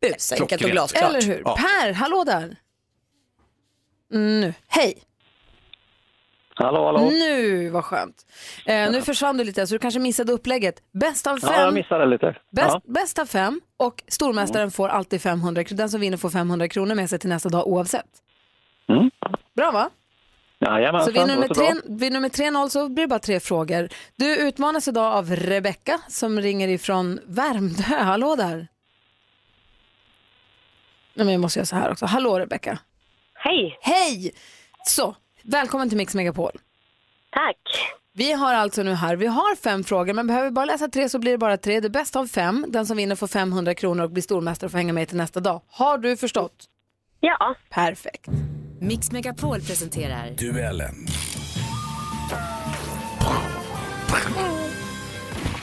busenkelt 0.02 0.42
och 0.42 0.48
Klockrent. 0.48 0.72
glasklart. 0.72 1.10
Eller 1.10 1.22
hur? 1.22 1.42
Ja. 1.44 1.56
Per, 1.56 1.92
hallå 1.92 2.24
där. 2.24 2.56
Mm, 4.12 4.40
Nu, 4.40 4.54
hej. 4.68 4.94
Hallå, 6.54 6.84
hallå. 6.86 7.10
Nu, 7.10 7.68
vad 7.68 7.84
skönt. 7.84 8.26
Eh, 8.66 8.90
nu 8.90 9.02
försvann 9.02 9.36
du 9.36 9.44
lite 9.44 9.66
så 9.66 9.74
du 9.74 9.78
kanske 9.78 10.00
missade 10.00 10.32
upplägget. 10.32 10.82
Bäst 10.92 11.26
av 11.26 11.36
fem. 11.38 11.50
Ja, 11.54 11.60
jag 11.60 11.74
missade 11.74 12.06
lite. 12.06 12.36
Bäst, 12.50 12.68
Ja. 12.68 12.80
bäst 12.84 13.18
av 13.18 13.26
fem 13.26 13.60
och 13.76 14.02
stormästaren 14.08 14.70
får 14.70 14.88
alltid 14.88 15.22
500 15.22 15.64
kronor. 15.64 15.78
Den 15.78 15.90
som 15.90 16.00
vinner 16.00 16.16
får 16.16 16.30
500 16.30 16.68
kronor 16.68 16.94
med 16.94 17.10
sig 17.10 17.18
till 17.18 17.28
nästa 17.28 17.48
dag 17.48 17.66
oavsett. 17.66 18.06
Mm. 18.88 19.10
Bra 19.56 19.70
va? 19.70 19.90
Jajamensan, 20.60 21.06
Så 21.06 21.20
vinner 21.20 21.34
du 21.34 21.40
med 21.40 21.48
låter 21.48 21.72
bra. 21.72 21.98
tre- 22.10 22.20
med 22.20 22.32
3-0 22.32 22.68
så 22.68 22.88
blir 22.88 23.04
det 23.04 23.08
bara 23.08 23.18
tre 23.18 23.40
frågor. 23.40 23.88
Du 24.16 24.36
utmanas 24.36 24.88
idag 24.88 25.14
av 25.14 25.36
Rebecka 25.36 26.00
som 26.08 26.40
ringer 26.40 26.68
ifrån 26.68 27.20
Värmdö. 27.26 27.82
Hallå 28.04 28.36
där. 28.36 28.68
Nej, 31.14 31.24
men 31.24 31.28
jag 31.28 31.40
måste 31.40 31.58
göra 31.58 31.66
så 31.66 31.76
här 31.76 31.90
också. 31.92 32.06
Hallå 32.06 32.38
Rebecka. 32.38 32.78
Hej. 33.34 33.78
Hej! 33.80 34.32
Så, 34.86 35.14
välkommen 35.42 35.88
till 35.88 35.98
Mix 35.98 36.14
Megapol. 36.14 36.52
Tack. 37.30 37.92
Vi 38.12 38.32
har 38.32 38.54
alltså 38.54 38.82
nu 38.82 38.94
här, 38.94 39.16
vi 39.16 39.26
har 39.26 39.56
fem 39.56 39.84
frågor, 39.84 40.12
men 40.14 40.26
behöver 40.26 40.46
vi 40.48 40.52
bara 40.52 40.64
läsa 40.64 40.88
tre 40.88 41.08
så 41.08 41.18
blir 41.18 41.32
det 41.32 41.38
bara 41.38 41.56
tre. 41.56 41.80
Det 41.80 41.90
bästa 41.90 42.20
av 42.20 42.26
fem, 42.26 42.64
den 42.68 42.86
som 42.86 42.96
vinner 42.96 43.16
får 43.16 43.26
500 43.26 43.74
kronor 43.74 44.04
och 44.04 44.10
blir 44.10 44.22
stormästare 44.22 44.66
och 44.66 44.70
får 44.72 44.78
hänga 44.78 44.92
med 44.92 45.08
till 45.08 45.16
nästa 45.16 45.40
dag. 45.40 45.60
Har 45.70 45.98
du 45.98 46.16
förstått? 46.16 46.64
Ja. 47.20 47.54
Perfekt. 47.70 48.26
Mix 48.80 49.12
Megapol 49.12 49.60
presenterar 49.60 50.30
Duellen. 50.30 51.06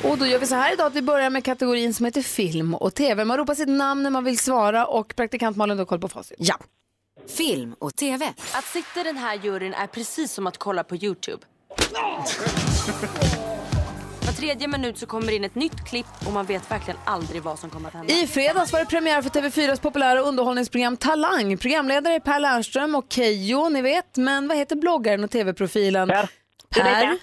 Och 0.04 0.18
då 0.18 0.26
gör 0.26 0.40
vi 0.40 0.48
så 0.48 0.56
här 0.56 0.74
idag 0.74 0.88
att 0.88 0.96
vi 0.96 1.02
börjar 1.02 1.30
med 1.30 1.44
kategorin 1.44 1.94
som 1.94 2.06
heter 2.06 2.22
film 2.22 2.76
och 2.76 2.94
tv. 2.96 3.26
Man 3.26 3.38
ropar 3.38 3.56
sitt 3.56 3.70
namn 3.70 4.04
när 4.04 4.10
man 4.10 4.24
vill 4.24 4.38
svara 4.40 4.86
och 4.86 5.16
praktikant 5.16 5.58
Malin 5.58 5.78
har 5.78 5.86
koll 5.86 6.00
på 6.00 6.08
facit. 6.08 6.38
Ja. 6.40 6.56
film 7.38 7.76
och 7.80 7.96
tv. 7.96 8.34
Att 8.54 8.66
sitta 8.66 9.02
i 9.02 9.04
den 9.04 9.18
här 9.18 9.36
juryn 9.44 9.74
är 9.74 9.88
precis 9.88 10.32
som 10.32 10.48
att 10.48 10.58
kolla 10.58 10.84
på 10.84 10.96
Youtube. 10.96 11.44
Tredje 14.38 14.68
minut 14.68 14.98
så 14.98 15.06
kommer 15.06 15.28
det 15.28 15.36
in 15.36 15.44
ett 15.44 15.56
nytt 15.56 15.86
klipp 15.86 16.06
och 16.28 16.34
man 16.34 16.46
vet 16.46 16.72
verkligen 16.72 17.00
aldrig 17.06 17.42
vad 17.42 17.60
som 17.60 17.70
kommer 17.70 17.88
att 17.88 17.94
hända. 17.94 18.14
I 18.14 18.28
fredags 18.28 18.74
var 18.74 18.80
det 18.80 18.86
premiär 18.86 19.22
för 19.22 19.30
TV4s 19.30 19.82
populära 19.82 20.20
underhållningsprogram 20.20 20.98
Talang. 20.98 21.58
Programledare 21.58 22.14
är 22.14 22.20
Per 22.20 22.40
Lernström 22.40 22.96
och 22.96 23.06
Keyyo, 23.10 23.70
ni 23.70 23.82
vet. 23.82 24.18
Men 24.18 24.48
vad 24.48 24.58
heter 24.58 24.76
bloggaren 24.76 25.24
och 25.24 25.32
tv-profilen? 25.32 26.08
Per. 26.08 26.30
Per. 26.76 27.18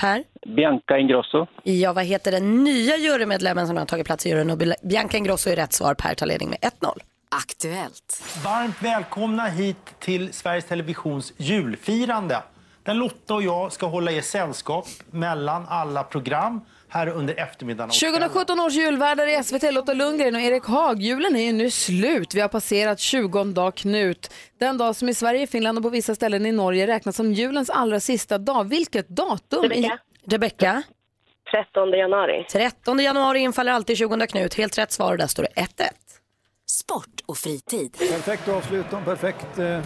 Per. 0.00 0.24
Bianca 0.56 0.98
Ingrosso. 0.98 1.46
Ja, 1.62 1.92
vad 1.92 2.04
heter 2.04 2.32
den 2.32 2.64
nya 2.64 2.96
jurymedlemmen 2.96 3.66
som 3.66 3.76
har 3.76 3.84
tagit 3.84 4.06
plats 4.06 4.26
i 4.26 4.28
juryn? 4.28 4.50
Och 4.50 4.58
Bianca 4.82 5.16
Ingrosso 5.16 5.50
är 5.50 5.56
rätt 5.56 5.72
svar. 5.72 5.94
Per 5.94 6.14
tar 6.14 6.26
ledning 6.26 6.50
med 6.50 6.58
1-0. 6.58 6.98
Aktuellt. 7.28 8.22
Varmt 8.44 8.82
välkomna 8.82 9.46
hit 9.46 9.76
till 9.98 10.32
Sveriges 10.32 10.64
Televisions 10.64 11.32
julfirande. 11.36 12.42
Där 12.84 12.94
Lotta 12.94 13.34
och 13.34 13.42
jag 13.42 13.72
ska 13.72 13.86
hålla 13.86 14.12
er 14.12 14.20
sällskap 14.20 14.86
mellan 15.10 15.66
alla 15.68 16.02
program 16.02 16.60
här 16.88 17.08
under 17.08 17.34
eftermiddagen. 17.40 17.90
och 17.90 17.94
kvällen. 17.94 18.20
2017 18.28 18.60
års 18.60 18.72
julvärdar 18.72 19.40
i 19.40 19.44
SVT, 19.44 19.72
Lotta 19.72 19.92
Lundgren 19.94 20.34
och 20.34 20.40
Erik 20.40 20.64
Haag. 20.64 21.02
Julen 21.02 21.36
är 21.36 21.40
ju 21.44 21.52
nu 21.52 21.70
slut. 21.70 22.34
Vi 22.34 22.40
har 22.40 22.48
passerat 22.48 23.00
20 23.00 23.44
dag 23.44 23.74
Knut. 23.74 24.32
Den 24.60 24.78
dag 24.78 24.96
som 24.96 25.08
i 25.08 25.14
Sverige, 25.14 25.46
Finland 25.46 25.78
och 25.78 25.84
på 25.84 25.90
vissa 25.90 26.14
ställen 26.14 26.46
i 26.46 26.52
Norge 26.52 26.86
räknas 26.86 27.16
som 27.16 27.32
julens 27.32 27.70
allra 27.70 28.00
sista 28.00 28.38
dag. 28.38 28.64
Vilket 28.64 29.08
datum? 29.08 29.62
Rebecka. 29.62 29.98
Rebecka? 30.26 30.82
13 31.50 31.90
januari. 31.90 32.46
13 32.52 32.98
januari 32.98 33.38
infaller 33.38 33.72
alltid 33.72 33.96
20 33.96 34.26
Knut. 34.26 34.54
Helt 34.54 34.78
rätt 34.78 34.92
svar 34.92 35.12
och 35.12 35.18
där 35.18 35.26
står 35.26 35.42
det 35.42 35.60
1-1. 35.62 35.66
Sport 36.66 37.20
och 37.26 37.36
fritid. 37.36 37.92
Perfekt 37.98 38.48
avslut 38.48 38.86
och 38.92 38.98
en 38.98 39.04
perfekt 39.04 39.58
eh, 39.58 39.80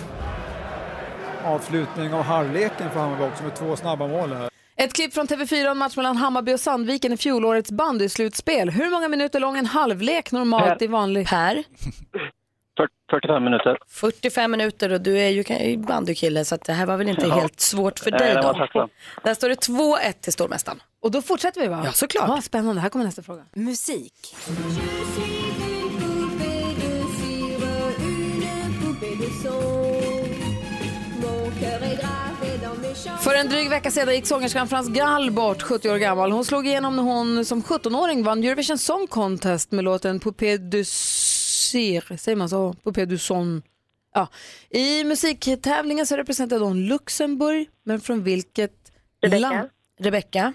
avslutning 1.48 2.14
av 2.14 2.22
halvleken 2.22 2.90
för 2.90 3.00
Hammarby 3.00 3.24
också 3.24 3.42
med 3.44 3.56
två 3.56 3.76
snabba 3.76 4.06
mål 4.06 4.32
här. 4.32 4.48
Ett 4.76 4.92
klipp 4.92 5.14
från 5.14 5.26
TV4 5.26 5.70
om 5.70 5.78
match 5.78 5.96
mellan 5.96 6.16
Hammarby 6.16 6.54
och 6.54 6.60
Sandviken 6.60 7.12
i 7.12 7.16
fjolårets 7.16 7.70
bandyslutspel. 7.72 8.70
Hur 8.70 8.90
många 8.90 9.08
minuter 9.08 9.40
lång 9.40 9.56
en 9.58 9.66
halvlek 9.66 10.32
normalt 10.32 10.82
i 10.82 10.86
vanlig... 10.86 11.28
Per? 11.28 11.64
45 13.10 13.44
minuter. 13.44 13.78
45 13.88 14.50
minuter 14.50 14.92
och 14.92 15.00
du 15.00 15.18
är 15.18 15.28
ju 15.28 15.76
bandykille 15.76 16.44
så 16.44 16.54
att 16.54 16.64
det 16.64 16.72
här 16.72 16.86
var 16.86 16.96
väl 16.96 17.08
inte 17.08 17.26
Ja. 17.26 17.34
helt 17.34 17.60
svårt 17.60 17.98
för 17.98 18.10
dig 18.10 18.34
då. 18.34 18.68
Där 19.24 19.34
står 19.34 19.48
det 19.48 19.54
2-1 19.68 20.12
till 20.20 20.32
stormästaren. 20.32 20.82
Och 21.02 21.10
då 21.10 21.22
fortsätter 21.22 21.60
vi 21.60 21.66
va? 21.66 21.82
Ja, 21.84 21.92
såklart. 21.92 22.28
Ja, 22.28 22.40
spännande, 22.42 22.80
här 22.80 22.88
kommer 22.88 23.04
nästa 23.04 23.22
fråga. 23.22 23.42
Musik. 23.52 24.34
För 33.04 33.34
en 33.34 33.48
dryg 33.48 33.70
vecka 33.70 33.90
sedan 33.90 34.14
gick 34.14 34.26
sångerskan 34.26 34.68
Frans 34.68 34.88
Gall 34.88 35.30
bort, 35.30 35.62
70 35.62 35.90
år 35.90 35.96
gammal. 35.96 36.32
Hon 36.32 36.44
slog 36.44 36.66
igenom 36.66 36.96
när 36.96 37.02
hon 37.02 37.44
som 37.44 37.62
17-åring 37.62 38.22
vann 38.22 38.44
Eurovision 38.44 38.78
Song 38.78 39.06
Contest 39.06 39.72
med 39.72 39.84
låten 39.84 40.20
Poupée 40.20 40.58
du 40.58 40.84
Cire, 40.84 42.18
säger 42.18 42.36
man 42.36 42.48
så? 42.48 42.72
Poupée 42.72 43.06
du 43.06 43.18
Son. 43.18 43.62
Ja. 44.14 44.28
I 44.70 45.04
musiktävlingen 45.04 46.06
så 46.06 46.16
representerade 46.16 46.64
hon 46.64 46.86
Luxemburg, 46.86 47.68
men 47.84 48.00
från 48.00 48.22
vilket 48.22 48.72
Rebecca. 49.22 49.40
land? 49.40 49.68
Rebecka? 50.00 50.52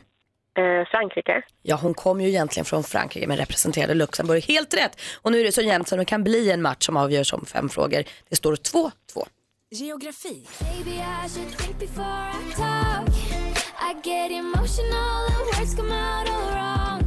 Eh, 0.57 0.87
Frankrike. 0.91 1.41
Ja, 1.61 1.75
hon 1.75 1.93
kom 1.93 2.21
ju 2.21 2.27
egentligen 2.27 2.65
från 2.65 2.83
Frankrike 2.83 3.27
men 3.27 3.37
representerade 3.37 3.93
Luxemburg. 3.93 4.43
Helt 4.43 4.73
rätt! 4.73 5.01
Och 5.21 5.31
nu 5.31 5.39
är 5.39 5.43
det 5.43 5.51
så 5.51 5.61
jämnt 5.61 5.87
som 5.87 5.97
det 5.97 6.05
kan 6.05 6.23
bli 6.23 6.51
en 6.51 6.61
match 6.61 6.85
som 6.85 6.97
avgörs 6.97 7.33
om 7.33 7.45
fem 7.45 7.69
frågor. 7.69 8.03
Det 8.29 8.35
står 8.35 8.55
2-2. 8.55 8.91
Geografi. 9.73 10.43
Maybe 10.61 11.01
I 11.01 11.27
should 11.27 11.49
think 11.57 11.79
before 11.79 12.05
I 12.05 12.51
talk. 12.55 13.07
I 13.79 13.95
get 14.03 14.29
emotional 14.29 15.25
and 15.33 15.57
words 15.57 15.73
come 15.73 15.91
out 15.91 16.29
all 16.29 16.49
wrong. 16.53 17.01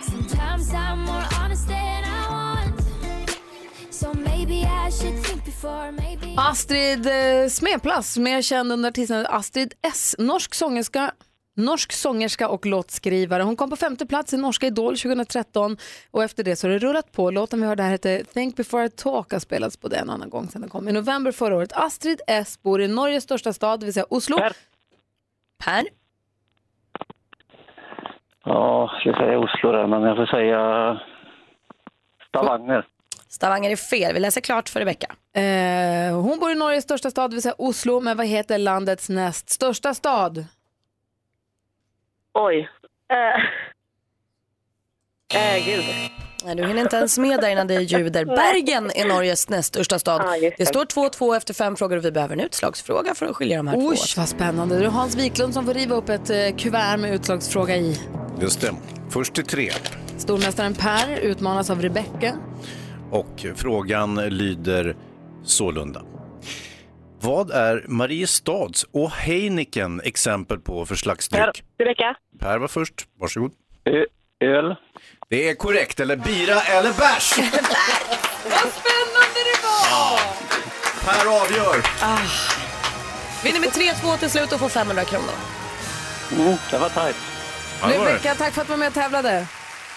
Sometimes 0.00 0.72
I'm 0.72 1.04
more 1.04 1.24
honest 1.40 1.66
than 1.66 2.04
I 2.04 2.28
want. 2.30 2.80
So 3.90 4.14
maybe 4.14 4.62
I 4.64 4.90
should 4.90 5.18
think 5.18 5.44
before, 5.44 5.90
maybe. 5.92 6.34
Astrid 6.36 7.06
eh, 7.06 7.48
Smedplats, 7.48 8.16
mer 8.18 8.42
känd 8.42 8.72
under 8.72 8.88
artisten 8.88 9.26
Astrid 9.26 9.74
S. 9.82 10.14
Norsk 10.18 10.54
sångerska, 10.54 11.12
norsk 11.58 11.92
sångerska 11.92 12.48
och 12.48 12.66
låtskrivare. 12.66 13.42
Hon 13.42 13.56
kom 13.56 13.70
på 13.70 13.76
femte 13.76 14.06
plats 14.06 14.34
i 14.34 14.36
Norska 14.36 14.66
Idol 14.66 14.96
2013 14.96 15.76
och 16.10 16.22
efter 16.22 16.44
det 16.44 16.56
så 16.56 16.66
har 16.66 16.72
det 16.72 16.78
rullat 16.78 17.12
på. 17.12 17.30
Låten 17.30 17.60
vi 17.60 17.66
hörde 17.66 17.82
här 17.82 17.90
heter 17.90 18.24
Think 18.34 18.56
before 18.56 18.84
I 18.84 18.90
talk 18.90 19.32
har 19.32 19.38
spelats 19.38 19.76
på 19.76 19.88
det 19.88 19.96
en 19.96 20.10
annan 20.10 20.30
gång 20.30 20.48
sedan 20.48 20.60
den 20.60 20.70
kom 20.70 20.88
i 20.88 20.92
november 20.92 21.32
förra 21.32 21.56
året. 21.56 21.72
Astrid 21.72 22.20
S 22.26 22.62
bor 22.62 22.82
i 22.82 22.88
Norges 22.88 23.24
största 23.24 23.52
stad, 23.52 23.80
det 23.80 23.86
vill 23.86 23.94
säga 23.94 24.06
Oslo. 24.10 24.38
Per. 24.38 24.52
Per? 25.64 25.84
Ja, 28.44 28.90
jag 28.92 29.00
ska 29.00 29.24
säga 29.24 29.38
Oslo 29.38 29.72
där, 29.72 29.86
men 29.86 30.02
jag 30.02 30.16
får 30.16 30.26
säga 30.26 31.00
Stavanger. 32.28 32.86
Stavanger 33.28 33.70
är 33.70 33.76
fel. 33.76 34.14
Vi 34.14 34.20
läser 34.20 34.40
klart 34.40 34.68
för 34.68 34.80
Rebecka. 34.80 35.14
Eh, 35.32 36.20
hon 36.20 36.38
bor 36.38 36.50
i 36.50 36.54
Norges 36.54 36.84
största 36.84 37.10
stad, 37.10 37.30
det 37.30 37.34
vill 37.34 37.42
säga 37.42 37.54
Oslo, 37.58 38.00
men 38.00 38.16
vad 38.16 38.26
heter 38.26 38.58
landets 38.58 39.08
näst 39.08 39.50
största 39.50 39.94
stad? 39.94 40.44
Oj. 42.40 42.68
Eh. 43.12 43.40
Eh, 45.34 45.64
gud. 45.66 45.84
Nej, 46.44 46.54
du 46.56 46.66
hinner 46.66 46.82
inte 46.82 46.96
ens 46.96 47.18
med 47.18 47.40
där 47.40 47.48
innan 47.48 47.66
det 47.66 47.82
ljuder. 47.82 48.24
Bergen 48.36 48.90
är 48.94 49.08
Norges 49.08 49.48
näst 49.48 49.68
största 49.68 49.98
stad. 49.98 50.22
det 50.58 50.66
står 50.66 50.84
2-2 50.84 51.36
efter 51.36 51.54
fem 51.54 51.76
frågor 51.76 51.96
och 51.96 52.04
vi 52.04 52.12
behöver 52.12 52.34
en 52.34 52.40
utslagsfråga 52.40 53.14
för 53.14 53.26
att 53.26 53.36
skilja 53.36 53.56
de 53.56 53.66
här 53.68 53.74
två 53.74 53.88
Oj, 53.88 53.92
åt. 53.92 54.14
vad 54.16 54.28
spännande. 54.28 54.78
Det 54.78 54.84
är 54.84 54.88
Hans 54.90 55.16
Wiklund 55.16 55.54
som 55.54 55.66
får 55.66 55.74
riva 55.74 55.96
upp 55.96 56.08
ett 56.08 56.30
eh, 56.30 56.56
kuvert 56.56 56.96
med 56.96 57.14
utslagsfråga 57.14 57.76
i. 57.76 58.00
Just 58.40 58.60
det. 58.60 58.70
Först 59.10 59.34
till 59.34 59.44
tre. 59.44 59.70
Stormästaren 60.16 60.74
Per 60.74 61.18
utmanas 61.20 61.70
av 61.70 61.82
Rebecca. 61.82 62.32
Och 63.10 63.46
frågan 63.56 64.14
lyder 64.14 64.96
sålunda. 65.44 66.02
Vad 67.20 67.50
är 67.50 67.84
Mariestads 67.88 68.86
och 68.92 69.10
Heineken 69.10 70.00
exempel 70.04 70.58
på 70.58 70.86
för 70.86 70.94
slags 70.94 71.28
dryck? 71.28 71.64
Rebecka. 71.78 72.14
Per 72.40 72.58
var 72.58 72.68
först, 72.68 72.94
varsågod. 73.20 73.52
Öl. 74.40 74.76
Det 75.28 75.48
är 75.48 75.54
korrekt, 75.54 76.00
eller 76.00 76.16
bira 76.16 76.60
eller 76.60 76.92
bärs. 76.92 77.38
Vad 78.44 78.72
spännande 78.72 79.40
det 79.48 79.62
var! 79.62 80.20
Per 81.04 81.42
avgör. 81.42 81.82
Ah. 82.02 82.18
Vinner 83.44 83.60
med 83.60 83.68
3-2 83.68 84.18
till 84.18 84.30
slut 84.30 84.52
och 84.52 84.60
får 84.60 84.68
500 84.68 85.04
kronor. 85.04 85.34
Mm, 86.32 86.56
det 86.70 86.78
var 86.78 86.88
tajt. 86.88 87.16
Rebecka, 87.82 88.34
tack 88.34 88.54
för 88.54 88.60
att 88.60 88.66
du 88.66 88.70
var 88.70 88.78
med 88.78 88.88
och 88.88 88.94
tävlade. 88.94 89.46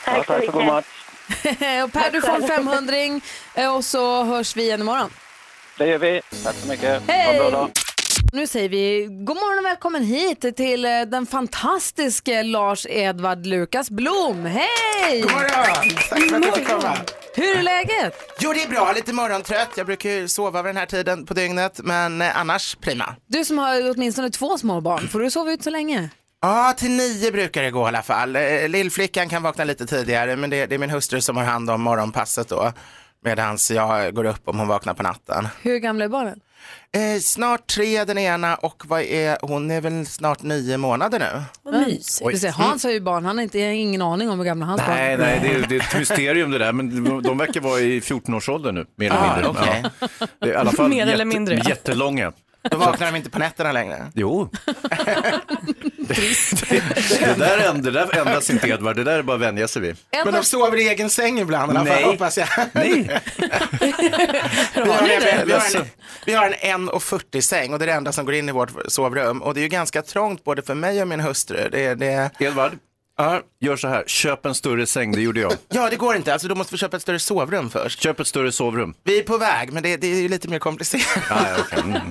Tack, 0.06 0.28
tack 0.28 0.46
för 0.46 0.52
god 0.52 0.66
match. 0.66 0.86
och 1.86 1.94
Per, 1.94 2.12
du 2.12 2.22
får 2.22 2.36
en 2.36 2.48
500 2.48 2.94
eh, 3.56 3.76
och 3.76 3.86
så 3.86 4.24
hörs 4.24 4.56
vi 4.56 4.64
igen 4.64 4.82
imorgon. 4.82 5.10
Det 5.82 5.88
gör 5.88 5.98
vi. 5.98 6.22
Tack 6.44 6.56
så 6.56 6.68
mycket. 6.68 6.90
Ha 6.90 6.96
en 6.96 7.04
Hej! 7.08 7.40
bra 7.40 7.50
dag. 7.50 7.72
Nu 8.34 8.48
säger 8.48 8.70
vi 8.70 9.08
god 9.10 9.36
morgon 9.36 9.60
och 9.60 9.66
välkommen 9.66 10.04
hit 10.04 10.56
till 10.58 10.86
eh, 10.86 11.02
den 11.02 11.26
fantastiske 11.26 12.44
Lars 12.44 12.86
Edvard 12.90 13.46
Lukas 13.46 13.90
Blom. 13.90 14.46
Hej! 14.46 15.22
God 15.22 15.32
morgon! 15.32 15.90
Tack 16.10 16.20
för 16.30 16.36
att 16.36 16.46
jag 16.46 16.56
fick 16.56 16.68
komma. 16.68 16.98
Hur 17.36 17.58
är 17.58 17.62
läget? 17.64 18.14
Jo, 18.40 18.54
det 18.54 18.64
är 18.64 18.68
bra. 18.70 18.92
Lite 18.96 19.14
morgontrött. 19.14 19.70
Jag 19.76 19.86
brukar 19.86 20.10
ju 20.10 20.28
sova 20.28 20.62
vid 20.62 20.70
den 20.70 20.78
här 20.78 20.86
tiden 20.86 21.26
på 21.26 21.34
dygnet, 21.34 21.80
men 21.84 22.22
eh, 22.22 22.38
annars 22.40 22.76
prima. 22.76 23.16
Du 23.28 23.46
som 23.46 23.58
har 23.58 23.92
åtminstone 23.92 24.30
två 24.30 24.58
små 24.58 24.82
barn, 24.82 25.08
får 25.08 25.20
du 25.20 25.32
sova 25.32 25.52
ut 25.52 25.64
så 25.64 25.70
länge? 25.70 26.10
Ja, 26.42 26.74
till 26.78 26.92
nio 26.92 27.32
brukar 27.32 27.64
det 27.64 27.72
gå 27.72 27.84
i 27.86 27.88
alla 27.88 28.02
fall. 28.02 28.36
Eh, 28.36 28.70
Lillflickan 28.70 29.30
kan 29.30 29.44
vakna 29.44 29.64
lite 29.64 29.86
tidigare, 29.86 30.36
men 30.36 30.50
det, 30.50 30.66
det 30.66 30.76
är 30.76 30.80
min 30.80 30.90
hustru 30.90 31.22
som 31.22 31.38
har 31.38 31.44
hand 31.44 31.70
om 31.70 31.82
morgonpasset 31.82 32.50
då. 32.50 32.74
Medan 33.26 33.58
jag 33.70 34.16
går 34.16 34.24
upp 34.26 34.42
om 34.50 34.60
hon 34.60 34.68
vaknar 34.68 34.94
på 34.94 35.04
natten. 35.04 35.48
Hur 35.62 35.78
gamla 35.78 36.06
är 36.06 36.10
barnen? 36.10 36.40
Eh, 36.94 37.20
snart 37.22 37.68
tre 37.68 38.04
den 38.04 38.18
ena 38.18 38.56
och 38.56 38.84
vad 38.88 39.02
är, 39.02 39.38
hon 39.42 39.72
är 39.72 39.82
väl 39.82 40.06
snart 40.06 40.44
nio 40.44 40.78
månader 40.78 41.20
nu. 41.20 41.42
Vad 41.64 41.74
mysigt. 41.74 42.56
Hans 42.56 42.84
har 42.84 42.92
ju 42.92 43.00
barn, 43.02 43.26
han 43.26 43.38
har 43.38 43.44
inte, 43.44 43.60
ingen 43.60 44.02
aning 44.02 44.30
om 44.30 44.38
hur 44.40 44.46
gamla 44.46 44.66
hans 44.66 44.82
barn 44.82 44.90
Nej, 44.96 45.18
nej, 45.18 45.40
det 45.44 45.48
är, 45.48 45.68
det 45.70 45.76
är 45.76 45.80
ett 45.80 45.98
mysterium 46.00 46.52
det 46.52 46.58
där, 46.58 46.72
men 46.72 47.22
de 47.24 47.38
verkar 47.38 47.62
vara 47.62 47.80
i 47.80 48.00
14-årsåldern 48.00 48.76
nu, 48.76 48.86
mer 48.96 49.08
eller 49.08 49.20
Ah, 49.20 49.36
mindre. 49.36 49.50
okej. 49.50 49.84
Ja. 50.00 50.28
Det 50.40 50.46
är 50.50 50.54
I 50.54 50.56
alla 50.56 50.72
fall 50.72 50.90
Mer 50.90 51.02
eller 51.02 51.12
jätte, 51.14 51.26
mindre. 51.26 51.56
jättelånga. 51.56 52.32
Då 52.70 52.78
vaknar 52.78 53.08
de 53.12 53.16
inte 53.18 53.30
på 53.30 53.40
nätterna 53.40 53.72
längre. 53.72 54.12
Jo. 54.16 54.50
Det 56.08 57.36
där, 57.40 57.58
änd- 57.74 57.82
det 57.82 57.92
där 57.92 58.18
ändras 58.18 58.50
inte 58.50 58.68
Edvard, 58.70 58.96
det 58.96 59.04
där 59.04 59.20
är 59.20 59.24
bara 59.24 59.36
att 59.36 59.42
vänja 59.42 59.68
sig 59.68 59.82
vid. 59.82 59.98
Men 60.26 60.34
de 60.34 60.44
sover 60.44 60.78
i 60.78 60.88
egen 60.90 61.10
säng 61.10 61.40
ibland 61.40 61.74
i 61.74 61.78
alla 61.78 61.86
fall, 61.94 62.04
hoppas 62.04 62.38
jag. 62.38 62.48
Nej. 62.72 63.20
Vi 64.76 64.82
har, 64.82 65.08
det? 65.08 65.20
nämligen- 65.36 65.48
vi, 65.48 65.54
har 65.54 65.76
en, 65.76 65.86
vi 66.26 66.34
har 66.34 66.56
en 66.62 66.90
1,40 66.90 67.42
säng 67.42 67.74
och 67.74 67.80
det 67.80 67.86
är 67.86 67.88
det 67.88 67.94
enda 67.94 68.12
som 68.12 68.26
går 68.26 68.34
in 68.36 68.50
i 68.50 68.52
vårt 68.52 68.72
sovrum. 68.88 69.42
Och 69.42 69.54
det 69.54 69.60
är 69.60 69.62
ju 69.64 69.68
ganska 69.68 70.02
trångt 70.02 70.44
både 70.44 70.62
för 70.62 70.76
mig 70.76 71.02
och 71.02 71.08
min 71.08 71.20
hustru. 71.20 71.70
Det, 71.72 71.96
det... 71.96 72.30
Edvard, 72.40 72.72
gör 73.60 73.76
så 73.76 73.88
här, 73.88 74.04
köp 74.08 74.46
en 74.46 74.56
större 74.56 74.86
säng, 74.86 75.12
det 75.12 75.22
gjorde 75.22 75.40
jag. 75.40 75.54
Ja, 75.70 75.90
det 75.90 75.96
går 75.96 76.16
inte. 76.16 76.34
Alltså, 76.34 76.48
då 76.48 76.56
måste 76.56 76.74
vi 76.74 76.78
köpa 76.78 76.98
ett 76.98 77.04
större 77.04 77.20
sovrum 77.20 77.70
först. 77.70 78.02
Köp 78.02 78.20
ett 78.20 78.28
större 78.28 78.52
sovrum. 78.52 78.94
Vi 79.04 79.20
är 79.20 79.24
på 79.24 79.38
väg, 79.38 79.74
men 79.74 79.84
det, 79.84 79.98
det 79.98 80.08
är 80.08 80.22
ju 80.22 80.28
lite 80.30 80.48
mer 80.48 80.60
komplicerat. 80.60 81.24
Ja, 81.30 81.38
okej. 81.60 81.80
mm. 81.80 82.02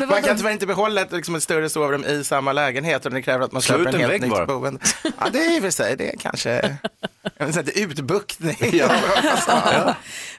Man 0.10 0.22
kan 0.22 0.36
tyvärr 0.36 0.50
inte 0.50 0.66
behålla 0.66 1.00
ett, 1.00 1.12
liksom, 1.12 1.34
ett 1.34 1.42
större 1.42 1.68
sovrum 1.68 2.04
i 2.04 2.24
samma 2.24 2.52
lägenhet 2.52 3.06
och 3.06 3.12
det 3.12 3.22
kräver 3.22 3.44
att 3.44 3.52
man 3.52 3.62
Slå 3.62 3.76
köper 3.78 3.92
en 3.92 4.00
helt 4.00 4.12
vägg 4.12 4.20
nytt 4.22 4.30
bara. 4.30 4.46
boende. 4.46 4.80
Ja, 5.02 5.28
det 5.32 5.38
är 5.38 5.56
i 5.56 5.58
och 5.58 5.62
för 5.62 5.70
sig, 5.70 5.96
det 5.96 6.12
är 6.12 6.16
kanske 6.18 6.76
en 7.36 7.52
sån 7.52 7.64
här 7.64 7.82
utbuktning. 7.82 8.56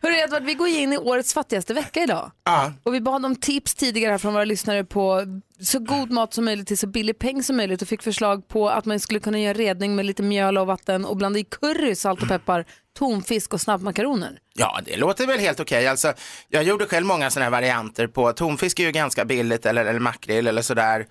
Hörru 0.02 0.15
Edvard, 0.23 0.43
vi 0.43 0.54
går 0.54 0.67
in 0.67 0.93
i 0.93 0.97
årets 0.97 1.34
fattigaste 1.34 1.73
vecka 1.73 2.04
idag. 2.04 2.32
Ja. 2.43 2.73
Och 2.84 2.93
vi 2.93 3.02
bad 3.02 3.26
om 3.26 3.36
tips 3.36 3.76
tidigare 3.76 4.12
här 4.12 4.17
från 4.17 4.34
våra 4.34 4.45
lyssnare 4.45 4.84
på 4.84 5.26
så 5.62 5.80
god 5.80 6.12
mat 6.12 6.34
som 6.34 6.45
möjligt 6.45 6.67
till 6.67 6.78
så 6.78 6.88
billig 6.88 7.19
peng 7.19 7.43
som 7.43 7.58
möjligt 7.58 7.82
och 7.82 7.88
fick 7.88 8.02
förslag 8.02 8.47
på 8.47 8.69
att 8.69 8.86
man 8.86 9.00
skulle 9.00 9.19
kunna 9.19 9.39
göra 9.39 9.54
redning 9.54 9.95
med 9.95 10.06
lite 10.06 10.23
mjöl 10.23 10.58
och 10.58 10.67
vatten 10.67 11.06
och 11.06 11.17
blanda 11.17 11.39
i 11.39 11.43
curry, 11.43 11.95
salt 11.95 12.21
och 12.21 12.28
peppar, 12.28 12.65
tonfisk 12.97 13.54
och 13.54 13.62
snabbmakaroner. 13.62 14.39
Ja, 14.54 14.80
det 14.86 14.97
låter 14.97 15.28
väl 15.28 15.39
helt 15.39 15.60
okej. 15.60 15.88
Alltså, 15.88 16.13
jag 16.50 16.63
gjorde 16.63 16.85
själv 16.85 17.06
många 17.06 17.29
sådana 17.29 17.44
här 17.44 17.52
varianter 17.52 18.08
på, 18.08 18.33
tonfisk 18.33 18.79
är 18.79 18.83
ju 18.83 18.92
ganska 18.92 19.25
billigt 19.25 19.65
eller, 19.65 19.85
eller 19.85 20.00
makrill 20.00 20.48
eller 20.48 20.62
sådär. 20.62 21.06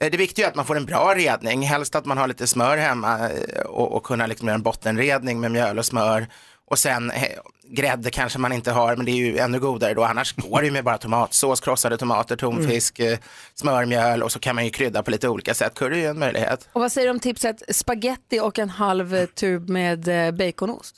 Eh, 0.00 0.10
Det 0.10 0.16
viktiga 0.16 0.46
är 0.46 0.50
att 0.50 0.56
man 0.56 0.64
får 0.66 0.76
en 0.76 0.84
bra 0.86 1.14
redning, 1.16 1.62
helst 1.62 1.94
att 1.94 2.06
man 2.06 2.18
har 2.18 2.28
lite 2.28 2.46
smör 2.46 2.76
hemma 2.76 3.18
eh, 3.30 3.62
och, 3.62 3.92
och 3.96 4.02
kunna 4.04 4.26
liksom 4.26 4.48
göra 4.48 4.54
en 4.54 4.62
bottenredning 4.62 5.40
med 5.40 5.50
mjöl 5.50 5.78
och 5.78 5.86
smör. 5.86 6.26
Och 6.70 6.78
sen 6.78 7.10
eh, 7.10 7.22
grädde 7.68 8.10
kanske 8.10 8.38
man 8.38 8.52
inte 8.52 8.70
har, 8.72 8.96
men 8.96 9.06
det 9.06 9.12
är 9.12 9.16
ju 9.16 9.38
ännu 9.38 9.60
godare 9.60 9.94
då. 9.94 10.04
Annars 10.04 10.34
går 10.36 10.60
det 10.60 10.66
ju 10.66 10.72
med 10.72 10.84
bara 10.84 10.98
tomatsås, 10.98 11.60
krossade 11.60 11.96
tomater, 11.96 12.36
tonfisk, 12.36 12.98
eh, 12.98 13.18
smörmjöl 13.54 14.22
och 14.22 14.32
så 14.32 14.38
kan 14.38 14.54
man 14.54 14.64
ju 14.64 14.70
krydda 14.70 15.02
på 15.02 15.10
lite 15.10 15.28
olika 15.28 15.54
sätt. 15.54 15.74
Curry 15.74 15.96
är 15.96 16.00
ju 16.00 16.06
en 16.06 16.18
möjlighet. 16.18 16.68
Och 16.72 16.80
vad 16.80 16.92
säger 16.92 17.06
du 17.06 17.10
om 17.10 17.20
tipset 17.20 17.62
spaghetti 17.76 18.40
och 18.40 18.58
en 18.58 18.70
halv 18.70 19.26
tub 19.26 19.68
med 19.68 20.08
baconost? 20.34 20.96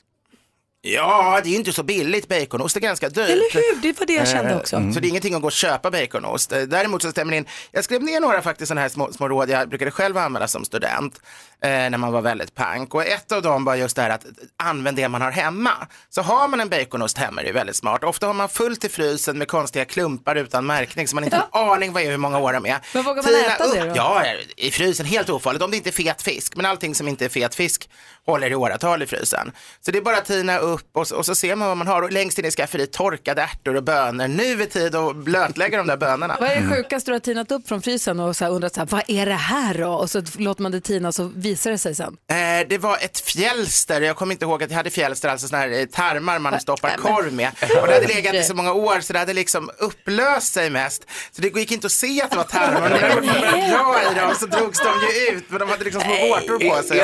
Ja, 0.84 1.40
det 1.42 1.48
är 1.48 1.50
ju 1.50 1.56
inte 1.56 1.72
så 1.72 1.82
billigt. 1.82 2.28
Baconost 2.28 2.76
är 2.76 2.80
ganska 2.80 3.08
dyrt. 3.08 3.28
Eller 3.28 3.54
hur? 3.54 3.82
Det 3.82 3.98
var 4.00 4.06
det 4.06 4.12
jag 4.12 4.28
kände 4.28 4.50
Eh, 4.50 4.56
också. 4.56 4.76
Så 4.94 5.00
det 5.00 5.06
är 5.06 5.08
ingenting 5.08 5.34
att 5.34 5.40
gå 5.40 5.46
och 5.46 5.52
köpa 5.52 5.90
baconost. 5.90 6.52
Eh, 6.52 6.60
Däremot 6.62 7.02
så 7.02 7.10
stämmer 7.10 7.30
det 7.30 7.36
in. 7.36 7.46
Jag 7.70 7.84
skrev 7.84 8.02
ner 8.02 8.20
några 8.20 8.42
faktiskt 8.42 8.68
sådana 8.68 8.80
här 8.80 8.88
små, 8.88 9.12
små 9.12 9.28
råd 9.28 9.50
jag 9.50 9.68
brukade 9.68 9.90
själv 9.90 10.18
använda 10.18 10.48
som 10.48 10.64
student 10.64 11.20
eh, 11.62 11.70
när 11.70 11.98
man 11.98 12.12
var 12.12 12.22
väldigt 12.22 12.54
pank. 12.54 12.94
Och 12.94 13.06
ett 13.06 13.32
av 13.32 13.42
dem 13.42 13.64
var 13.64 13.74
just 13.74 13.96
det 13.96 14.02
här 14.02 14.10
att 14.10 14.24
använd 14.62 14.96
det 14.96 15.08
man 15.08 15.20
har 15.22 15.30
hemma. 15.30 15.70
Så 16.10 16.22
har 16.22 16.48
man 16.48 16.60
en 16.60 16.68
baconost 16.68 17.18
hemma 17.18 17.40
är 17.40 17.44
det 17.44 17.52
väldigt 17.52 17.76
smart. 17.76 18.04
Ofta 18.04 18.26
har 18.26 18.34
man 18.34 18.48
fullt 18.48 18.84
i 18.84 18.88
frysen 18.88 19.38
med 19.38 19.48
konstiga 19.48 19.84
klumpar 19.84 20.36
utan 20.36 20.66
märkning 20.66 21.08
så 21.08 21.14
man 21.14 21.24
inte 21.24 21.36
har 21.50 21.62
en 21.66 21.72
aning 21.72 21.92
vad 21.92 22.02
är 22.02 22.10
hur 22.10 22.16
många 22.16 22.38
år 22.38 22.52
de 22.52 22.66
är. 22.66 22.78
Men 22.94 23.02
vågar 23.02 23.22
man 23.22 23.32
Tina 23.32 23.54
äta 23.54 23.72
det 23.72 23.88
då? 23.88 23.96
Ja, 23.96 24.24
i 24.56 24.70
frysen, 24.70 25.06
helt 25.06 25.28
ofarligt. 25.30 25.62
Om 25.62 25.70
det 25.70 25.76
inte 25.76 25.90
är 25.90 25.92
fet 25.92 26.22
fisk, 26.22 26.56
men 26.56 26.66
allting 26.66 26.94
som 26.94 27.08
inte 27.08 27.24
är 27.24 27.28
fet 27.28 27.54
fisk 27.54 27.90
håller 28.26 28.50
i 28.50 28.54
åratal 28.54 29.02
i 29.02 29.06
frysen. 29.06 29.52
Så 29.80 29.90
det 29.90 29.98
är 29.98 30.02
bara 30.02 30.16
att 30.16 30.24
tina 30.24 30.58
upp 30.58 30.88
och, 30.96 31.08
så- 31.08 31.16
och 31.16 31.26
så 31.26 31.34
ser 31.34 31.56
man 31.56 31.68
vad 31.68 31.76
man 31.76 31.86
har. 31.86 32.02
Och 32.02 32.12
längst 32.12 32.38
in 32.38 32.44
i 32.44 32.50
skafferiet 32.50 32.92
torkade 32.92 33.42
ärtor 33.42 33.76
och 33.76 33.82
bönor. 33.82 34.28
Nu 34.28 34.62
är 34.62 34.66
tid 34.66 34.94
att 34.94 35.16
blötlägga 35.16 35.78
de 35.78 35.86
där 35.86 35.96
bönorna. 35.96 36.36
Vad 36.40 36.50
är 36.50 36.60
det 36.60 36.76
sjukaste 36.76 37.10
du 37.10 37.14
har 37.14 37.20
tinat 37.20 37.50
upp 37.52 37.68
från 37.68 37.82
frysen 37.82 38.20
och 38.20 38.36
så 38.36 38.44
här 38.44 38.52
undrat 38.52 38.74
så 38.74 38.80
här, 38.80 38.86
vad 38.86 39.02
är 39.08 39.26
det 39.26 39.32
här 39.34 39.74
då? 39.78 39.88
Och 39.92 40.10
så 40.10 40.22
låter 40.38 40.62
man 40.62 40.72
det 40.72 40.80
tina 40.80 41.12
så 41.12 41.30
visar 41.34 41.70
det 41.70 41.78
sig 41.78 41.94
sen. 41.94 42.16
Eh, 42.30 42.68
det 42.68 42.78
var 42.78 42.96
ett 43.00 43.20
fjälster, 43.20 44.00
jag 44.00 44.16
kommer 44.16 44.32
inte 44.32 44.44
ihåg 44.44 44.62
att 44.62 44.70
jag 44.70 44.76
hade 44.76 44.90
fjälster, 44.90 45.28
alltså 45.28 45.48
sådana 45.48 45.64
här 45.66 45.80
eh, 45.80 45.84
tarmar 45.86 46.38
man 46.38 46.60
stoppar 46.60 46.88
men- 46.88 47.14
korv 47.14 47.32
med. 47.32 47.48
Och 47.80 47.86
det 47.86 47.94
hade 47.94 48.06
legat 48.06 48.34
i 48.34 48.42
så 48.42 48.54
många 48.54 48.72
år 48.72 49.00
så 49.00 49.12
det 49.12 49.18
hade 49.18 49.32
liksom 49.32 49.70
upplöst 49.78 50.52
sig 50.52 50.70
mest. 50.70 51.02
Så 51.32 51.42
det 51.42 51.56
gick 51.56 51.72
inte 51.72 51.86
att 51.86 51.92
se 51.92 52.22
att 52.22 52.30
det 52.30 52.36
var 52.36 52.44
tarmar. 52.44 52.90
Men 52.90 53.00
jag 53.00 53.16
började 53.20 53.70
dra 53.70 54.12
i 54.12 54.14
dem 54.14 54.34
så 54.40 54.46
drogs 54.46 54.78
de 54.78 54.92
ju 55.00 55.36
ut, 55.36 55.44
men 55.48 55.58
de 55.60 55.68
hade 55.68 55.84
liksom 55.84 56.02
små 56.02 56.28
vårtor 56.28 56.68
på 56.70 56.82
sig. 56.82 56.98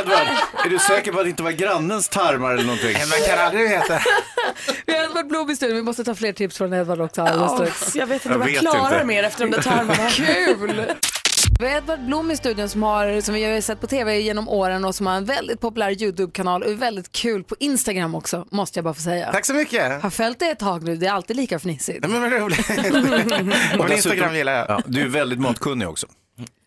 Edvard, 0.00 0.26
är- 0.64 0.68
du 0.70 0.78
säker 0.78 1.12
på 1.12 1.18
att 1.18 1.24
det 1.24 1.30
inte 1.30 1.42
var 1.42 1.50
grannens 1.50 2.08
tarmar 2.08 2.50
eller 2.52 2.64
någonting? 2.64 2.96
Man 3.10 3.28
kan 3.28 3.38
aldrig 3.46 3.68
veta. 3.70 4.00
Vi 4.86 4.92
har 4.96 5.04
Edvard 5.04 5.26
Blom 5.26 5.50
i 5.50 5.56
studion, 5.56 5.76
vi 5.76 5.82
måste 5.82 6.04
ta 6.04 6.14
fler 6.14 6.32
tips 6.32 6.58
från 6.58 6.72
Edvard 6.72 7.00
också 7.00 7.22
alldeles 7.22 7.50
Ja, 7.50 7.56
strax. 7.56 7.96
jag 7.96 8.06
vet 8.06 8.24
inte 8.26 8.38
om 8.38 8.48
jag 8.48 8.60
klarar 8.60 9.04
mer 9.04 9.22
efter 9.22 9.44
de 9.46 9.50
där 9.50 9.62
tarmarna. 9.62 10.10
Kul! 10.10 10.84
Vi 11.60 11.66
har 11.68 11.76
Edvard 11.76 12.00
Blom 12.06 12.30
i 12.30 12.36
studion 12.36 12.68
som, 12.68 12.82
har, 12.82 13.20
som 13.20 13.34
vi 13.34 13.44
har 13.44 13.60
sett 13.60 13.80
på 13.80 13.86
tv 13.86 14.20
genom 14.20 14.48
åren 14.48 14.84
och 14.84 14.94
som 14.94 15.06
har 15.06 15.14
en 15.14 15.24
väldigt 15.24 15.60
populär 15.60 16.02
YouTube-kanal 16.02 16.62
och 16.62 16.70
är 16.70 16.74
väldigt 16.74 17.12
kul 17.12 17.44
på 17.44 17.56
Instagram 17.60 18.14
också, 18.14 18.46
måste 18.50 18.78
jag 18.78 18.84
bara 18.84 18.94
få 18.94 19.00
säga. 19.00 19.32
Tack 19.32 19.46
så 19.46 19.54
mycket. 19.54 20.02
Har 20.02 20.10
följt 20.10 20.38
det 20.38 20.46
ett 20.46 20.58
tag 20.58 20.82
nu, 20.82 20.96
det 20.96 21.06
är 21.06 21.12
alltid 21.12 21.36
lika 21.36 21.58
fnissigt. 21.58 21.98
Nej, 22.08 22.20
men 22.20 22.30
vad 22.30 22.40
roligt. 22.40 22.70
Och 23.78 23.90
Instagram 23.90 24.34
gillar 24.36 24.52
jag. 24.52 24.66
Ja, 24.68 24.80
du 24.86 25.00
är 25.02 25.08
väldigt 25.08 25.38
matkunnig 25.40 25.88
också. 25.88 26.06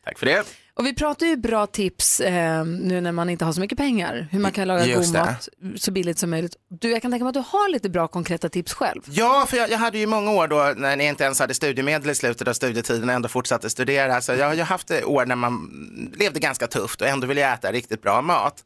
Tack 0.06 0.20
för 0.20 0.26
det. 0.26 0.44
Och 0.76 0.86
vi 0.86 0.94
pratar 0.96 1.26
ju 1.26 1.38
bra 1.38 1.68
tips 1.68 2.20
eh, 2.20 2.66
nu 2.66 3.02
när 3.02 3.12
man 3.12 3.30
inte 3.30 3.46
har 3.46 3.54
så 3.54 3.60
mycket 3.60 3.78
pengar, 3.78 4.28
hur 4.32 4.40
man 4.40 4.52
kan 4.52 4.68
laga 4.68 4.86
Just 4.86 5.14
god 5.14 5.22
det. 5.22 5.26
mat 5.26 5.50
så 5.82 5.92
billigt 5.92 6.20
som 6.20 6.30
möjligt. 6.30 6.56
Du, 6.70 6.92
jag 6.92 7.02
kan 7.02 7.12
tänka 7.12 7.24
mig 7.24 7.30
att 7.30 7.34
du 7.34 7.58
har 7.58 7.70
lite 7.70 7.90
bra 7.90 8.08
konkreta 8.08 8.50
tips 8.50 8.74
själv. 8.74 9.02
Ja, 9.06 9.46
för 9.50 9.58
jag, 9.58 9.70
jag 9.70 9.78
hade 9.78 9.98
ju 9.98 10.08
många 10.08 10.32
år 10.32 10.48
då 10.48 10.74
när 10.78 10.96
ni 10.96 11.08
inte 11.08 11.24
ens 11.24 11.40
hade 11.40 11.54
studiemedel 11.54 12.10
i 12.10 12.16
slutet 12.16 12.48
av 12.48 12.54
studietiden 12.54 13.10
och 13.10 13.16
ändå 13.16 13.30
fortsatte 13.30 13.70
studera. 13.70 14.22
Så 14.22 14.34
jag 14.34 14.46
har 14.46 14.54
ju 14.54 14.62
haft 14.62 14.92
eh, 14.92 15.10
år 15.10 15.26
när 15.26 15.36
man 15.36 15.72
levde 16.18 16.40
ganska 16.40 16.68
tufft 16.68 17.02
och 17.02 17.08
ändå 17.08 17.28
ville 17.28 17.42
jag 17.42 17.54
äta 17.54 17.72
riktigt 17.72 18.02
bra 18.02 18.22
mat. 18.22 18.64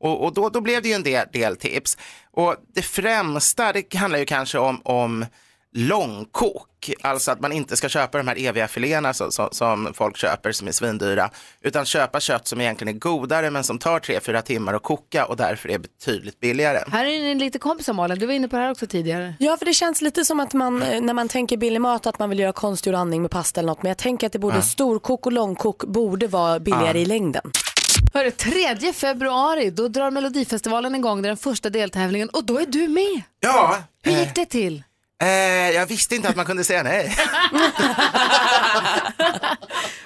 Och, 0.00 0.24
och 0.24 0.34
då, 0.34 0.48
då 0.48 0.60
blev 0.60 0.82
det 0.82 0.88
ju 0.88 0.94
en 0.94 1.02
del, 1.02 1.26
del 1.32 1.56
tips. 1.56 1.98
Och 2.30 2.56
det 2.74 2.82
främsta, 2.82 3.72
det 3.72 3.94
handlar 3.94 4.18
ju 4.18 4.24
kanske 4.24 4.58
om, 4.58 4.80
om 4.84 5.26
långkok. 5.76 6.90
Alltså 7.02 7.30
att 7.30 7.40
man 7.40 7.52
inte 7.52 7.76
ska 7.76 7.88
köpa 7.88 8.18
de 8.18 8.28
här 8.28 8.46
eviga 8.46 8.68
filéerna 8.68 9.14
som, 9.14 9.32
som, 9.32 9.48
som 9.52 9.92
folk 9.94 10.16
köper 10.16 10.52
som 10.52 10.68
är 10.68 10.72
svindyra. 10.72 11.30
Utan 11.62 11.84
köpa 11.84 12.20
kött 12.20 12.48
som 12.48 12.60
egentligen 12.60 12.94
är 12.94 12.98
godare 12.98 13.50
men 13.50 13.64
som 13.64 13.78
tar 13.78 14.00
3-4 14.00 14.40
timmar 14.42 14.74
att 14.74 14.82
koka 14.82 15.26
och 15.26 15.36
därför 15.36 15.68
är 15.68 15.78
betydligt 15.78 16.40
billigare. 16.40 16.78
Här 16.92 17.04
är 17.04 17.30
en 17.30 17.38
lite 17.38 17.58
kompis 17.58 17.88
Malin, 17.88 18.18
du 18.18 18.26
var 18.26 18.34
inne 18.34 18.48
på 18.48 18.56
det 18.56 18.62
här 18.62 18.70
också 18.70 18.86
tidigare. 18.86 19.34
Ja, 19.38 19.56
för 19.56 19.64
det 19.66 19.74
känns 19.74 20.02
lite 20.02 20.24
som 20.24 20.40
att 20.40 20.52
man, 20.52 20.82
eh, 20.82 21.00
när 21.00 21.14
man 21.14 21.28
tänker 21.28 21.56
billig 21.56 21.80
mat, 21.80 22.06
att 22.06 22.18
man 22.18 22.30
vill 22.30 22.38
göra 22.38 22.52
konstgjord 22.52 22.94
andning 22.94 23.22
med 23.22 23.30
pasta 23.30 23.60
eller 23.60 23.68
något. 23.68 23.82
Men 23.82 23.90
jag 23.90 23.98
tänker 23.98 24.26
att 24.26 24.32
det 24.32 24.38
borde, 24.38 24.56
Ja. 24.56 24.62
storkok 24.62 25.26
och 25.26 25.32
långkok 25.32 25.84
borde 25.84 26.26
vara 26.26 26.58
billigare 26.60 26.98
Ja. 26.98 27.02
i 27.02 27.04
längden. 27.04 27.42
Hörru, 28.14 28.30
3 28.30 28.92
februari, 28.92 29.70
då 29.70 29.88
drar 29.88 30.10
Melodifestivalen 30.10 30.94
igång, 30.94 31.22
det 31.22 31.26
är 31.26 31.30
den 31.30 31.36
första 31.36 31.70
deltävlingen 31.70 32.28
och 32.28 32.44
då 32.44 32.58
är 32.60 32.66
du 32.66 32.88
med. 32.88 33.22
Ja. 33.40 33.76
Hur 34.02 34.12
eh, 34.12 34.20
gick 34.20 34.34
det 34.34 34.46
till? 34.46 34.82
Eh, 35.22 35.28
jag 35.70 35.86
visste 35.86 36.14
inte 36.16 36.28
att 36.28 36.36
man 36.36 36.46
kunde 36.46 36.64
säga 36.64 36.82
nej. 36.82 37.16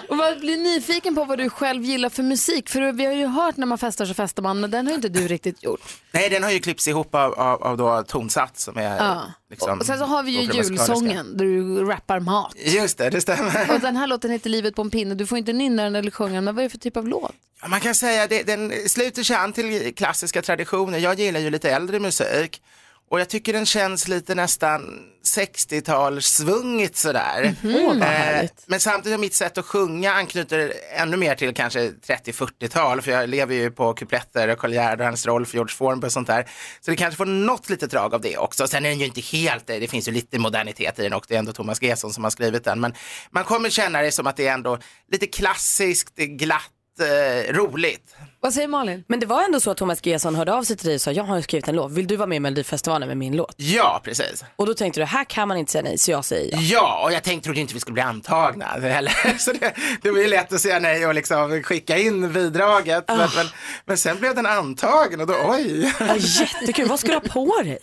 Och 0.09 0.17
man 0.17 0.41
blir 0.41 0.57
nyfiken 0.57 1.15
på 1.15 1.25
vad 1.25 1.39
du 1.39 1.51
själv 1.51 1.85
gillar 1.85 2.09
för 2.09 2.23
musik, 2.23 2.69
för 2.69 2.93
vi 2.93 3.05
har 3.05 3.13
ju 3.13 3.27
hört 3.27 3.57
när 3.57 3.67
man 3.67 3.79
festar 3.79 4.07
så 4.07 4.15
festar 4.15 4.43
man, 4.43 4.61
men 4.61 4.71
den 4.71 4.87
har 4.87 4.91
ju 4.91 4.97
inte 4.97 5.09
du 5.09 5.29
riktigt 5.29 5.63
gjort. 5.63 5.81
Nej, 6.13 6.29
den 6.31 6.43
har 6.43 6.51
ju 6.51 6.59
klippts 6.59 6.89
ihop 6.89 7.15
av, 7.15 7.33
av, 7.35 7.63
av 7.63 7.77
då 7.77 8.03
tonsats 8.03 8.65
som 8.65 8.77
är 8.79 8.97
Ja. 8.97 9.23
liksom, 9.51 9.79
och 9.79 9.87
sen 9.87 9.99
så 9.99 10.05
har 10.05 10.23
vi 10.23 10.31
ju 10.31 10.53
julsången 10.53 11.37
där 11.37 11.45
du 11.45 11.85
rappar 11.85 12.21
mat. 12.21 12.53
Just 12.57 12.99
det, 12.99 13.11
det 13.11 13.21
stämmer. 13.21 13.71
Och 13.75 13.81
den 13.81 13.97
här 13.97 14.07
låten 14.07 14.31
heter 14.31 14.51
Livet 14.51 14.75
på 14.77 14.83
en 14.83 14.91
pinne, 14.91 15.15
du 15.15 15.27
får 15.27 15.39
inte 15.39 15.53
nynna 15.53 15.83
den 15.83 15.97
eller 15.97 16.11
sjunga 16.11 16.35
den, 16.35 16.45
men 16.45 16.55
vad 16.55 16.65
är 16.65 16.69
det 16.69 16.71
för 16.73 16.79
typ 16.79 16.97
av 16.97 17.09
låt? 17.09 17.33
Ja, 17.63 17.69
Man 17.69 17.81
kan 17.81 17.95
säga 17.95 18.23
att 18.23 18.47
den 18.47 18.73
sluter 18.89 19.23
sig 19.23 19.37
an 19.37 19.53
till 19.53 19.95
klassiska 19.95 20.43
traditioner. 20.43 20.99
Jag 20.99 21.19
gillar 21.21 21.41
ju 21.41 21.51
lite 21.51 21.71
äldre 21.71 21.99
musik 21.99 22.63
och 23.11 23.21
jag 23.21 23.29
tycker 23.29 23.53
den 23.53 23.67
känns 23.67 24.09
lite 24.09 24.35
nästan 24.35 25.11
60-talssvungigt 25.25 26.97
sådär. 26.97 27.55
Vad 27.63 28.03
Eh, 28.03 28.51
men 28.67 28.81
samtidigt 28.81 29.13
har 29.13 29.21
mitt 29.21 29.35
sätt 29.35 29.59
att 29.59 29.65
sjunga 29.65 30.13
anknyter 30.13 30.73
ännu 30.97 31.17
mer 31.17 31.35
till 31.35 31.55
kanske 31.55 31.91
30-40-tal 31.91 33.03
för 33.03 33.11
jag 33.11 33.29
lever 33.29 33.55
ju 33.55 33.71
på 33.71 33.95
kupletter 33.95 34.49
och 34.49 34.59
Karl 34.59 34.73
Gerhard 34.73 35.01
och 35.01 35.07
hans 35.07 35.27
Rolf, 35.27 35.55
George 35.55 35.75
Formby 35.75 36.07
och 36.07 36.13
sånt 36.13 36.27
där. 36.27 36.49
Så 36.81 36.91
det 36.91 36.97
kanske 36.97 37.17
får 37.17 37.27
något 37.27 37.71
litet 37.71 37.91
drag 37.91 38.15
av 38.15 38.21
det 38.21 38.37
också. 38.37 38.67
Sen 38.67 38.87
är 38.87 38.91
den 38.91 38.99
ju 38.99 39.05
inte 39.07 39.21
helt, 39.21 39.67
det 39.67 39.91
finns 39.91 40.09
ju 40.09 40.13
lite 40.13 40.39
modernitet 40.39 40.99
i 40.99 41.03
den 41.03 41.13
och 41.13 41.25
det 41.29 41.35
är 41.35 41.39
ändå 41.39 41.53
Thomas 41.53 41.83
Gesson 41.83 42.13
som 42.13 42.25
har 42.25 42.31
skrivit 42.31 42.65
den. 42.65 42.81
Men 42.81 42.95
man 43.31 43.45
kommer 43.45 43.71
känna 43.71 44.03
det 44.03 44.13
som 44.13 44.27
att 44.27 44.37
det 44.37 44.47
är 44.47 44.55
ändå 44.55 44.79
lite 45.13 45.27
klassiskt, 45.27 46.17
glatt, 46.17 46.71
eh, 47.01 47.53
roligt. 47.53 48.17
Vad 48.43 48.55
säger 48.55 48.69
Malin? 48.69 49.05
Men 49.09 49.21
det 49.21 49.27
var 49.27 49.43
ändå 49.43 49.61
så 49.61 49.71
att 49.71 49.77
Thomas 49.77 50.07
Gesson 50.07 50.35
hörde 50.35 50.53
av 50.55 50.63
sig 50.63 50.77
till 50.77 50.87
dig 50.87 50.95
och 50.95 51.01
sa 51.01 51.13
jag 51.13 51.25
har 51.25 51.41
skrivit 51.41 51.69
en 51.69 51.77
låt, 51.77 51.93
vill 51.93 52.07
du 52.07 52.17
vara 52.17 52.27
med 52.27 52.37
i 52.37 52.41
Melodifestivalen 52.41 53.09
med 53.09 53.17
min 53.17 53.37
låt? 53.37 53.55
Ja, 53.57 54.01
precis. 54.05 54.45
Och 54.57 54.67
då 54.67 54.75
tänkte 54.75 55.01
du, 55.01 55.05
här 55.05 55.25
kan 55.25 55.49
man 55.49 55.57
inte 55.57 55.73
säga 55.73 55.83
nej, 55.83 55.99
så 55.99 56.11
jag 56.11 56.25
säger 56.25 56.53
ja. 56.53 56.59
Ja, 56.61 57.01
och 57.05 57.13
jag 57.13 57.23
tänkte, 57.23 57.45
trodde 57.45 57.61
inte 57.61 57.75
vi 57.75 57.81
skulle 57.81 57.93
bli 57.95 58.03
antagna 58.03 58.67
heller. 58.67 59.39
Så 59.39 59.53
det, 59.53 59.75
det 60.03 60.11
var 60.11 60.19
ju 60.19 60.29
lätt 60.29 60.53
att 60.53 60.61
säga 60.61 60.79
nej 60.79 61.07
och 61.07 61.15
liksom 61.15 61.63
skicka 61.63 61.99
in 61.99 62.33
bidraget. 62.33 63.05
Men, 63.09 63.19
men, 63.19 63.47
men 63.85 63.99
sen 63.99 64.19
blev 64.19 64.35
den 64.35 64.47
antagen 64.47 65.21
och 65.21 65.27
då, 65.27 65.35
oj. 65.45 65.95
Ja, 66.01 66.17
jättekul, 66.17 66.89
vad 66.89 67.01
ska 67.01 67.09
du 67.09 67.15
ha 67.15 67.21
på 67.21 67.63
dig? 67.63 67.79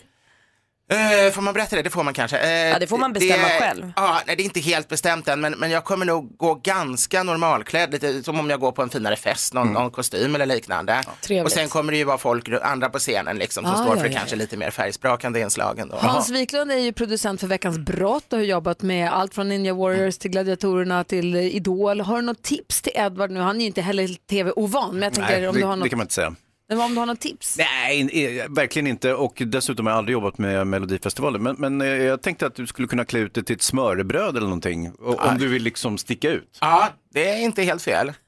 Eh, 0.90 1.32
får 1.32 1.42
man 1.42 1.54
berätta 1.54 1.76
det? 1.76 1.82
Det 1.82 1.90
får 1.90 2.02
man 2.04 2.14
kanske. 2.14 2.38
Eh, 2.38 2.50
Ja, 2.68 2.78
det 2.78 2.86
får 2.86 2.98
man 2.98 3.12
bestämma 3.12 3.42
det, 3.42 3.60
själv. 3.60 3.92
Ja, 3.96 4.20
nej, 4.26 4.36
det 4.36 4.42
är 4.42 4.44
inte 4.44 4.60
helt 4.60 4.88
bestämt 4.88 5.28
än, 5.28 5.40
men, 5.40 5.52
men 5.52 5.70
jag 5.70 5.84
kommer 5.84 6.06
nog 6.06 6.36
gå 6.36 6.54
ganska 6.54 7.22
normalklädd, 7.22 7.92
lite 7.92 8.22
som 8.22 8.40
om 8.40 8.50
jag 8.50 8.60
går 8.60 8.72
på 8.72 8.82
en 8.82 8.90
finare 8.90 9.16
fest, 9.16 9.54
någon, 9.54 9.72
någon 9.72 9.90
kostym 9.90 10.34
eller 10.34 10.46
liknande. 10.46 11.04
Trevligt. 11.20 11.44
och 11.44 11.52
sen 11.52 11.68
kommer 11.68 11.92
det 11.92 11.98
ju 11.98 12.04
vara 12.04 12.18
folk, 12.18 12.48
andra 12.62 12.88
på 12.88 12.98
scenen 12.98 13.38
liksom, 13.38 13.64
som 13.64 13.74
Ah, 13.74 13.76
står 13.82 13.96
ja, 13.96 14.02
för 14.02 14.08
ja, 14.08 14.16
kanske 14.18 14.36
ja. 14.36 14.38
lite 14.38 14.56
mer 14.56 14.70
färgsprakande 14.70 15.40
inslagen. 15.40 15.88
Då. 15.88 15.96
Hans 15.96 16.30
Wiklund 16.30 16.72
är 16.72 16.76
ju 16.76 16.92
producent 16.92 17.40
för 17.40 17.46
Veckans 17.46 17.78
brott 17.78 18.32
och 18.32 18.38
har 18.38 18.44
jobbat 18.44 18.82
med 18.82 19.12
allt 19.12 19.34
från 19.34 19.48
Ninja 19.48 19.74
Warriors 19.74 20.18
till 20.18 20.30
Gladiatorerna 20.30 21.04
till 21.04 21.36
Idol. 21.36 22.00
Har 22.00 22.16
du 22.16 22.22
något 22.22 22.42
tips 22.42 22.82
till 22.82 22.92
Edvard 22.94 23.30
nu? 23.30 23.40
Han 23.40 23.56
är 23.56 23.60
ju 23.60 23.66
inte 23.66 23.82
heller 23.82 24.08
tv-ovan, 24.30 24.90
men 24.92 25.02
jag 25.02 25.12
tänker 25.14 25.38
Nej, 25.38 25.48
om, 25.48 25.54
det, 25.54 25.60
du 25.60 25.66
har 25.66 25.76
något, 25.76 25.84
det 25.84 25.88
kan 25.90 25.98
man 25.98 26.04
inte 26.04 26.14
säga. 26.14 26.34
Men 26.68 26.80
om 26.80 26.94
du 26.94 26.98
har 27.00 27.06
något 27.06 27.20
tips? 27.20 27.58
Nej, 27.58 28.38
eh, 28.40 28.48
verkligen 28.50 28.86
inte. 28.86 29.14
Och 29.14 29.42
dessutom 29.46 29.86
har 29.86 29.92
jag 29.92 29.98
aldrig 29.98 30.12
jobbat 30.12 30.38
med 30.38 30.66
Melodifestivalen. 30.66 31.42
Men, 31.42 31.56
men 31.58 31.80
eh, 31.80 31.86
jag 31.86 32.22
tänkte 32.22 32.46
att 32.46 32.54
du 32.54 32.66
skulle 32.66 32.88
kunna 32.88 33.04
klä 33.04 33.18
ut 33.20 33.34
det 33.34 33.42
till 33.42 33.56
ett 33.56 33.62
smörrebröd 33.62 34.36
eller 34.36 34.46
någonting. 34.46 34.88
o- 34.98 35.16
Om 35.18 35.38
du 35.38 35.48
vill 35.48 35.62
liksom 35.62 35.98
sticka 35.98 36.30
ut. 36.30 36.58
Ja, 36.60 36.88
det 37.12 37.28
är 37.30 37.38
inte 37.40 37.62
helt 37.62 37.82
fel. 37.82 38.12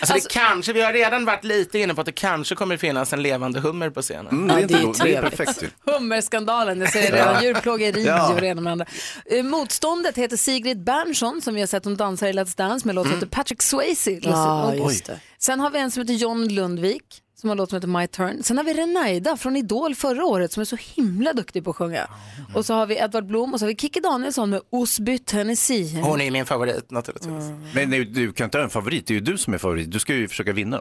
Alltså, 0.00 0.14
det 0.14 0.28
kanske, 0.34 0.72
vi 0.72 0.82
har 0.82 0.92
redan 0.92 1.24
varit 1.24 1.44
lite 1.44 1.78
inne 1.78 1.94
på 1.94 2.00
att 2.00 2.06
det 2.06 2.12
kanske 2.12 2.54
kommer 2.54 2.76
finnas 2.76 3.12
en 3.12 3.22
levande 3.22 3.60
hummer 3.60 3.90
på 3.90 4.02
scenen. 4.02 4.26
Mm, 4.32 4.46
det 4.46 4.54
är 4.54 4.60
inte 4.62 4.80
då- 4.82 4.92
det 5.04 5.14
är 5.14 5.22
perfekt 5.22 5.62
ju. 5.62 5.68
Hummerskandalen, 5.92 6.80
jag 6.80 6.92
säger 6.92 7.12
redan, 7.12 7.34
Ja. 7.34 7.42
djurplågeri 7.42 8.04
Ja. 8.06 8.34
och 8.34 8.40
det 8.40 8.46
ena 8.46 8.60
med 8.60 8.70
det 8.70 8.72
andra. 8.72 8.86
Eh, 9.26 9.42
Motståndet 9.44 10.18
heter 10.18 10.36
Sigrid 10.36 10.84
Bernson 10.84 11.40
som 11.42 11.54
vi 11.54 11.60
har 11.60 11.66
sett 11.66 11.84
hon 11.84 11.96
dansar 11.96 12.26
i 12.26 12.32
Let's 12.32 12.56
Dance 12.56 12.86
med 12.86 12.94
låt 12.94 13.04
som 13.06 13.12
Mm. 13.12 13.20
heter 13.20 13.36
Patrick 13.36 13.62
Swayze. 13.62 14.10
Ja, 14.10 14.72
det. 15.06 15.20
Sen 15.38 15.60
har 15.60 15.70
vi 15.70 15.78
en 15.78 15.90
som 15.90 16.00
heter 16.00 16.14
John 16.14 16.48
Lundvik 16.48 17.04
som 17.44 17.48
har 17.48 17.56
låt 17.56 17.70
som 17.70 17.76
heter 17.76 17.88
My 17.88 18.06
Turn. 18.06 18.42
Sen 18.42 18.56
har 18.56 18.64
vi 18.64 18.74
Renaida 18.74 19.36
från 19.36 19.56
Idol 19.56 19.94
förra 19.94 20.24
året 20.24 20.52
som 20.52 20.60
är 20.60 20.64
så 20.64 20.76
himla 20.80 21.32
duktig 21.32 21.64
på 21.64 21.70
att 21.70 21.76
sjunga. 21.76 22.06
Och 22.54 22.66
så 22.66 22.74
har 22.74 22.86
vi 22.86 22.96
Edvard 22.98 23.26
Blom 23.26 23.52
och 23.52 23.58
så 23.60 23.64
har 23.66 23.68
vi 23.68 23.76
Kikki 23.76 24.00
Danielsson 24.00 24.50
med 24.50 24.60
Osby, 24.70 25.18
Tennessee. 25.18 26.00
Hon 26.02 26.20
är 26.20 26.30
min 26.30 26.46
favorit 26.46 26.90
naturligtvis. 26.90 27.44
Men 27.74 27.90
nej, 27.90 28.04
du 28.04 28.32
kan 28.32 28.44
inte 28.44 28.58
ha 28.58 28.62
en 28.64 28.70
favorit, 28.70 29.06
det 29.06 29.12
är 29.12 29.14
ju 29.14 29.20
du 29.20 29.38
som 29.38 29.54
är 29.54 29.58
favorit. 29.58 29.90
Du 29.90 29.98
ska 29.98 30.14
ju 30.14 30.28
försöka 30.28 30.52
vinna. 30.52 30.80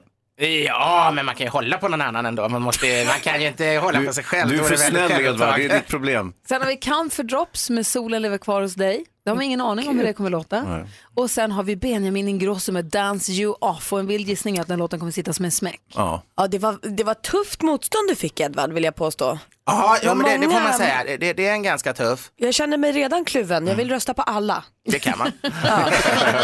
Ja, 0.65 1.11
men 1.15 1.25
man 1.25 1.35
kan 1.35 1.45
ju 1.45 1.51
hålla 1.51 1.77
på 1.77 1.87
någon 1.87 2.01
annan 2.01 2.25
ändå. 2.25 2.49
Man, 2.49 2.61
måste, 2.61 3.05
man 3.07 3.19
kan 3.23 3.41
ju 3.41 3.47
inte 3.47 3.65
hålla 3.65 3.99
Du, 3.99 4.05
på 4.07 4.13
sig 4.13 4.23
själv. 4.23 4.49
du 4.51 4.59
är 4.59 4.63
för 4.63 4.75
snäll. 4.75 5.11
Edvard, 5.25 5.55
det 5.59 5.65
är 5.65 5.75
ditt 5.79 5.87
problem. 5.87 6.33
Sen 6.47 6.61
har 6.61 6.67
vi 6.67 6.75
Camphor 6.77 7.23
Drops 7.23 7.69
med 7.69 7.87
Solen 7.87 8.21
lever 8.21 8.37
kvar 8.37 8.61
hos 8.61 8.73
dig. 8.73 9.05
Det 9.23 9.29
har 9.29 9.35
man 9.35 9.43
ingen 9.45 9.61
aning 9.61 9.89
om 9.89 9.97
hur 9.97 10.05
det 10.05 10.13
kommer 10.13 10.29
låta. 10.29 10.63
Nej. 10.63 10.85
Och 11.15 11.29
sen 11.29 11.51
har 11.51 11.63
vi 11.63 11.75
Benjamin 11.75 12.27
Ingrosso 12.27 12.71
med 12.71 12.85
Dance 12.85 13.31
You 13.31 13.55
Off 13.61 13.93
och 13.93 13.99
en 13.99 14.07
vild 14.07 14.27
gissning 14.27 14.57
är 14.57 14.61
att 14.61 14.67
den 14.67 14.79
låten 14.79 14.99
kommer 14.99 15.11
sitta 15.11 15.33
som 15.33 15.45
en 15.45 15.51
smäck. 15.51 15.81
Ja. 15.95 16.21
Ja, 16.35 16.47
det 16.47 16.59
var, 16.59 16.77
det 16.97 17.03
var 17.03 17.13
tufft 17.13 17.61
motstånd 17.61 18.09
du 18.09 18.15
fick 18.15 18.39
Edvard 18.39 18.71
vill 18.73 18.83
jag 18.83 18.95
påstå. 18.95 19.39
Ja, 19.65 19.97
ja 20.03 20.13
men 20.13 20.25
det, 20.25 20.47
det 20.47 20.53
får 20.53 20.61
man 20.63 20.73
säga. 20.73 21.03
Det- 21.05 21.17
Det, 21.17 21.33
det 21.33 21.47
är 21.47 21.53
en 21.53 21.63
ganska 21.63 21.93
tuff. 21.93 22.31
Jag 22.35 22.53
känner 22.53 22.77
mig 22.77 22.91
redan 22.91 23.25
kluven, 23.25 23.67
jag 23.67 23.75
vill 23.75 23.89
rösta 23.89 24.13
på 24.13 24.21
alla. 24.21 24.63
Det 24.89 24.99
kan 24.99 25.17
man. 25.17 25.31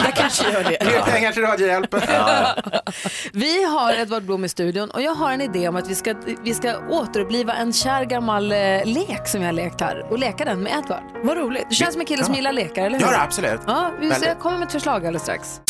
Jag 0.05 0.15
kanske 0.15 0.51
gör 0.51 0.63
det. 0.63 0.85
Mer 0.85 1.01
pengar 1.01 1.31
till 1.31 1.41
Radiohjälpen. 1.41 2.01
Vi 3.33 3.63
har 3.63 3.93
Edvard 3.93 4.23
Blom 4.23 4.45
i 4.45 4.49
studion 4.49 4.91
och 4.91 5.01
jag 5.01 5.11
har 5.15 5.31
en 5.31 5.41
idé 5.41 5.67
om 5.67 5.75
att 5.75 5.87
vi 5.87 5.95
ska, 5.95 6.15
vi 6.43 6.53
ska 6.53 6.77
återuppliva 6.89 7.53
en 7.53 7.73
kär 7.73 8.05
gammal 8.05 8.51
eh, 8.51 8.57
lek 8.85 9.27
som 9.27 9.39
vi 9.39 9.45
har 9.45 9.53
lekt 9.53 9.81
här 9.81 10.11
och 10.11 10.19
leka 10.19 10.45
den 10.45 10.63
med 10.63 10.71
Edvard. 10.79 11.03
Vad 11.23 11.37
roligt. 11.37 11.65
Du 11.69 11.75
känns 11.75 11.93
som 11.93 11.99
en 12.01 12.05
kille 12.07 12.23
som 12.23 12.33
gillar 12.35 12.53
lekar, 12.53 12.85
eller 12.85 12.99
hur? 12.99 13.05
Ja, 13.05 13.21
absolut. 13.21 13.61
Ja, 13.67 13.91
vi 13.99 14.09
Väldigt. 14.09 14.27
jag 14.27 14.39
kommer 14.39 14.57
med 14.57 14.65
ett 14.65 14.71
förslag 14.71 14.95
alldeles 14.95 15.21
strax. 15.23 15.61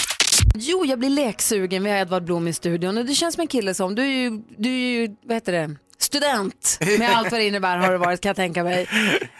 Jo, 0.55 0.85
jag 0.85 0.99
blir 0.99 1.09
leksugen. 1.09 1.83
Vi 1.83 1.89
har 1.91 1.97
Edvard 1.97 2.23
Blom 2.23 2.47
i 2.47 2.53
studion 2.53 2.97
och 2.97 3.05
du 3.05 3.15
känns 3.15 3.35
som 3.35 3.41
en 3.41 3.47
kille 3.47 3.73
som, 3.73 3.95
du 3.95 4.01
är 4.01 4.05
ju, 4.07 4.29
du 4.57 4.69
är 4.69 4.73
ju 5.01 5.15
vad 5.25 5.35
heter 5.35 5.51
det, 5.51 5.69
student 6.13 6.77
med 6.99 7.09
allt 7.17 7.31
vad 7.31 7.39
det 7.39 7.47
innebär 7.47 7.77
har 7.77 7.91
det 7.91 7.97
varit 7.97 8.21
kan 8.21 8.29
jag 8.29 8.35
tänka 8.35 8.63
mig. 8.63 8.87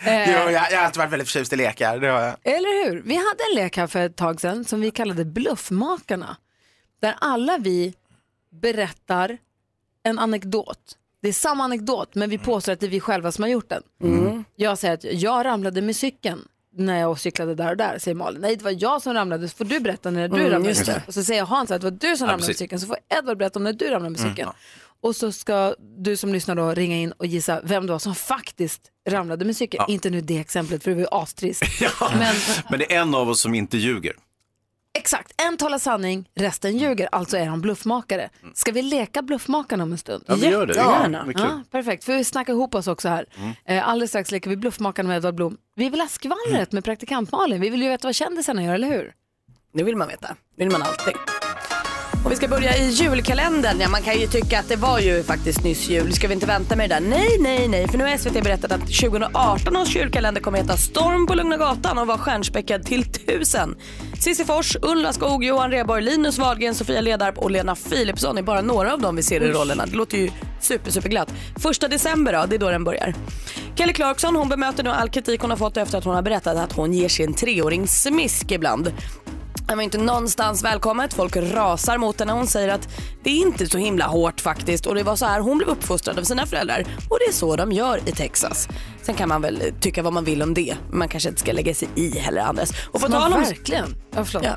Eh, 0.06 0.32
Jo, 0.32 0.38
jag, 0.52 0.52
jag 0.72 0.78
har 0.78 0.86
alltid 0.86 0.98
varit 0.98 1.12
väldigt 1.12 1.28
förtjust 1.28 1.54
i 1.54 1.56
lekar. 1.56 1.98
Det 2.00 2.08
har 2.08 2.22
jag. 2.22 2.36
Eller 2.44 2.86
hur? 2.90 3.02
Vi 3.02 3.16
hade 3.16 3.44
en 3.52 3.56
lek 3.64 3.78
här 3.78 3.88
för 3.88 4.00
ett 4.00 4.16
tag 4.16 4.42
sedan 4.42 4.66
som 4.66 4.82
vi 4.82 4.92
kallade 4.92 5.26
Bluffmakarna. 5.26 6.38
Där 7.02 7.16
alla 7.22 7.58
vi 7.58 7.94
berättar 8.62 9.38
en 10.04 10.20
anekdot. 10.20 10.96
Det 11.22 11.28
är 11.30 11.34
samma 11.34 11.64
anekdot 11.64 12.16
men 12.16 12.30
vi 12.30 12.38
påstår 12.38 12.72
att 12.74 12.80
det 12.80 12.86
är 12.86 12.90
vi 12.90 13.00
själva 13.00 13.32
som 13.32 13.44
har 13.44 13.50
gjort 13.50 13.70
den. 13.70 14.46
Jag 14.56 14.78
säger 14.78 14.94
att 14.94 15.04
jag 15.04 15.46
ramlade 15.46 15.82
med 15.82 15.96
cykeln 15.96 16.48
när 16.76 17.00
jag 17.00 17.20
cyklade 17.20 17.56
där 17.56 17.70
och 17.72 17.78
där, 17.78 17.98
säger 18.00 18.16
Malin. 18.16 18.42
Nej, 18.42 18.56
det 18.56 18.64
var 18.64 18.76
jag 18.80 19.02
som 19.02 19.14
ramlade, 19.14 19.50
så 19.50 19.56
får 19.58 19.66
du 19.66 19.80
berätta 19.80 20.12
när 20.12 20.28
du 20.28 20.36
Mm, 20.40 20.52
ramlade. 20.52 21.04
Och 21.08 21.14
så 21.14 21.24
säger 21.24 21.44
Hans 21.44 21.72
att 21.72 21.82
det 21.82 21.90
var 21.90 21.98
du 22.00 22.18
som 22.18 22.28
Ja, 22.28 22.34
ramlade 22.34 22.48
med 22.50 22.56
cykeln, 22.58 22.80
så 22.80 22.88
får 22.88 22.98
Edvard 23.20 23.38
berätta 23.38 23.60
om 23.60 23.64
när 23.64 23.74
du 23.74 23.86
ramlade 23.86 24.10
med 24.10 24.20
Mm, 24.20 24.32
cykeln. 24.32 24.50
Och 25.02 25.16
så 25.16 25.32
ska 25.32 25.76
du 25.98 26.18
som 26.18 26.34
lyssnar 26.34 26.56
då 26.56 26.74
ringa 26.74 26.98
in 26.98 27.12
och 27.12 27.26
gissa 27.26 27.62
vem 27.64 27.86
det 27.86 27.92
var 27.92 28.00
som 28.00 28.16
faktiskt 28.16 28.82
ramlade 29.10 29.46
med 29.46 29.56
cykeln. 29.56 29.84
Inte 29.88 30.10
nu 30.10 30.22
det 30.22 30.38
exemplet 30.38 30.84
för 30.84 30.92
det 30.92 30.96
var 30.96 31.02
ju 31.02 31.08
astrist. 31.12 31.64
Men 32.02 32.36
Men 32.70 32.80
det 32.80 32.96
är 32.96 33.02
en 33.02 33.16
av 33.16 33.30
oss 33.30 33.42
som 33.42 33.56
inte 33.56 33.78
ljuger. 33.78 34.14
Exakt, 34.94 35.42
en 35.42 35.58
talar 35.58 35.78
sanning, 35.78 36.30
resten 36.36 36.78
ljuger, 36.78 37.10
alltså 37.12 37.38
är 37.38 37.46
han 37.46 37.62
bluffmakare. 37.62 38.30
Ska 38.54 38.72
vi 38.72 38.82
leka 38.82 39.22
bluffmakarna 39.22 39.84
om 39.84 39.92
en 39.92 39.98
stund? 39.98 40.24
Ja, 40.28 40.36
vi 40.36 40.48
gör 40.48 40.66
det. 40.66 40.74
Jättegärna. 40.74 41.24
Kul. 41.24 41.34
Ja, 41.38 41.64
perfekt, 41.72 42.04
för 42.04 42.18
vi 42.18 42.24
snacka 42.24 42.52
ihop 42.52 42.76
oss 42.76 42.88
också 42.88 43.10
här. 43.10 43.26
Eh, 43.66 43.88
alldeles 43.88 44.12
strax 44.12 44.32
leker 44.32 44.50
vi 44.50 44.56
bluffmakarna 44.58 45.08
med 45.10 45.18
Edvard 45.18 45.36
Blom. 45.36 45.58
Vi 45.76 45.90
vill 45.90 46.00
ha 46.00 46.08
skvallret 46.08 46.72
med 46.72 46.84
praktikant 46.84 47.32
Malin, 47.32 47.62
vi 47.62 47.70
vill 47.70 47.82
ju 47.82 47.90
veta 47.90 48.08
vad 48.08 48.16
kändisarna 48.16 48.64
gör, 48.64 48.74
eller 48.74 48.88
hur? 48.88 49.14
Det 49.74 49.84
vill 49.84 49.96
man 49.96 50.08
veta. 50.08 50.36
Det 50.58 50.64
vill 50.64 50.72
man 50.72 50.82
alltid. 50.82 51.14
Och 52.26 52.32
vi 52.32 52.36
ska 52.36 52.48
börja 52.48 52.78
i 52.78 52.90
julkalendern. 52.90 53.80
Ja, 53.80 53.90
man 53.90 54.02
kan 54.02 54.20
ju 54.20 54.28
tycka 54.28 54.60
att 54.60 54.70
det 54.70 54.76
var 54.76 55.00
ju 55.00 55.24
faktiskt 55.24 55.64
nyss 55.64 55.90
jul. 55.90 56.14
Ska 56.14 56.28
vi 56.28 56.34
inte 56.34 56.46
vänta 56.46 56.76
med 56.76 56.90
det 56.90 56.96
där? 56.96 57.02
Nej, 57.02 57.38
nej, 57.40 57.68
nej. 57.68 57.88
För 57.88 57.98
nu 57.98 58.04
har 58.04 58.18
SVT 58.18 58.44
berättat 58.44 58.72
att 58.72 58.82
2018 58.82 59.78
års 59.78 59.96
julkalender 59.96 60.42
kommer 60.42 60.58
heta 60.58 60.78
Storm 60.78 61.28
på 61.28 61.36
Lugna 61.36 61.58
Gatan 61.58 61.98
och 61.98 62.08
vara 62.08 62.18
stjärnspäckad 62.18 62.84
till 62.84 63.06
tusen. 63.06 63.76
Cissi 64.20 64.46
Fors, 64.46 64.78
Ulla 64.82 65.14
Skog, 65.14 65.44
Johan 65.44 65.72
Rheborg, 65.72 66.04
Linus 66.04 66.38
Wahlgren, 66.38 66.76
Sofia 66.76 67.02
Ledarp 67.02 67.38
och 67.38 67.52
Lena 67.52 67.76
Philipsson 67.76 68.38
är 68.38 68.42
bara 68.42 68.62
några 68.62 68.94
av 68.94 69.02
dem 69.02 69.16
vi 69.16 69.24
ser 69.24 69.42
i 69.44 69.52
rollerna. 69.52 69.86
Det 69.86 69.96
låter 69.96 70.18
ju 70.18 70.32
super, 70.62 70.92
super 70.92 71.10
glatt. 71.10 71.34
Första 71.60 71.88
december 71.88 72.34
då, 72.34 72.46
det 72.46 72.56
är 72.56 72.60
då 72.60 72.70
den 72.70 72.84
börjar. 72.84 73.14
Kelly 73.76 73.94
Clarkson 73.94 74.36
hon 74.36 74.50
bemöter 74.50 74.84
nu 74.84 74.90
all 74.90 75.10
kritik 75.10 75.42
hon 75.42 75.50
har 75.50 75.58
fått 75.58 75.78
efter 75.78 75.98
att 75.98 76.04
hon 76.04 76.16
har 76.16 76.22
berättat 76.22 76.58
att 76.58 76.74
hon 76.74 76.94
ger 76.94 77.10
sin 77.10 77.34
treåring 77.34 77.88
smisk 77.88 78.52
ibland. 78.52 78.94
Han 79.70 79.78
var 79.78 79.84
inte 79.84 79.98
någonstans 79.98 80.64
välkommet. 80.64 81.14
Folk 81.14 81.36
rasar 81.38 81.98
mot 81.98 82.20
henne. 82.20 82.32
Hon 82.32 82.48
säger 82.48 82.70
att 82.70 82.90
det 83.24 83.30
är 83.30 83.36
inte 83.42 83.68
så 83.68 83.78
himla 83.78 84.08
hårt 84.08 84.42
faktiskt 84.42 84.86
och 84.86 84.96
det 84.96 85.04
var 85.04 85.16
så 85.16 85.26
här 85.26 85.40
hon 85.40 85.58
blev 85.58 85.70
uppfostrad 85.70 86.20
av 86.20 86.24
sina 86.24 86.46
föräldrar 86.46 86.86
och 87.10 87.18
det 87.20 87.26
är 87.26 87.34
så 87.34 87.56
de 87.56 87.72
gör 87.72 88.00
i 88.06 88.12
Texas. 88.12 88.68
Sen 89.02 89.16
kan 89.16 89.30
man 89.30 89.42
väl 89.42 89.62
tycka 89.82 90.02
vad 90.04 90.14
man 90.14 90.24
vill 90.24 90.42
om 90.42 90.54
det. 90.54 90.76
men 90.90 91.00
Man 91.00 91.08
kanske 91.10 91.30
inte 91.30 91.42
ska 91.42 91.52
lägga 91.52 91.74
sig 91.74 91.88
i 91.96 92.20
heller 92.20 92.42
andras. 92.42 92.72
Och 92.92 93.02
på 93.02 93.08
tal 93.08 93.34
om... 93.34 93.42
verkligen? 93.42 93.96
Ja, 94.16 94.26
förlåt. 94.26 94.44
Ja, 94.46 94.56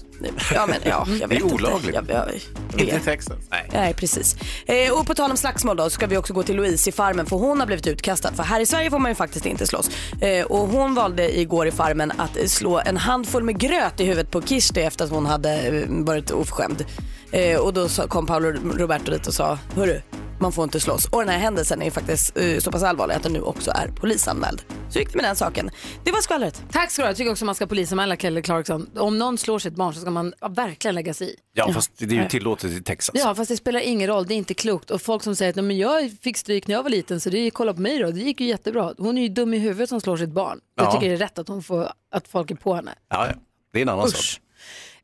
ja, 0.54 0.66
men 0.66 0.76
ja, 0.84 1.06
jag 1.08 1.18
Det 1.30 1.36
är 1.36 1.40
vet 1.40 1.52
olagligt. 1.52 1.96
inte. 1.98 2.12
Jag, 2.12 2.28
jag, 2.28 2.34
jag 2.72 2.80
Inte 2.80 2.82
i 2.82 2.96
vet. 2.96 3.04
Texas. 3.04 3.36
Nej. 3.50 3.68
Nej, 3.72 3.94
precis. 3.94 4.36
Eh, 4.66 4.92
och 4.92 5.06
på 5.06 5.14
tal 5.14 5.30
om 5.30 5.36
slagsmål 5.36 5.76
då, 5.76 5.84
så 5.84 5.90
ska 5.90 6.06
vi 6.06 6.16
också 6.16 6.32
gå 6.32 6.42
till 6.42 6.56
Louise 6.56 6.88
i 6.90 6.92
Farmen 6.92 7.26
för 7.26 7.36
hon 7.36 7.60
har 7.60 7.66
blivit 7.66 7.86
utkastad. 7.86 8.32
För 8.32 8.42
här 8.42 8.60
i 8.60 8.66
Sverige 8.66 8.90
får 8.90 8.98
man 8.98 9.10
ju 9.10 9.14
faktiskt 9.14 9.46
inte 9.46 9.66
slåss. 9.66 9.90
Eh, 10.20 10.44
och 10.46 10.68
hon 10.68 10.94
valde 10.94 11.38
igår 11.40 11.66
i 11.66 11.70
Farmen 11.70 12.12
att 12.18 12.50
slå 12.50 12.80
en 12.84 12.96
handfull 12.96 13.42
med 13.42 13.58
gröt 13.58 14.00
i 14.00 14.04
huvudet 14.04 14.30
på 14.30 14.42
Kirsti 14.42 14.80
efter 14.80 15.04
att 15.04 15.10
hon 15.10 15.26
hade 15.26 15.60
eh, 15.60 15.84
varit 15.88 16.30
oförskämd. 16.30 16.84
Eh, 17.32 17.58
och 17.60 17.72
då 17.72 17.88
kom 17.88 18.26
Paolo 18.26 18.50
Roberto 18.78 19.10
dit 19.10 19.26
och 19.26 19.34
sa, 19.34 19.58
hörru, 19.74 20.00
man 20.40 20.52
får 20.52 20.64
inte 20.64 20.80
slåss. 20.80 21.06
Och 21.06 21.20
den 21.20 21.28
här 21.28 21.38
händelsen 21.38 21.80
är 21.80 21.84
ju 21.84 21.90
faktiskt 21.90 22.36
eh, 22.38 22.58
så 22.58 22.72
pass 22.72 22.82
allvarlig 22.82 23.14
att 23.14 23.22
den 23.22 23.32
nu 23.32 23.40
också 23.40 23.70
är 23.70 23.88
polisanmäld. 23.88 24.62
Så 24.90 24.98
gick 24.98 25.08
det 25.12 25.16
med 25.16 25.24
den 25.24 25.36
saken. 25.36 25.70
Det 26.04 26.12
var 26.12 26.20
skvallret. 26.20 26.62
Tack 26.72 26.90
ska 26.90 27.02
du 27.02 27.06
ha. 27.06 27.10
Jag 27.10 27.16
tycker 27.16 27.30
också 27.32 27.44
man 27.44 27.54
ska 27.54 27.66
polisanmäla 27.66 28.16
Kelly 28.16 28.42
Clarkson. 28.42 28.90
Om 28.96 29.18
någon 29.18 29.38
slår 29.38 29.58
sitt 29.58 29.74
barn 29.74 29.94
så 29.94 30.00
ska 30.00 30.10
man 30.10 30.34
verkligen 30.50 30.94
lägga 30.94 31.14
sig 31.14 31.28
i. 31.30 31.36
Ja, 31.54 31.72
fast 31.72 31.90
det 31.98 32.04
är 32.04 32.22
ju 32.22 32.28
tillåtet 32.28 32.70
i 32.70 32.82
Texas. 32.82 33.14
Ja, 33.18 33.34
fast 33.34 33.48
det 33.50 33.56
spelar 33.56 33.80
ingen 33.80 34.08
roll. 34.08 34.26
Det 34.26 34.34
är 34.34 34.36
inte 34.38 34.54
klokt. 34.54 34.90
Och 34.90 35.02
folk 35.02 35.22
som 35.22 35.36
säger 35.36 35.50
att 35.50 35.56
"Nej, 35.56 35.64
men 35.64 35.78
jag 35.78 36.10
fick 36.22 36.36
stryk 36.36 36.66
när 36.66 36.74
jag 36.74 36.82
var 36.82 36.90
liten 36.90 37.20
så 37.20 37.30
det 37.30 37.38
är, 37.38 37.50
kolla 37.50 37.74
på 37.74 37.80
mig 37.80 37.98
då. 37.98 38.10
Det 38.10 38.20
gick 38.20 38.40
ju 38.40 38.46
jättebra. 38.46 38.94
Hon 38.98 39.18
är 39.18 39.22
ju 39.22 39.28
dum 39.28 39.54
i 39.54 39.58
huvudet 39.58 39.88
som 39.88 40.00
slår 40.00 40.16
sitt 40.16 40.30
barn. 40.30 40.60
Jag 40.76 40.86
Ja. 40.86 40.92
tycker 40.92 41.08
det 41.08 41.14
är 41.14 41.18
rätt 41.18 41.38
att, 41.38 41.48
hon 41.48 41.62
får, 41.62 41.88
att 42.14 42.28
folk 42.28 42.50
är 42.50 42.54
på 42.54 42.74
henne. 42.74 42.94
Ja, 43.10 43.26
ja. 43.26 43.32
Det 43.72 43.78
är 43.78 43.82
en 43.82 43.88
annan 43.88 44.06
Usch. 44.06 44.32
sak. 44.34 44.40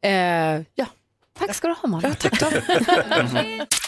Eh, 0.04 0.60
ja, 0.74 0.86
tack 1.38 1.54
ska 1.54 1.68
du 1.68 1.74
ha 1.74 1.88
Malin. 1.88 2.14
tack 2.20 2.54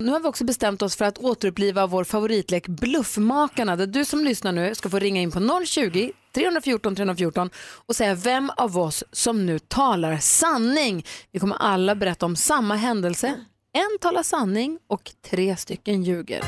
Nu 0.00 0.10
har 0.10 0.20
vi 0.20 0.28
också 0.28 0.44
bestämt 0.44 0.82
oss 0.82 0.96
för 0.96 1.04
att 1.04 1.18
återuppliva 1.18 1.86
vår 1.86 2.04
favoritlek 2.04 2.68
Bluffmakarna 2.68 3.76
där 3.76 3.86
du 3.86 4.04
som 4.04 4.24
lyssnar 4.24 4.52
nu 4.52 4.74
ska 4.74 4.90
få 4.90 4.98
ringa 4.98 5.20
in 5.20 5.30
på 5.30 5.64
020 5.66 6.12
314 6.34 6.96
314 6.96 7.50
och 7.86 7.96
säga 7.96 8.14
vem 8.14 8.50
av 8.56 8.78
oss 8.78 9.04
som 9.12 9.46
nu 9.46 9.58
talar 9.58 10.16
sanning. 10.18 11.06
Vi 11.32 11.38
kommer 11.38 11.56
alla 11.56 11.94
berätta 11.94 12.26
om 12.26 12.36
samma 12.36 12.74
händelse. 12.74 13.26
En 13.72 13.98
talar 14.00 14.22
sanning 14.22 14.78
och 14.88 15.10
tre 15.30 15.56
stycken 15.56 16.02
ljuger. 16.02 16.44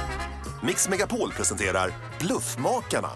Mix 0.62 0.88
Megapol 0.88 1.32
presenterar 1.32 1.92
Bluffmakarna. 2.20 3.10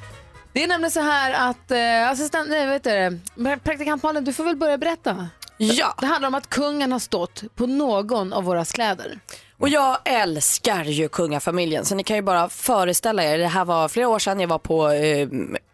Det 0.53 0.63
är 0.63 0.69
nämligen 0.69 0.91
så 0.91 1.01
här 1.01 1.51
att 1.51 1.71
eh, 1.71 2.11
assistent, 2.11 2.49
nej, 2.49 2.67
vet 2.67 2.85
du, 2.85 2.91
det, 2.91 3.59
praktikant 3.59 4.03
Malin, 4.03 4.25
du 4.25 4.33
får 4.33 4.45
väl 4.45 4.57
börja 4.57 4.79
berätta. 4.79 5.29
Ja. 5.57 5.95
Det 6.01 6.07
handlar 6.07 6.29
om 6.29 6.35
att 6.35 6.49
kungen 6.51 6.93
har 6.93 6.99
stått 6.99 7.43
på 7.55 7.67
någon 7.67 8.33
av 8.33 8.45
våra 8.45 8.65
kläder. 8.65 9.21
Och 9.59 9.69
jag 9.69 9.99
älskar 10.05 10.85
ju 10.85 11.09
kungafamiljen 11.09 11.85
så 11.85 11.95
ni 11.95 12.05
kan 12.05 12.17
ju 12.17 12.23
bara 12.23 12.49
föreställa 12.49 13.25
er. 13.25 13.39
Det 13.39 13.47
här 13.47 13.65
var 13.65 13.89
flera 13.89 14.09
år 14.09 14.19
sedan 14.19 14.41
jag 14.41 14.49
var 14.49 14.59
på 14.59 14.91
eh, 14.91 15.29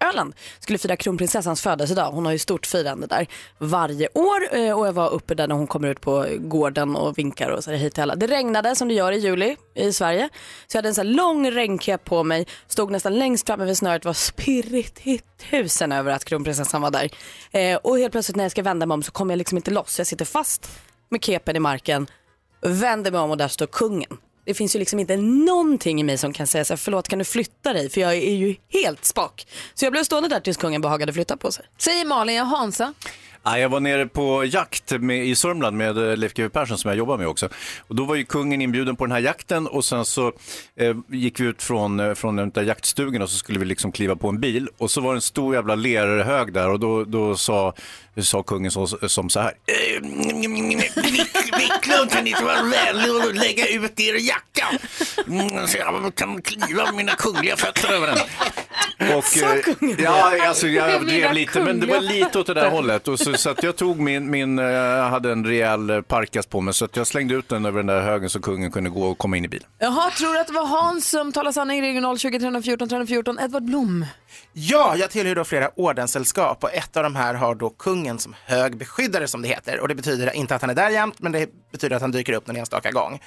Öland. 0.09 0.35
Skulle 0.59 0.79
fira 0.79 0.97
kronprinsessans 0.97 1.63
födelsedag. 1.63 2.11
Hon 2.11 2.25
har 2.27 2.33
ju 2.33 2.39
stort 2.39 2.67
firande 2.67 3.07
där 3.07 3.27
varje 3.59 4.09
år 4.15 4.57
eh, 4.57 4.79
och 4.79 4.87
jag 4.87 4.93
var 4.93 5.11
uppe 5.11 5.35
där 5.35 5.49
när 5.49 5.55
hon 5.55 5.67
kommer 5.67 5.89
ut 5.89 6.01
på 6.01 6.27
gården 6.39 6.97
och 6.97 7.19
vinkar 7.19 7.51
och 7.51 7.65
säger 7.65 7.79
hej 7.79 7.91
till 7.91 8.03
alla. 8.03 8.15
Det 8.15 8.27
regnade 8.27 8.77
som 8.77 8.89
det 8.89 8.95
gör 8.95 9.13
i 9.13 9.19
juli 9.19 9.57
i 9.75 9.93
Sverige. 9.93 10.29
Så 10.67 10.77
jag 10.77 10.79
hade 10.79 10.89
en 10.89 10.95
sån 10.95 11.07
här 11.07 11.15
lång 11.15 11.51
regnkepp 11.51 12.05
på 12.05 12.25
mig, 12.25 12.47
stod 12.67 12.91
nästan 12.91 13.19
längst 13.19 13.47
framme 13.47 13.65
vid 13.65 13.79
snöret, 13.79 14.05
var 14.05 14.13
spirrigt 14.13 15.07
i 15.07 15.21
tusen 15.51 15.93
över 15.93 16.13
att 16.13 16.25
kronprinsessan 16.25 16.83
var 16.83 16.91
där. 16.91 17.11
Eh, 17.51 17.77
och 17.77 17.99
helt 17.99 18.13
plötsligt 18.13 18.37
när 18.37 18.45
jag 18.45 18.51
ska 18.51 18.63
vända 18.63 18.87
mig 18.87 18.95
om 18.95 19.03
så 19.03 19.13
kommer 19.13 19.35
jag 19.35 19.39
liksom 19.39 19.59
inte 19.59 19.71
loss. 19.71 19.99
Jag 19.99 20.07
sitter 20.07 20.25
fast 20.25 20.71
med 21.09 21.25
kepen 21.25 21.57
i 21.57 21.59
marken 21.59 22.07
vänder 22.63 23.11
mig 23.11 23.21
om 23.21 23.31
och 23.31 23.37
där 23.37 23.49
står 23.49 23.67
kungen. 23.67 24.19
Det 24.45 24.55
finns 24.55 24.77
ju 24.77 24.79
liksom 24.79 24.99
inte 24.99 25.17
någonting 25.17 26.01
i 26.01 26.05
mig 26.05 26.19
som 26.19 26.33
kan 26.33 26.47
säga 26.47 26.65
så 26.65 26.73
här, 26.73 26.77
förlåt 26.77 27.09
kan 27.09 27.19
du 27.19 27.25
flytta 27.25 27.73
dig? 27.73 27.91
För 27.91 28.01
jag 28.01 28.15
är 28.15 28.35
ju 28.35 28.57
helt 28.69 29.05
spak. 29.05 29.47
Så 29.75 29.85
jag 29.85 29.93
blev 29.93 30.05
stående 30.05 30.29
där 30.29 30.41
tills 30.41 30.57
kungen 30.57 30.81
behagade 30.81 31.13
flytta 31.13 31.37
på 31.37 31.53
sig. 31.53 31.65
Säger 31.79 32.05
Malin, 32.05 32.37
jag 32.37 32.45
Hansa. 32.45 32.95
Ja, 33.45 33.59
jag 33.59 33.69
var 33.69 33.81
nere 33.81 34.07
på 34.07 34.45
jakt 34.45 34.91
med, 34.91 35.27
i 35.27 35.35
Sörmland 35.35 35.77
med 35.77 36.19
Leif 36.19 36.35
GW 36.35 36.49
Persson 36.49 36.79
som 36.79 36.89
jag 36.89 36.99
jobbar 36.99 37.19
med 37.19 37.29
också. 37.29 37.49
Och 37.79 37.95
då 37.95 38.05
var 38.05 38.15
ju 38.15 38.25
kungen 38.25 38.63
inbjuden 38.63 38.97
på 38.97 39.05
den 39.07 39.13
här 39.13 39.21
jakten 39.21 39.67
och 39.67 39.85
sen 39.85 40.05
så 40.05 40.33
eh, 40.77 40.97
gick 41.09 41.41
vi 41.41 41.45
ut 41.45 41.63
från, 41.63 42.17
från 42.17 42.37
den 42.37 42.51
där 42.51 42.63
jaktstugan 42.63 43.23
och 43.23 43.31
så 43.31 43.37
skulle 43.37 43.59
vi 43.59 43.65
liksom 43.65 43.93
kliva 43.93 44.17
på 44.17 44.29
en 44.29 44.41
bil 44.41 44.69
och 44.79 44.91
så 44.91 45.01
var 45.01 45.13
det 45.13 45.17
en 45.17 45.23
stor 45.23 45.55
jävla 45.55 45.75
lerhög 45.75 46.53
där 46.53 46.69
och 46.71 46.81
då, 46.81 47.05
då 47.05 47.37
sa, 47.37 47.75
sa 48.23 48.43
kungen 48.43 48.71
så, 48.71 48.87
som 48.87 49.31
så 49.31 49.41
här. 49.41 49.53
Wiklund 51.59 52.11
kan 52.11 52.27
inte 52.27 52.45
vara 52.45 52.63
vänlig 52.63 53.15
och 53.15 53.35
lägga 53.35 53.67
ut 53.67 54.01
er 54.01 54.15
jacka 54.29 54.67
så 55.69 55.79
jag 55.79 56.15
kan 56.15 56.43
kliva 56.43 56.85
med 56.85 56.95
mina 56.95 57.15
kungliga 57.15 57.57
fötter 57.57 57.93
över 57.93 58.07
den. 58.07 58.19
Och, 58.99 59.43
eh, 59.43 59.95
ja, 59.99 60.47
alltså 60.49 60.69
jag 60.69 60.91
överdrev 60.91 61.33
lite, 61.33 61.61
men 61.61 61.81
det 61.81 61.87
var 61.87 62.01
lite 62.01 62.39
åt 62.39 62.47
det 62.47 62.55
där 62.55 62.71
hållet. 62.71 63.09
Och 63.09 63.19
så, 63.19 63.35
så 63.35 63.51
att 63.51 63.63
jag 63.63 63.77
tog 63.77 64.01
min, 64.01 64.31
min 64.31 64.59
eh, 64.59 64.65
jag 64.65 65.09
hade 65.11 65.33
en 65.33 65.45
rejäl 65.47 65.91
eh, 65.91 66.01
parkas 66.01 66.47
på 66.47 66.61
mig, 66.61 66.75
så 66.75 66.85
att 66.85 66.97
jag 66.97 67.07
slängde 67.07 67.35
ut 67.35 67.49
den 67.49 67.67
över 67.67 67.79
den 67.79 67.87
där 67.87 68.01
högen 68.01 68.31
så 68.31 68.41
kungen 68.41 68.71
kunde 68.71 68.91
gå 68.91 69.03
och 69.03 69.19
komma 69.19 69.37
in 69.37 69.45
i 69.45 69.49
bilen. 69.49 69.67
Jaha, 69.79 70.11
tror 70.11 70.35
du 70.35 70.41
att 70.41 70.47
det 70.47 70.53
var 70.53 70.67
Hans 70.67 71.11
som 71.11 71.33
talade 71.33 71.53
sanning? 71.53 71.83
Regional 71.83 72.19
20 72.19 72.39
314 72.39 72.89
314. 72.89 73.39
Edvard 73.39 73.63
Blom. 73.63 74.07
Ja, 74.53 74.95
jag 74.97 75.11
tillhör 75.11 75.35
då 75.35 75.45
flera 75.45 75.69
ordenssällskap 75.77 76.65
och 76.65 76.75
ett 76.75 76.97
av 76.97 77.03
de 77.03 77.17
här 77.17 77.35
har 77.35 77.55
då 77.55 77.71
kungen 77.71 78.19
som 78.19 78.35
hög 78.47 78.77
beskyddare 78.77 79.29
som 79.29 79.43
det 79.43 79.49
heter. 79.49 79.81
Och 79.81 79.89
det 79.89 79.95
betyder 79.95 80.33
inte 80.37 80.55
att 80.55 80.61
han 80.61 80.71
är 80.71 80.75
där 80.75 80.91
jämt, 80.91 81.15
men 81.19 81.33
det 81.33 81.49
betyder 81.73 81.97
att 81.97 82.03
han 82.03 82.13
dyker 82.13 82.33
upp 82.33 82.47
någon 82.47 82.57
enstaka 82.57 82.91
gång. 82.91 83.21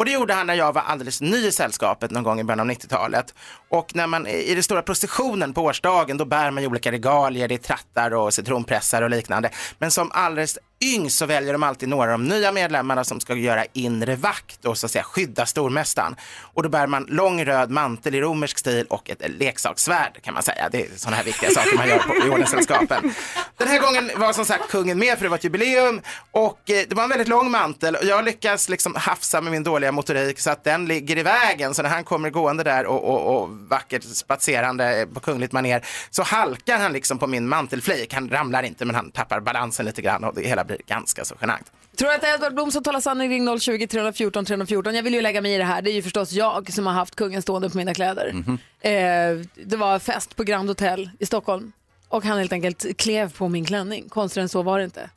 Och 0.00 0.06
det 0.06 0.12
gjorde 0.12 0.34
han 0.34 0.46
när 0.46 0.54
jag 0.54 0.72
var 0.72 0.82
alldeles 0.82 1.20
ny 1.20 1.46
i 1.46 1.52
sällskapet 1.52 2.10
någon 2.10 2.22
gång 2.22 2.40
i 2.40 2.44
början 2.44 2.60
av 2.60 2.66
90-talet. 2.66 3.34
Och 3.68 3.96
när 3.96 4.06
man 4.06 4.26
i 4.26 4.54
den 4.54 4.62
stora 4.62 4.82
processionen 4.82 5.54
på 5.54 5.62
årsdagen, 5.62 6.16
då 6.16 6.24
bär 6.24 6.50
man 6.50 6.62
ju 6.62 6.68
olika 6.68 6.92
regalier, 6.92 7.48
det 7.48 7.54
är 7.54 7.58
trattar 7.58 8.14
och 8.14 8.34
citronpressar 8.34 9.02
och 9.02 9.10
liknande. 9.10 9.50
Men 9.78 9.90
som 9.90 10.10
alldeles 10.14 10.58
yngst 10.84 11.18
så 11.18 11.26
väljer 11.26 11.52
de 11.52 11.62
alltid 11.62 11.88
några 11.88 12.12
av 12.12 12.18
de 12.18 12.28
nya 12.28 12.52
medlemmarna 12.52 13.04
som 13.04 13.20
ska 13.20 13.34
göra 13.34 13.64
inre 13.72 14.16
vakt 14.16 14.64
och 14.64 14.78
så 14.78 14.86
att 14.86 14.92
säga 14.92 15.04
skydda 15.04 15.46
stormästaren. 15.46 16.16
Och 16.40 16.62
då 16.62 16.68
bär 16.68 16.86
man 16.86 17.06
lång 17.08 17.44
röd 17.44 17.70
mantel 17.70 18.14
i 18.14 18.20
romersk 18.20 18.58
stil 18.58 18.86
och 18.88 19.10
ett 19.10 19.22
leksakssvärd 19.38 20.22
kan 20.22 20.34
man 20.34 20.42
säga. 20.42 20.68
Det 20.72 20.82
är 20.82 20.88
sådana 20.96 21.16
här 21.16 21.24
viktiga 21.24 21.50
saker 21.50 21.76
man 21.76 21.88
gör 21.88 21.98
på, 21.98 22.26
i 22.26 22.30
ordenssällskapen. 22.30 23.14
Den 23.56 23.68
här 23.68 23.80
gången 23.80 24.10
var 24.16 24.32
som 24.32 24.44
sagt 24.44 24.70
kungen 24.70 24.98
med 24.98 25.18
för 25.18 25.24
det 25.24 25.28
var 25.28 25.36
ett 25.36 25.44
jubileum 25.44 26.00
och 26.30 26.70
eh, 26.70 26.84
det 26.88 26.94
var 26.94 27.02
en 27.02 27.08
väldigt 27.08 27.28
lång 27.28 27.50
mantel 27.50 27.96
och 27.96 28.04
jag 28.04 28.24
lyckas 28.24 28.68
liksom 28.68 28.94
hafsa 28.94 29.40
med 29.40 29.52
min 29.52 29.62
dåliga 29.62 29.92
motorik 29.92 30.40
så 30.40 30.50
att 30.50 30.64
den 30.64 30.86
ligger 30.86 31.18
i 31.18 31.22
vägen. 31.22 31.74
Så 31.74 31.82
när 31.82 31.90
han 31.90 32.04
kommer 32.04 32.30
gående 32.30 32.64
där 32.64 32.86
och, 32.86 33.04
och, 33.04 33.42
och 33.42 33.50
vackert 33.50 34.04
spatserande 34.04 35.06
på 35.14 35.20
kungligt 35.20 35.52
maner 35.52 35.86
så 36.10 36.22
halkar 36.22 36.78
han 36.78 36.92
liksom 36.92 37.18
på 37.18 37.26
min 37.26 37.48
mantelflik. 37.48 38.14
Han 38.14 38.30
ramlar 38.30 38.62
inte 38.62 38.84
men 38.84 38.94
han 38.94 39.10
tappar 39.10 39.40
balansen 39.40 39.86
lite 39.86 40.02
grann 40.02 40.24
och 40.24 40.34
det 40.34 40.48
hela 40.48 40.64
blir 40.76 40.86
ganska 40.86 41.24
så 41.24 41.34
genant. 41.40 41.72
Tror 41.96 42.08
du 42.08 42.14
att 42.14 42.24
Edvard 42.24 42.54
Blom 42.54 42.70
som 42.72 42.82
talar 42.82 43.00
sanning? 43.00 43.30
Ring 43.30 43.58
020 43.60 43.86
314 43.86 44.44
314. 44.44 44.94
Jag 44.94 45.02
vill 45.02 45.14
ju 45.14 45.20
lägga 45.22 45.40
mig 45.40 45.54
i 45.54 45.58
det 45.58 45.64
här. 45.64 45.82
Det 45.82 45.90
är 45.90 45.92
ju 45.92 46.02
förstås 46.02 46.32
jag 46.32 46.72
som 46.72 46.86
har 46.86 46.92
haft 46.92 47.16
kungen 47.16 47.42
stående 47.42 47.70
på 47.70 47.76
mina 47.76 47.94
kläder. 47.94 48.32
Mhm. 48.32 48.58
Eh, 48.80 49.46
det 49.66 49.76
var 49.76 49.98
fest 49.98 50.36
på 50.36 50.44
Grand 50.44 50.68
Hotel 50.68 51.10
i 51.18 51.26
Stockholm 51.26 51.72
och 52.08 52.24
han 52.24 52.38
helt 52.38 52.52
enkelt 52.52 52.96
klev 52.98 53.32
på 53.32 53.48
min 53.48 53.64
klänning. 53.64 54.08
Konstigare 54.08 54.42
än 54.42 54.48
så 54.48 54.62
var 54.62 54.78
det 54.78 54.84
inte. 54.84 55.10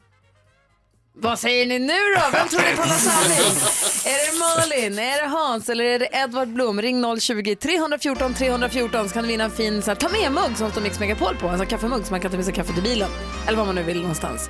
Vad 1.16 1.40
säger 1.40 1.66
ni 1.66 1.80
nu 1.80 1.94
då? 1.94 2.22
Vem 2.32 2.48
tror 2.48 2.62
ni 2.62 2.78
talar 2.78 2.96
sanning? 2.96 3.38
Är 4.14 4.32
det 4.32 4.40
Malin, 4.40 5.00
är 5.00 5.22
det 5.22 5.28
Hans 5.28 5.70
eller 5.70 5.84
är 5.84 6.00
det 6.00 6.10
Edvard 6.12 6.48
Blom? 6.48 6.82
Ring 6.82 7.20
020 7.20 7.56
314 7.56 8.34
314 8.34 9.08
så 9.08 9.14
kan 9.14 9.24
du 9.24 9.28
vinna 9.30 9.44
en 9.44 9.52
fin 9.52 9.82
så 9.82 9.92
här, 9.92 9.96
ta 9.96 10.10
med-mugg 10.10 10.58
som 10.58 10.72
står 10.72 10.82
Mix 10.82 11.00
Megapol 11.00 11.36
på. 11.36 11.50
Alltså 11.50 11.66
kaffemugg 11.66 12.06
som 12.06 12.14
man 12.14 12.22
kan 12.22 12.32
ta 12.32 12.38
med 12.38 12.46
sig 12.46 12.54
kaffe 12.54 12.74
till 12.74 12.84
bilen. 12.84 13.10
Eller 13.48 13.58
vad 13.58 13.66
man 13.66 13.76
nu 13.76 13.84
vill 13.84 14.00
någonstans. 14.00 14.50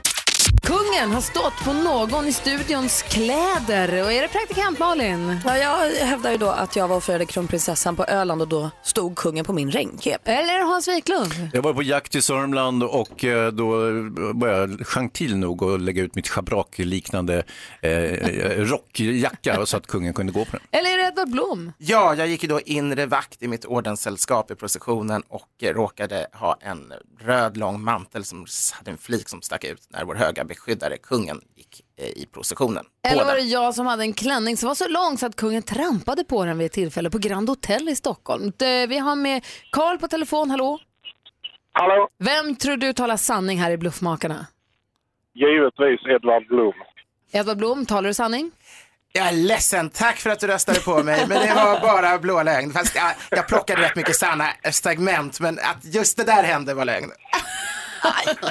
Kungen 0.61 1.11
har 1.11 1.21
stått 1.21 1.63
på 1.65 1.73
någon 1.73 2.27
i 2.27 2.33
studions 2.33 3.01
kläder. 3.01 4.03
Och 4.03 4.13
är 4.13 4.21
det 4.21 4.27
praktikant 4.27 4.79
Malin? 4.79 5.39
Ja, 5.45 5.57
jag 5.57 5.89
hävdar 6.05 6.31
ju 6.31 6.37
då 6.37 6.49
att 6.49 6.75
jag 6.75 6.87
var 6.87 6.95
och 6.95 7.03
firade 7.03 7.25
kronprinsessan 7.25 7.95
på 7.95 8.03
Öland 8.05 8.41
och 8.41 8.47
då 8.47 8.69
stod 8.83 9.15
kungen 9.15 9.45
på 9.45 9.53
min 9.53 9.71
regnkep. 9.71 10.21
Eller 10.27 10.53
är 10.53 10.59
det 10.59 10.65
Hans 10.65 10.87
Wiklund? 10.87 11.49
Jag 11.53 11.61
var 11.61 11.73
på 11.73 11.83
jakt 11.83 12.15
i 12.15 12.21
Sörmland 12.21 12.83
och 12.83 13.25
eh, 13.25 13.51
då 13.51 13.69
var 14.33 14.47
jag 14.47 14.85
gentil 14.85 15.37
nog 15.37 15.63
att 15.63 15.81
lägga 15.81 16.03
ut 16.03 16.15
mitt 16.15 16.27
schabrak-liknande 16.27 17.43
eh, 17.81 17.91
rockjacka 18.57 19.65
så 19.65 19.77
att 19.77 19.87
kungen 19.87 20.13
kunde 20.13 20.31
gå 20.31 20.45
på 20.45 20.51
den. 20.51 20.61
Eller 20.71 20.89
är 20.93 20.97
det 20.97 21.07
Edvard 21.07 21.31
Blom? 21.31 21.71
Ja, 21.77 22.15
jag 22.15 22.27
gick 22.27 22.43
ju 22.43 22.49
då 22.49 22.61
inre 22.61 23.05
vakt 23.05 23.43
i 23.43 23.47
mitt 23.47 23.65
ordenssällskap 23.65 24.51
i 24.51 24.55
processionen 24.55 25.23
och 25.27 25.49
eh, 25.61 25.73
råkade 25.73 26.27
ha 26.33 26.57
en 26.61 26.93
röd 27.19 27.57
lång 27.57 27.81
mantel 27.83 28.25
som 28.25 28.45
hade 28.73 28.91
en 28.91 28.97
flik 28.97 29.29
som 29.29 29.41
stack 29.41 29.63
ut 29.63 29.81
när 29.89 30.05
vår 30.05 30.15
höga 30.15 30.42
beskyddare 30.43 30.97
kungen 30.97 31.41
gick 31.55 31.81
eh, 31.99 32.07
i 32.07 32.25
processionen. 32.33 32.85
Eller 33.07 33.25
var 33.25 33.35
det 33.35 33.41
jag 33.41 33.75
som 33.75 33.85
hade 33.85 34.03
en 34.03 34.13
klänning 34.13 34.57
som 34.57 34.67
var 34.67 34.75
så 34.75 34.87
lång 34.87 35.17
så 35.17 35.25
att 35.25 35.35
kungen 35.35 35.63
trampade 35.63 36.23
på 36.23 36.45
den 36.45 36.57
vid 36.57 36.65
ett 36.65 36.71
tillfälle 36.71 37.09
på 37.09 37.17
Grand 37.17 37.49
Hotel 37.49 37.89
i 37.89 37.95
Stockholm. 37.95 38.51
Det- 38.57 38.87
Vi 38.87 38.97
har 38.97 39.15
med 39.15 39.45
Karl 39.71 39.97
på 39.97 40.07
telefon, 40.07 40.49
hallå? 40.51 40.79
Hallå? 41.71 42.07
Vem 42.19 42.55
tror 42.55 42.77
du 42.77 42.93
talar 42.93 43.17
sanning 43.17 43.59
här 43.59 43.71
i 43.71 43.77
Bluffmakarna? 43.77 44.47
Givetvis 45.35 46.07
Edvard 46.15 46.47
Blom. 46.47 46.73
Edvard 47.31 47.57
Blom, 47.57 47.85
talar 47.85 48.07
du 48.07 48.13
sanning? 48.13 48.51
Jag 49.15 49.27
är 49.27 49.31
ledsen, 49.31 49.89
tack 49.89 50.17
för 50.17 50.29
att 50.29 50.39
du 50.39 50.47
röstade 50.47 50.79
på 50.79 51.03
mig, 51.03 51.25
men 51.29 51.47
det 51.47 51.53
var 51.55 51.79
bara 51.81 52.19
blå 52.19 52.43
lögn. 52.43 52.71
Fast 52.71 52.95
jag, 52.95 53.11
jag 53.29 53.47
plockade 53.47 53.81
rätt 53.81 53.95
mycket 53.95 54.15
sanna 54.15 54.45
segment, 54.71 55.39
men 55.39 55.59
att 55.59 55.95
just 55.95 56.17
det 56.17 56.23
där 56.23 56.43
hände 56.43 56.73
var 56.73 56.85
lögn. 56.85 57.11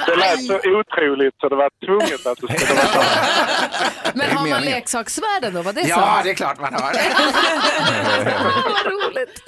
Det 0.07 0.15
lät 0.15 0.43
så 0.45 0.55
otroligt 0.79 1.35
så 1.39 1.49
det 1.49 1.55
var 1.55 1.69
tvunget 1.85 2.25
att 2.25 2.37
det 2.41 2.59
skulle 2.59 2.73
vara 2.75 2.87
sant. 2.87 4.15
Men 4.15 4.37
har 4.37 4.49
man 4.49 4.61
leksakssvärden 4.61 5.53
då? 5.53 5.61
Var 5.61 5.73
det 5.73 5.81
Ja, 5.81 5.95
sant? 5.95 6.23
det 6.23 6.29
är 6.29 6.33
klart 6.33 6.59
man 6.59 6.73
har. 6.73 6.93
Vad 8.73 8.85
roligt. 8.93 9.43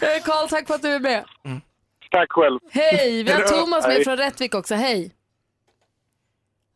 Eh, 0.00 0.22
Karl, 0.24 0.48
tack 0.48 0.66
för 0.66 0.74
att 0.74 0.82
du 0.82 0.88
är 0.88 0.98
med. 1.00 1.24
Tack 2.10 2.32
själv. 2.32 2.58
Hej, 2.70 3.22
vi 3.22 3.32
har 3.32 3.40
Thomas 3.40 3.86
med 3.86 4.04
från 4.04 4.16
Rättvik 4.16 4.54
också. 4.54 4.74
Hej. 4.74 5.12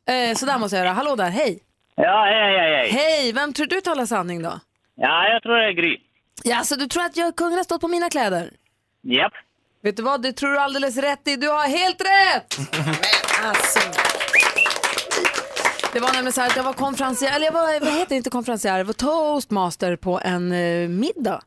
Eh, 0.09 0.35
så 0.37 0.47
där 0.47 0.59
måste 0.59 0.77
jag 0.77 0.85
göra. 0.85 0.95
Hallå 0.95 1.17
där, 1.17 1.31
hej. 1.31 1.59
Ja, 1.97 2.25
hej, 2.25 2.59
hej, 2.61 2.77
hej. 2.77 2.91
Hej, 2.91 3.33
vem 3.33 3.53
tror 3.53 3.67
du 3.67 3.81
talar 3.81 4.07
sanning 4.07 4.43
då? 4.43 4.61
Ja, 4.97 5.29
jag 5.29 5.43
tror 5.43 5.57
det 5.57 5.67
är 5.67 5.73
Gry. 5.73 5.97
Ja, 6.45 6.61
så 6.65 6.77
du 6.77 6.87
tror 6.87 7.03
att 7.05 7.17
jag, 7.17 7.37
kungen 7.37 7.57
har 7.57 7.65
stått 7.65 7.81
på 7.81 7.89
mina 7.89 8.11
kläder? 8.11 8.51
Japp. 9.03 9.33
Vet 9.85 9.97
du 9.97 10.03
vad, 10.03 10.23
det 10.23 10.33
tror 10.33 10.51
du 10.51 10.59
alldeles 10.59 10.97
rätt 10.97 11.29
i. 11.29 11.37
Du 11.37 11.49
har 11.49 11.69
helt 11.69 12.01
rätt! 12.01 12.59
alltså. 13.43 13.79
Det 15.93 16.01
var 16.01 16.13
nämligen 16.13 16.33
så 16.33 16.41
här 16.41 16.49
att 16.49 16.57
jag 16.57 16.65
var 16.65 16.73
konferencier, 16.73 17.37
eller 17.37 17.47
jag 17.47 17.53
var, 17.53 17.81
vad 17.81 17.93
heter 17.93 18.09
det, 18.09 18.17
inte 18.17 18.31
konferencier, 18.31 18.79
jag 18.79 18.85
var 18.85 18.93
toastmaster 18.93 19.97
på 19.97 20.21
en 20.25 20.53
eh, 20.53 20.89
middag. 20.89 21.43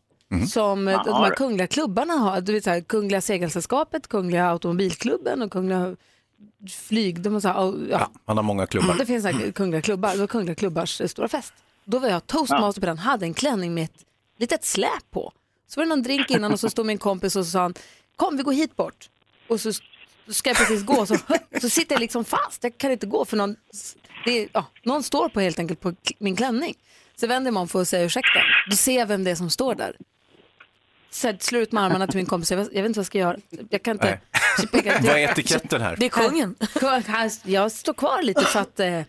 Som 0.50 0.88
eh, 0.88 1.04
de 1.06 1.14
här 1.24 1.30
kungliga 1.36 1.68
klubbarna 1.68 2.14
har. 2.14 2.42
Du 2.42 2.54
vet 2.54 2.64
så 2.64 2.70
här, 2.70 2.82
Kungliga 2.82 3.22
Segelsällskapet, 3.22 4.08
Kungliga 4.08 4.50
Automobilklubben 4.50 5.42
och 5.42 5.52
Kungliga 5.52 5.96
Flyg. 6.88 7.22
De 7.22 7.34
har 7.34 7.40
så 7.40 7.48
här, 7.48 7.74
ja, 7.90 8.10
Han 8.26 8.38
har 8.38 8.44
många 8.44 8.68
klubbar. 8.68 8.96
det 8.98 9.06
finns 9.06 9.24
så 9.24 9.30
här 9.30 9.52
kungliga 9.52 9.82
klubbar. 9.82 10.12
Det 10.12 10.18
var 10.18 10.28
kungliga 10.28 10.56
klubbars 10.56 11.02
eh, 11.02 11.08
stora 11.08 11.28
fest. 11.28 11.54
Då 11.86 12.00
var 12.00 12.08
jag 12.10 12.28
toastmaster 12.28 12.82
på 12.82 12.86
den, 12.88 12.98
hade 12.98 13.26
en 13.26 13.34
klänning 13.34 13.74
med 13.74 13.84
ett 13.84 14.06
litet 14.40 14.66
släp 14.66 15.12
på. 15.12 15.32
Så 15.70 15.80
var 15.80 15.86
det 15.86 15.90
någon 15.90 16.04
drink 16.04 16.30
innan 16.32 16.54
och 16.54 16.60
så 16.60 16.70
stod 16.70 16.86
min 16.86 16.98
kompis 16.98 17.36
och 17.36 17.46
så 17.46 17.52
sa 17.52 17.62
han, 17.62 17.74
kom 18.18 18.38
vi 18.38 18.44
går 18.44 18.54
hit 18.54 18.76
bort. 18.76 19.10
Och 19.48 19.62
så 19.62 19.74
ska 20.30 20.50
jag 20.50 20.58
precis 20.58 20.84
gå 20.84 21.06
så, 21.06 21.18
så 21.62 21.70
sitter 21.70 21.96
jag 21.96 22.00
liksom 22.00 22.26
fast. 22.26 22.64
Jag 22.64 22.78
kan 22.78 22.92
inte 22.92 23.06
gå 23.06 23.26
för 23.26 23.38
någon, 23.38 23.56
det 24.26 24.32
är, 24.32 24.50
ja, 24.54 24.66
någon 24.84 25.04
står 25.04 25.30
på 25.30 25.40
helt 25.40 25.60
enkelt 25.60 25.80
på 25.80 25.94
min 26.20 26.36
klänning. 26.36 26.76
Så 27.16 27.28
vänder 27.28 27.58
om 27.58 27.68
för 27.68 27.82
att 27.82 27.88
säga 27.88 28.06
ursäkta. 28.06 28.40
Då 28.70 28.76
ser 28.76 29.00
jag 29.00 29.06
vem 29.06 29.24
det 29.24 29.32
är 29.32 29.36
som 29.36 29.50
står 29.50 29.76
där. 29.76 29.96
Så 31.10 31.28
jag 31.28 31.44
slår 31.44 31.62
ut 31.62 31.72
med 31.72 31.84
armarna 31.84 32.08
till 32.08 32.18
min 32.18 32.26
kompis. 32.26 32.52
Jag 32.52 32.58
vet, 32.58 32.70
jag 32.74 32.82
vet 32.82 32.90
inte 32.90 33.00
vad 33.00 33.02
jag 33.02 33.06
ska 33.06 33.18
göra. 33.18 33.38
Jag 33.70 33.84
kan 33.84 33.96
inte. 33.96 34.20
Vad 34.74 35.06
är 35.06 35.18
etiketten 35.18 35.82
här? 35.82 35.96
det 35.96 36.06
är 36.06 36.10
kungen. 36.10 36.56
Jag 37.44 37.72
står 37.72 37.94
kvar 37.94 38.22
lite 38.22 38.42
för 38.42 38.60
att 38.60 38.74
jag, 38.76 39.04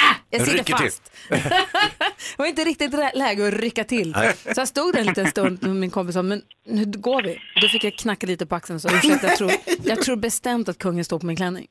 ah, 0.00 0.14
jag 0.30 0.40
sitter 0.40 0.58
Rycker 0.58 0.76
fast. 0.76 1.02
det 1.28 2.38
var 2.38 2.46
inte 2.46 2.64
riktigt 2.64 2.92
läge 3.14 3.48
att 3.48 3.54
rycka 3.54 3.84
till. 3.84 4.12
Nej. 4.16 4.34
Så 4.54 4.60
jag 4.60 4.68
stod 4.68 4.92
där 4.92 5.00
en 5.00 5.06
liten 5.06 5.30
stund 5.30 5.62
med 5.62 5.76
min 5.76 5.90
kompis 5.90 6.14
sa, 6.14 6.22
men 6.22 6.42
nu 6.66 6.84
går 6.84 7.22
vi. 7.22 7.38
Då 7.60 7.68
fick 7.68 7.84
jag 7.84 7.94
knacka 7.96 8.26
lite 8.26 8.46
på 8.46 8.54
axeln 8.54 8.74
och 8.74 8.82
sa, 8.82 8.88
ursäkta, 8.96 9.26
jag 9.28 9.36
tror, 9.36 9.52
jag 9.84 10.02
tror 10.02 10.16
bestämt 10.16 10.68
att 10.68 10.78
kungen 10.78 11.04
står 11.04 11.18
på 11.18 11.26
min 11.26 11.36
klänning. 11.36 11.66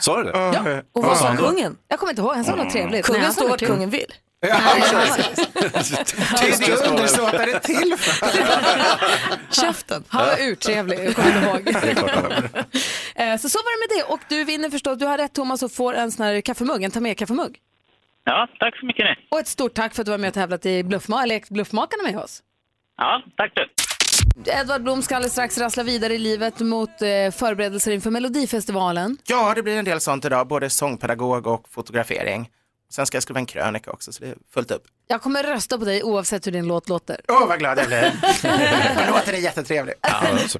Sa 0.00 0.16
du 0.16 0.24
det? 0.24 0.30
Ja. 0.38 0.82
Och 0.94 1.04
vad 1.04 1.18
sa 1.18 1.36
kungen? 1.36 1.76
Jag 1.88 1.98
kommer 1.98 2.12
inte 2.12 2.22
ihåg, 2.22 2.34
han 2.34 2.44
sa 2.44 2.54
något 2.56 2.72
trevligt. 2.72 3.06
Kungen 3.06 3.20
Nej, 3.20 3.26
han 3.26 3.34
sa 3.34 3.40
står 3.40 3.44
något 3.44 3.50
vart 3.50 3.60
kul. 3.60 3.68
kungen 3.68 3.90
vill. 3.90 4.12
Ja, 4.48 5.16
Det 6.40 6.48
är 6.48 6.66
det 6.80 6.88
undersåtar 6.88 7.46
är 7.46 7.58
till 7.58 7.94
för. 7.98 8.30
Käften. 9.54 10.04
Han 10.08 10.26
var 10.26 10.48
urtrevlig, 10.48 10.98
jag 11.04 11.14
kommer 11.14 11.42
ihåg. 11.46 11.68
Eh, 13.14 13.36
Så 13.36 13.48
så 13.48 13.58
var 13.58 13.88
det 13.88 13.96
med 13.96 13.98
det. 13.98 14.12
Och 14.12 14.20
du 14.28 14.44
vinner 14.44 14.70
förstås, 14.70 14.98
du 14.98 15.06
har 15.06 15.18
rätt 15.18 15.32
Thomas 15.34 15.62
och 15.62 15.72
får 15.72 15.94
en 15.94 16.12
sån 16.12 16.26
här 16.26 16.40
kaffemugg, 16.40 16.82
en 16.84 16.90
ta 16.90 17.00
med 17.00 17.18
kaffemugg. 17.18 17.58
Ja, 18.24 18.48
tack 18.58 18.78
så 18.80 18.86
mycket 18.86 19.04
ni. 19.04 19.26
Och 19.30 19.38
ett 19.38 19.48
stort 19.48 19.74
tack 19.74 19.94
för 19.94 20.02
att 20.02 20.06
du 20.06 20.10
var 20.10 20.18
med 20.18 20.28
och 20.28 20.34
tävlat 20.34 20.66
i 20.66 20.82
Bluffma, 20.84 21.22
eller 21.22 21.52
Bluffmakarna 21.52 22.02
med 22.02 22.18
oss. 22.18 22.42
Ja, 22.96 23.22
tack 23.36 23.52
du. 23.54 23.68
Edvard 24.52 24.82
Blom 24.82 25.02
ska 25.02 25.16
alldeles 25.16 25.32
strax 25.32 25.58
rassla 25.58 25.82
vidare 25.82 26.14
i 26.14 26.18
livet 26.18 26.60
mot 26.60 26.88
eh, 27.02 27.30
förberedelser 27.36 27.92
inför 27.92 28.10
Melodifestivalen. 28.10 29.16
Ja, 29.26 29.52
det 29.54 29.62
blir 29.62 29.76
en 29.78 29.84
del 29.84 30.00
sånt 30.00 30.24
idag, 30.24 30.46
både 30.48 30.70
sångpedagog 30.70 31.46
och 31.46 31.64
fotografering. 31.70 32.48
Sen 32.90 33.06
ska 33.06 33.16
jag 33.16 33.22
skriva 33.22 33.40
en 33.40 33.46
krönika 33.46 33.90
också, 33.90 34.12
så 34.12 34.24
det 34.24 34.30
är 34.30 34.36
fullt 34.54 34.70
upp. 34.70 34.82
Jag 35.08 35.22
kommer 35.22 35.42
rösta 35.42 35.78
på 35.78 35.84
dig 35.84 36.02
oavsett 36.02 36.46
hur 36.46 36.52
din 36.52 36.66
låt 36.66 36.88
låter. 36.88 37.20
Åh, 37.28 37.46
vad 37.48 37.58
glad 37.58 37.78
jag 37.78 37.86
blir. 37.86 38.12
Låten 39.10 39.34
är 39.34 39.38
jättetrevlig. 39.38 39.94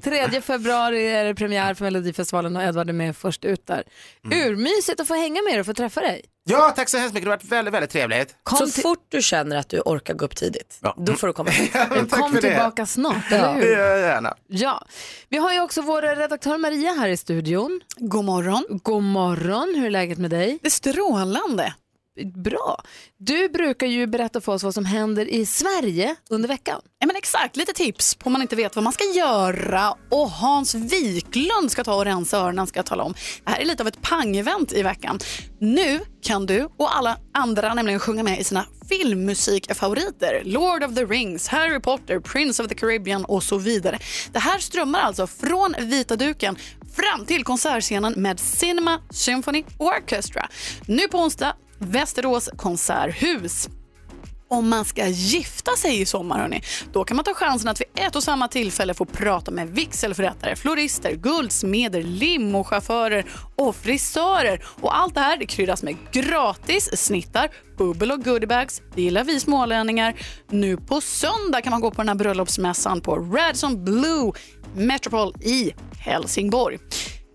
3 0.03 0.41
februari 0.41 1.07
är 1.11 1.25
det 1.25 1.35
premiär 1.35 1.73
för 1.73 1.83
Melodifestivalen 1.85 2.55
och 2.55 2.63
Edvard 2.63 2.89
är 2.89 2.93
med 2.93 3.17
först 3.17 3.45
ut 3.45 3.67
där. 3.67 3.83
Urmysigt 4.23 4.99
att 4.99 5.07
få 5.07 5.13
hänga 5.13 5.41
med 5.41 5.53
dig 5.53 5.59
och 5.59 5.65
få 5.65 5.73
träffa 5.73 6.01
dig. 6.01 6.25
Ja, 6.49 6.73
tack 6.75 6.89
så 6.89 6.97
hemskt 6.97 7.13
mycket. 7.13 7.25
Det 7.25 7.29
har 7.31 7.37
varit 7.37 7.45
väldigt, 7.51 7.73
väldigt 7.73 7.91
trevligt. 7.91 8.35
så 8.57 8.67
fort 8.67 9.05
du 9.09 9.21
känner 9.21 9.55
att 9.55 9.69
du 9.69 9.79
orkar 9.79 10.13
gå 10.13 10.25
upp 10.25 10.35
tidigt, 10.35 10.79
då 10.97 11.13
får 11.13 11.27
du 11.27 11.33
komma 11.33 11.49
hit. 11.51 11.71
Kom 12.09 12.31
för 12.33 12.41
det. 12.41 12.49
tillbaka 12.49 12.85
snart, 12.85 13.15
Ja, 13.31 13.37
eller 13.37 13.53
det 13.59 13.65
hur? 13.65 13.77
jag 13.77 13.99
gärna. 13.99 14.35
Ja, 14.47 14.85
vi 15.29 15.37
har 15.37 15.53
ju 15.53 15.61
också 15.61 15.81
vår 15.81 16.01
redaktör 16.01 16.57
Maria 16.57 16.91
här 16.93 17.07
i 17.09 17.17
studion. 17.17 17.81
God 17.97 18.25
morgon. 18.25 18.63
God 18.69 19.03
morgon, 19.03 19.73
hur 19.75 19.85
är 19.85 19.89
läget 19.89 20.17
med 20.17 20.29
dig? 20.31 20.59
Det 20.61 20.67
är 20.67 20.71
strålande. 20.71 21.73
Bra. 22.25 22.83
Du 23.17 23.49
brukar 23.49 23.87
ju 23.87 24.07
berätta 24.07 24.41
för 24.41 24.53
oss 24.53 24.63
vad 24.63 24.73
som 24.73 24.85
händer 24.85 25.25
i 25.25 25.45
Sverige 25.45 26.15
under 26.29 26.47
veckan. 26.47 26.81
Ja, 26.99 27.07
men 27.07 27.15
exakt, 27.15 27.55
lite 27.55 27.73
tips 27.73 28.15
på 28.15 28.27
om 28.27 28.33
man 28.33 28.41
inte 28.41 28.55
vet 28.55 28.75
vad 28.75 28.83
man 28.83 28.93
ska 28.93 29.03
göra. 29.03 29.93
Och 30.09 30.29
Hans 30.29 30.75
Wiklund 30.75 31.71
ska 31.71 31.83
ta 31.83 31.95
och 31.95 32.05
rensa 32.05 32.37
öronen 32.37 32.67
ska 32.67 32.79
jag 32.79 32.85
tala 32.85 33.03
om. 33.03 33.13
Det 33.43 33.51
här 33.51 33.59
är 33.59 33.65
lite 33.65 33.83
av 33.83 33.87
ett 33.87 34.01
pangevent 34.01 34.73
i 34.73 34.83
veckan. 34.83 35.19
Nu 35.59 35.99
kan 36.21 36.45
du 36.45 36.69
och 36.77 36.97
alla 36.97 37.17
andra 37.33 37.73
nämligen 37.73 37.99
sjunga 37.99 38.23
med 38.23 38.39
i 38.39 38.43
sina 38.43 38.65
filmmusikfavoriter. 38.89 40.41
Lord 40.45 40.83
of 40.83 40.95
the 40.95 41.05
Rings, 41.05 41.47
Harry 41.47 41.79
Potter, 41.79 42.19
Prince 42.19 42.63
of 42.63 42.69
the 42.69 42.75
Caribbean 42.75 43.25
och 43.25 43.43
så 43.43 43.57
vidare. 43.57 43.99
Det 44.31 44.39
här 44.39 44.59
strömmar 44.59 44.99
alltså 44.99 45.27
från 45.27 45.75
vita 45.79 46.15
duken 46.15 46.57
fram 46.95 47.25
till 47.25 47.43
konsertscenen 47.43 48.13
med 48.17 48.39
Cinema 48.39 49.01
Symphony 49.09 49.63
Orchestra. 49.77 50.49
Nu 50.85 51.07
på 51.07 51.17
onsdag, 51.17 51.55
Västerås 51.79 52.49
konserthus. 52.57 53.69
Om 54.49 54.69
man 54.69 54.85
ska 54.85 55.07
gifta 55.07 55.71
sig 55.75 56.01
i 56.01 56.05
sommar, 56.05 56.39
hörni, 56.39 56.61
då 56.93 57.03
kan 57.03 57.17
man 57.17 57.23
ta 57.23 57.33
chansen 57.33 57.69
att 57.69 57.81
vid 57.81 57.87
ett 57.95 58.15
och 58.15 58.23
samma 58.23 58.47
tillfälle 58.47 58.93
få 58.93 59.05
prata 59.05 59.51
med 59.51 59.67
vigselförrättare, 59.67 60.55
florister, 60.55 61.11
guldsmeder, 61.15 62.03
limochaufförer 62.03 63.25
och 63.55 63.75
frisörer. 63.75 64.65
Och 64.81 64.97
allt 64.97 65.15
det 65.15 65.21
här 65.21 65.37
det 65.37 65.45
kryddas 65.45 65.83
med 65.83 65.95
gratis 66.11 66.89
snittar, 67.05 67.49
bubbel 67.77 68.11
och 68.11 68.23
goodiebags. 68.23 68.81
Det 68.95 69.01
gillar 69.01 69.23
vi 69.23 69.39
smålänningar. 69.39 70.15
Nu 70.49 70.77
på 70.77 71.01
söndag 71.01 71.61
kan 71.61 71.71
man 71.71 71.81
gå 71.81 71.91
på 71.91 72.01
den 72.01 72.09
här 72.09 72.15
bröllopsmässan 72.15 73.01
på 73.01 73.15
Radisson 73.15 73.85
Blue 73.85 74.31
Metropol 74.75 75.33
i 75.41 75.73
Helsingborg. 75.99 76.79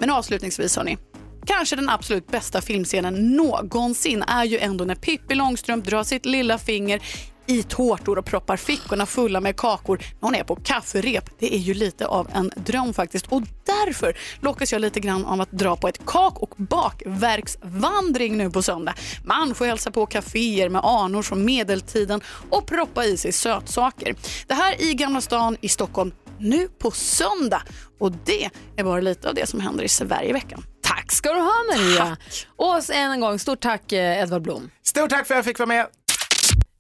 Men 0.01 0.11
avslutningsvis, 0.11 0.77
hörni, 0.77 0.99
Kanske 1.47 1.77
den 1.77 1.89
absolut 1.89 2.27
bästa 2.27 2.61
filmscenen 2.61 3.37
någonsin 3.37 4.23
är 4.23 4.45
ju 4.45 4.59
ändå 4.59 4.85
när 4.85 4.95
Pippi 4.95 5.35
Långstrump 5.35 5.85
drar 5.85 6.03
sitt 6.03 6.27
lilla 6.27 6.59
finger 6.59 7.03
i 7.47 7.63
tårtor 7.63 8.19
och 8.19 8.25
proppar 8.25 8.57
fickorna 8.57 9.07
fulla 9.07 9.41
med 9.41 9.57
kakor 9.57 9.99
när 9.99 10.21
hon 10.21 10.35
är 10.35 10.45
på 10.45 10.57
kafferep. 10.57 11.31
Det 11.39 11.55
är 11.55 11.59
ju 11.59 11.75
lite 11.75 12.07
av 12.07 12.29
en 12.35 12.51
dröm 12.57 12.95
faktiskt 12.95 13.27
och 13.27 13.43
därför 13.65 14.17
lockas 14.41 14.73
jag 14.73 14.81
lite 14.81 15.01
grann 15.01 15.25
av 15.25 15.41
att 15.41 15.53
dra 15.53 15.77
på 15.77 15.89
ett 15.89 16.07
kak 16.07 16.39
och 16.39 16.55
bakverksvandring 16.57 18.37
nu 18.37 18.51
på 18.51 18.63
söndag. 18.63 18.95
Man 19.25 19.55
får 19.55 19.67
hälsa 19.67 19.91
på 19.91 20.07
kaféer 20.07 20.69
med 20.69 20.85
anor 20.85 21.23
från 21.23 21.45
medeltiden 21.45 22.21
och 22.51 22.67
proppa 22.67 23.05
i 23.05 23.17
sig 23.17 23.33
sötsaker. 23.33 24.15
Det 24.47 24.55
här 24.55 24.83
i 24.83 24.95
Gamla 24.95 25.21
stan 25.21 25.57
i 25.61 25.69
Stockholm 25.69 26.13
nu 26.39 26.69
på 26.69 26.91
söndag 26.91 27.63
och 28.01 28.13
det 28.13 28.51
är 28.77 28.85
bara 28.85 29.01
lite 29.01 29.29
av 29.29 29.35
det 29.35 29.49
som 29.49 29.61
händer 29.61 29.85
i 29.85 29.89
Sverige 29.89 30.31
i 30.31 30.33
veckan. 30.33 30.65
Tack 30.83 31.13
ska 31.13 31.29
du 31.33 31.41
ha 31.41 31.53
Maria. 31.73 32.17
Och 32.57 32.91
än 32.91 33.11
en 33.11 33.21
gång, 33.21 33.39
stort 33.39 33.61
tack 33.61 33.93
eh, 33.93 34.23
Edvard 34.23 34.43
Blom. 34.43 34.71
Stort 34.83 35.11
tack 35.11 35.27
för 35.27 35.35
att 35.35 35.39
jag 35.39 35.45
fick 35.45 35.59
vara 35.59 35.67
med. 35.67 35.87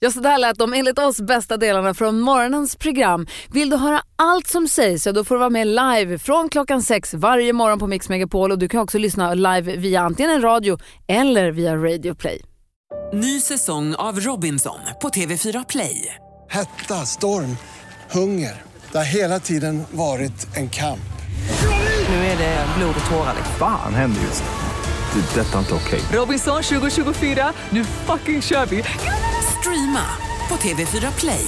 Ja, 0.05 0.11
så 0.11 0.20
där 0.20 0.38
lät 0.38 0.59
de 0.59 0.72
enligt 0.72 0.98
oss 0.98 1.20
bästa 1.20 1.57
delarna 1.57 1.94
från 1.94 2.20
morgonens 2.20 2.76
program. 2.76 3.26
Vill 3.50 3.70
du 3.70 3.76
höra 3.76 4.03
allt 4.16 4.46
som 4.46 4.68
sägs 4.68 5.03
så 5.03 5.12
då 5.12 5.24
får 5.24 5.34
du 5.34 5.38
vara 5.38 5.50
med 5.50 5.66
live 5.66 6.18
från 6.18 6.48
klockan 6.48 6.82
sex 6.82 7.14
varje 7.14 7.53
morgon 7.53 7.78
på 7.78 7.86
Mix 7.86 8.09
Megapol 8.09 8.53
och 8.53 8.59
du 8.59 8.68
kan 8.68 8.80
också 8.80 8.98
lyssna 8.98 9.34
live 9.34 9.76
via 9.76 10.00
antingen 10.00 10.32
en 10.32 10.42
radio 10.42 10.78
eller 11.09 11.50
via 11.50 11.76
Radio 11.76 12.14
Play. 12.14 12.42
Ny 13.12 13.40
säsong 13.40 13.94
av 13.94 14.20
Robinson 14.20 14.78
på 15.03 15.09
TV4 15.09 15.64
Play. 15.68 16.14
Hetta, 16.50 16.94
storm, 16.94 17.57
hunger. 18.11 18.62
Det 18.92 18.98
har 18.98 19.05
hela 19.05 19.40
tiden 19.40 19.82
varit 19.90 20.57
en 20.57 20.70
kamp. 20.70 21.00
Nu 22.13 22.19
är 22.19 22.39
det 22.39 22.67
blod 22.79 22.95
och 23.05 23.11
tårar. 23.11 23.35
Fan 23.59 23.95
händer 23.95 24.21
just 24.23 24.45
nu. 24.45 25.21
Det. 25.21 25.41
är 25.41 25.45
Detta 25.45 25.55
är 25.55 25.59
inte 25.59 25.75
okej. 25.75 26.01
Robinson 26.13 26.63
2024, 26.63 27.53
nu 27.71 27.85
fucking 27.85 28.43
kör 28.43 28.67
vi! 28.67 28.85
Streama 29.59 30.05
på 30.49 30.55
TV4 30.55 31.13
Play. 31.21 31.47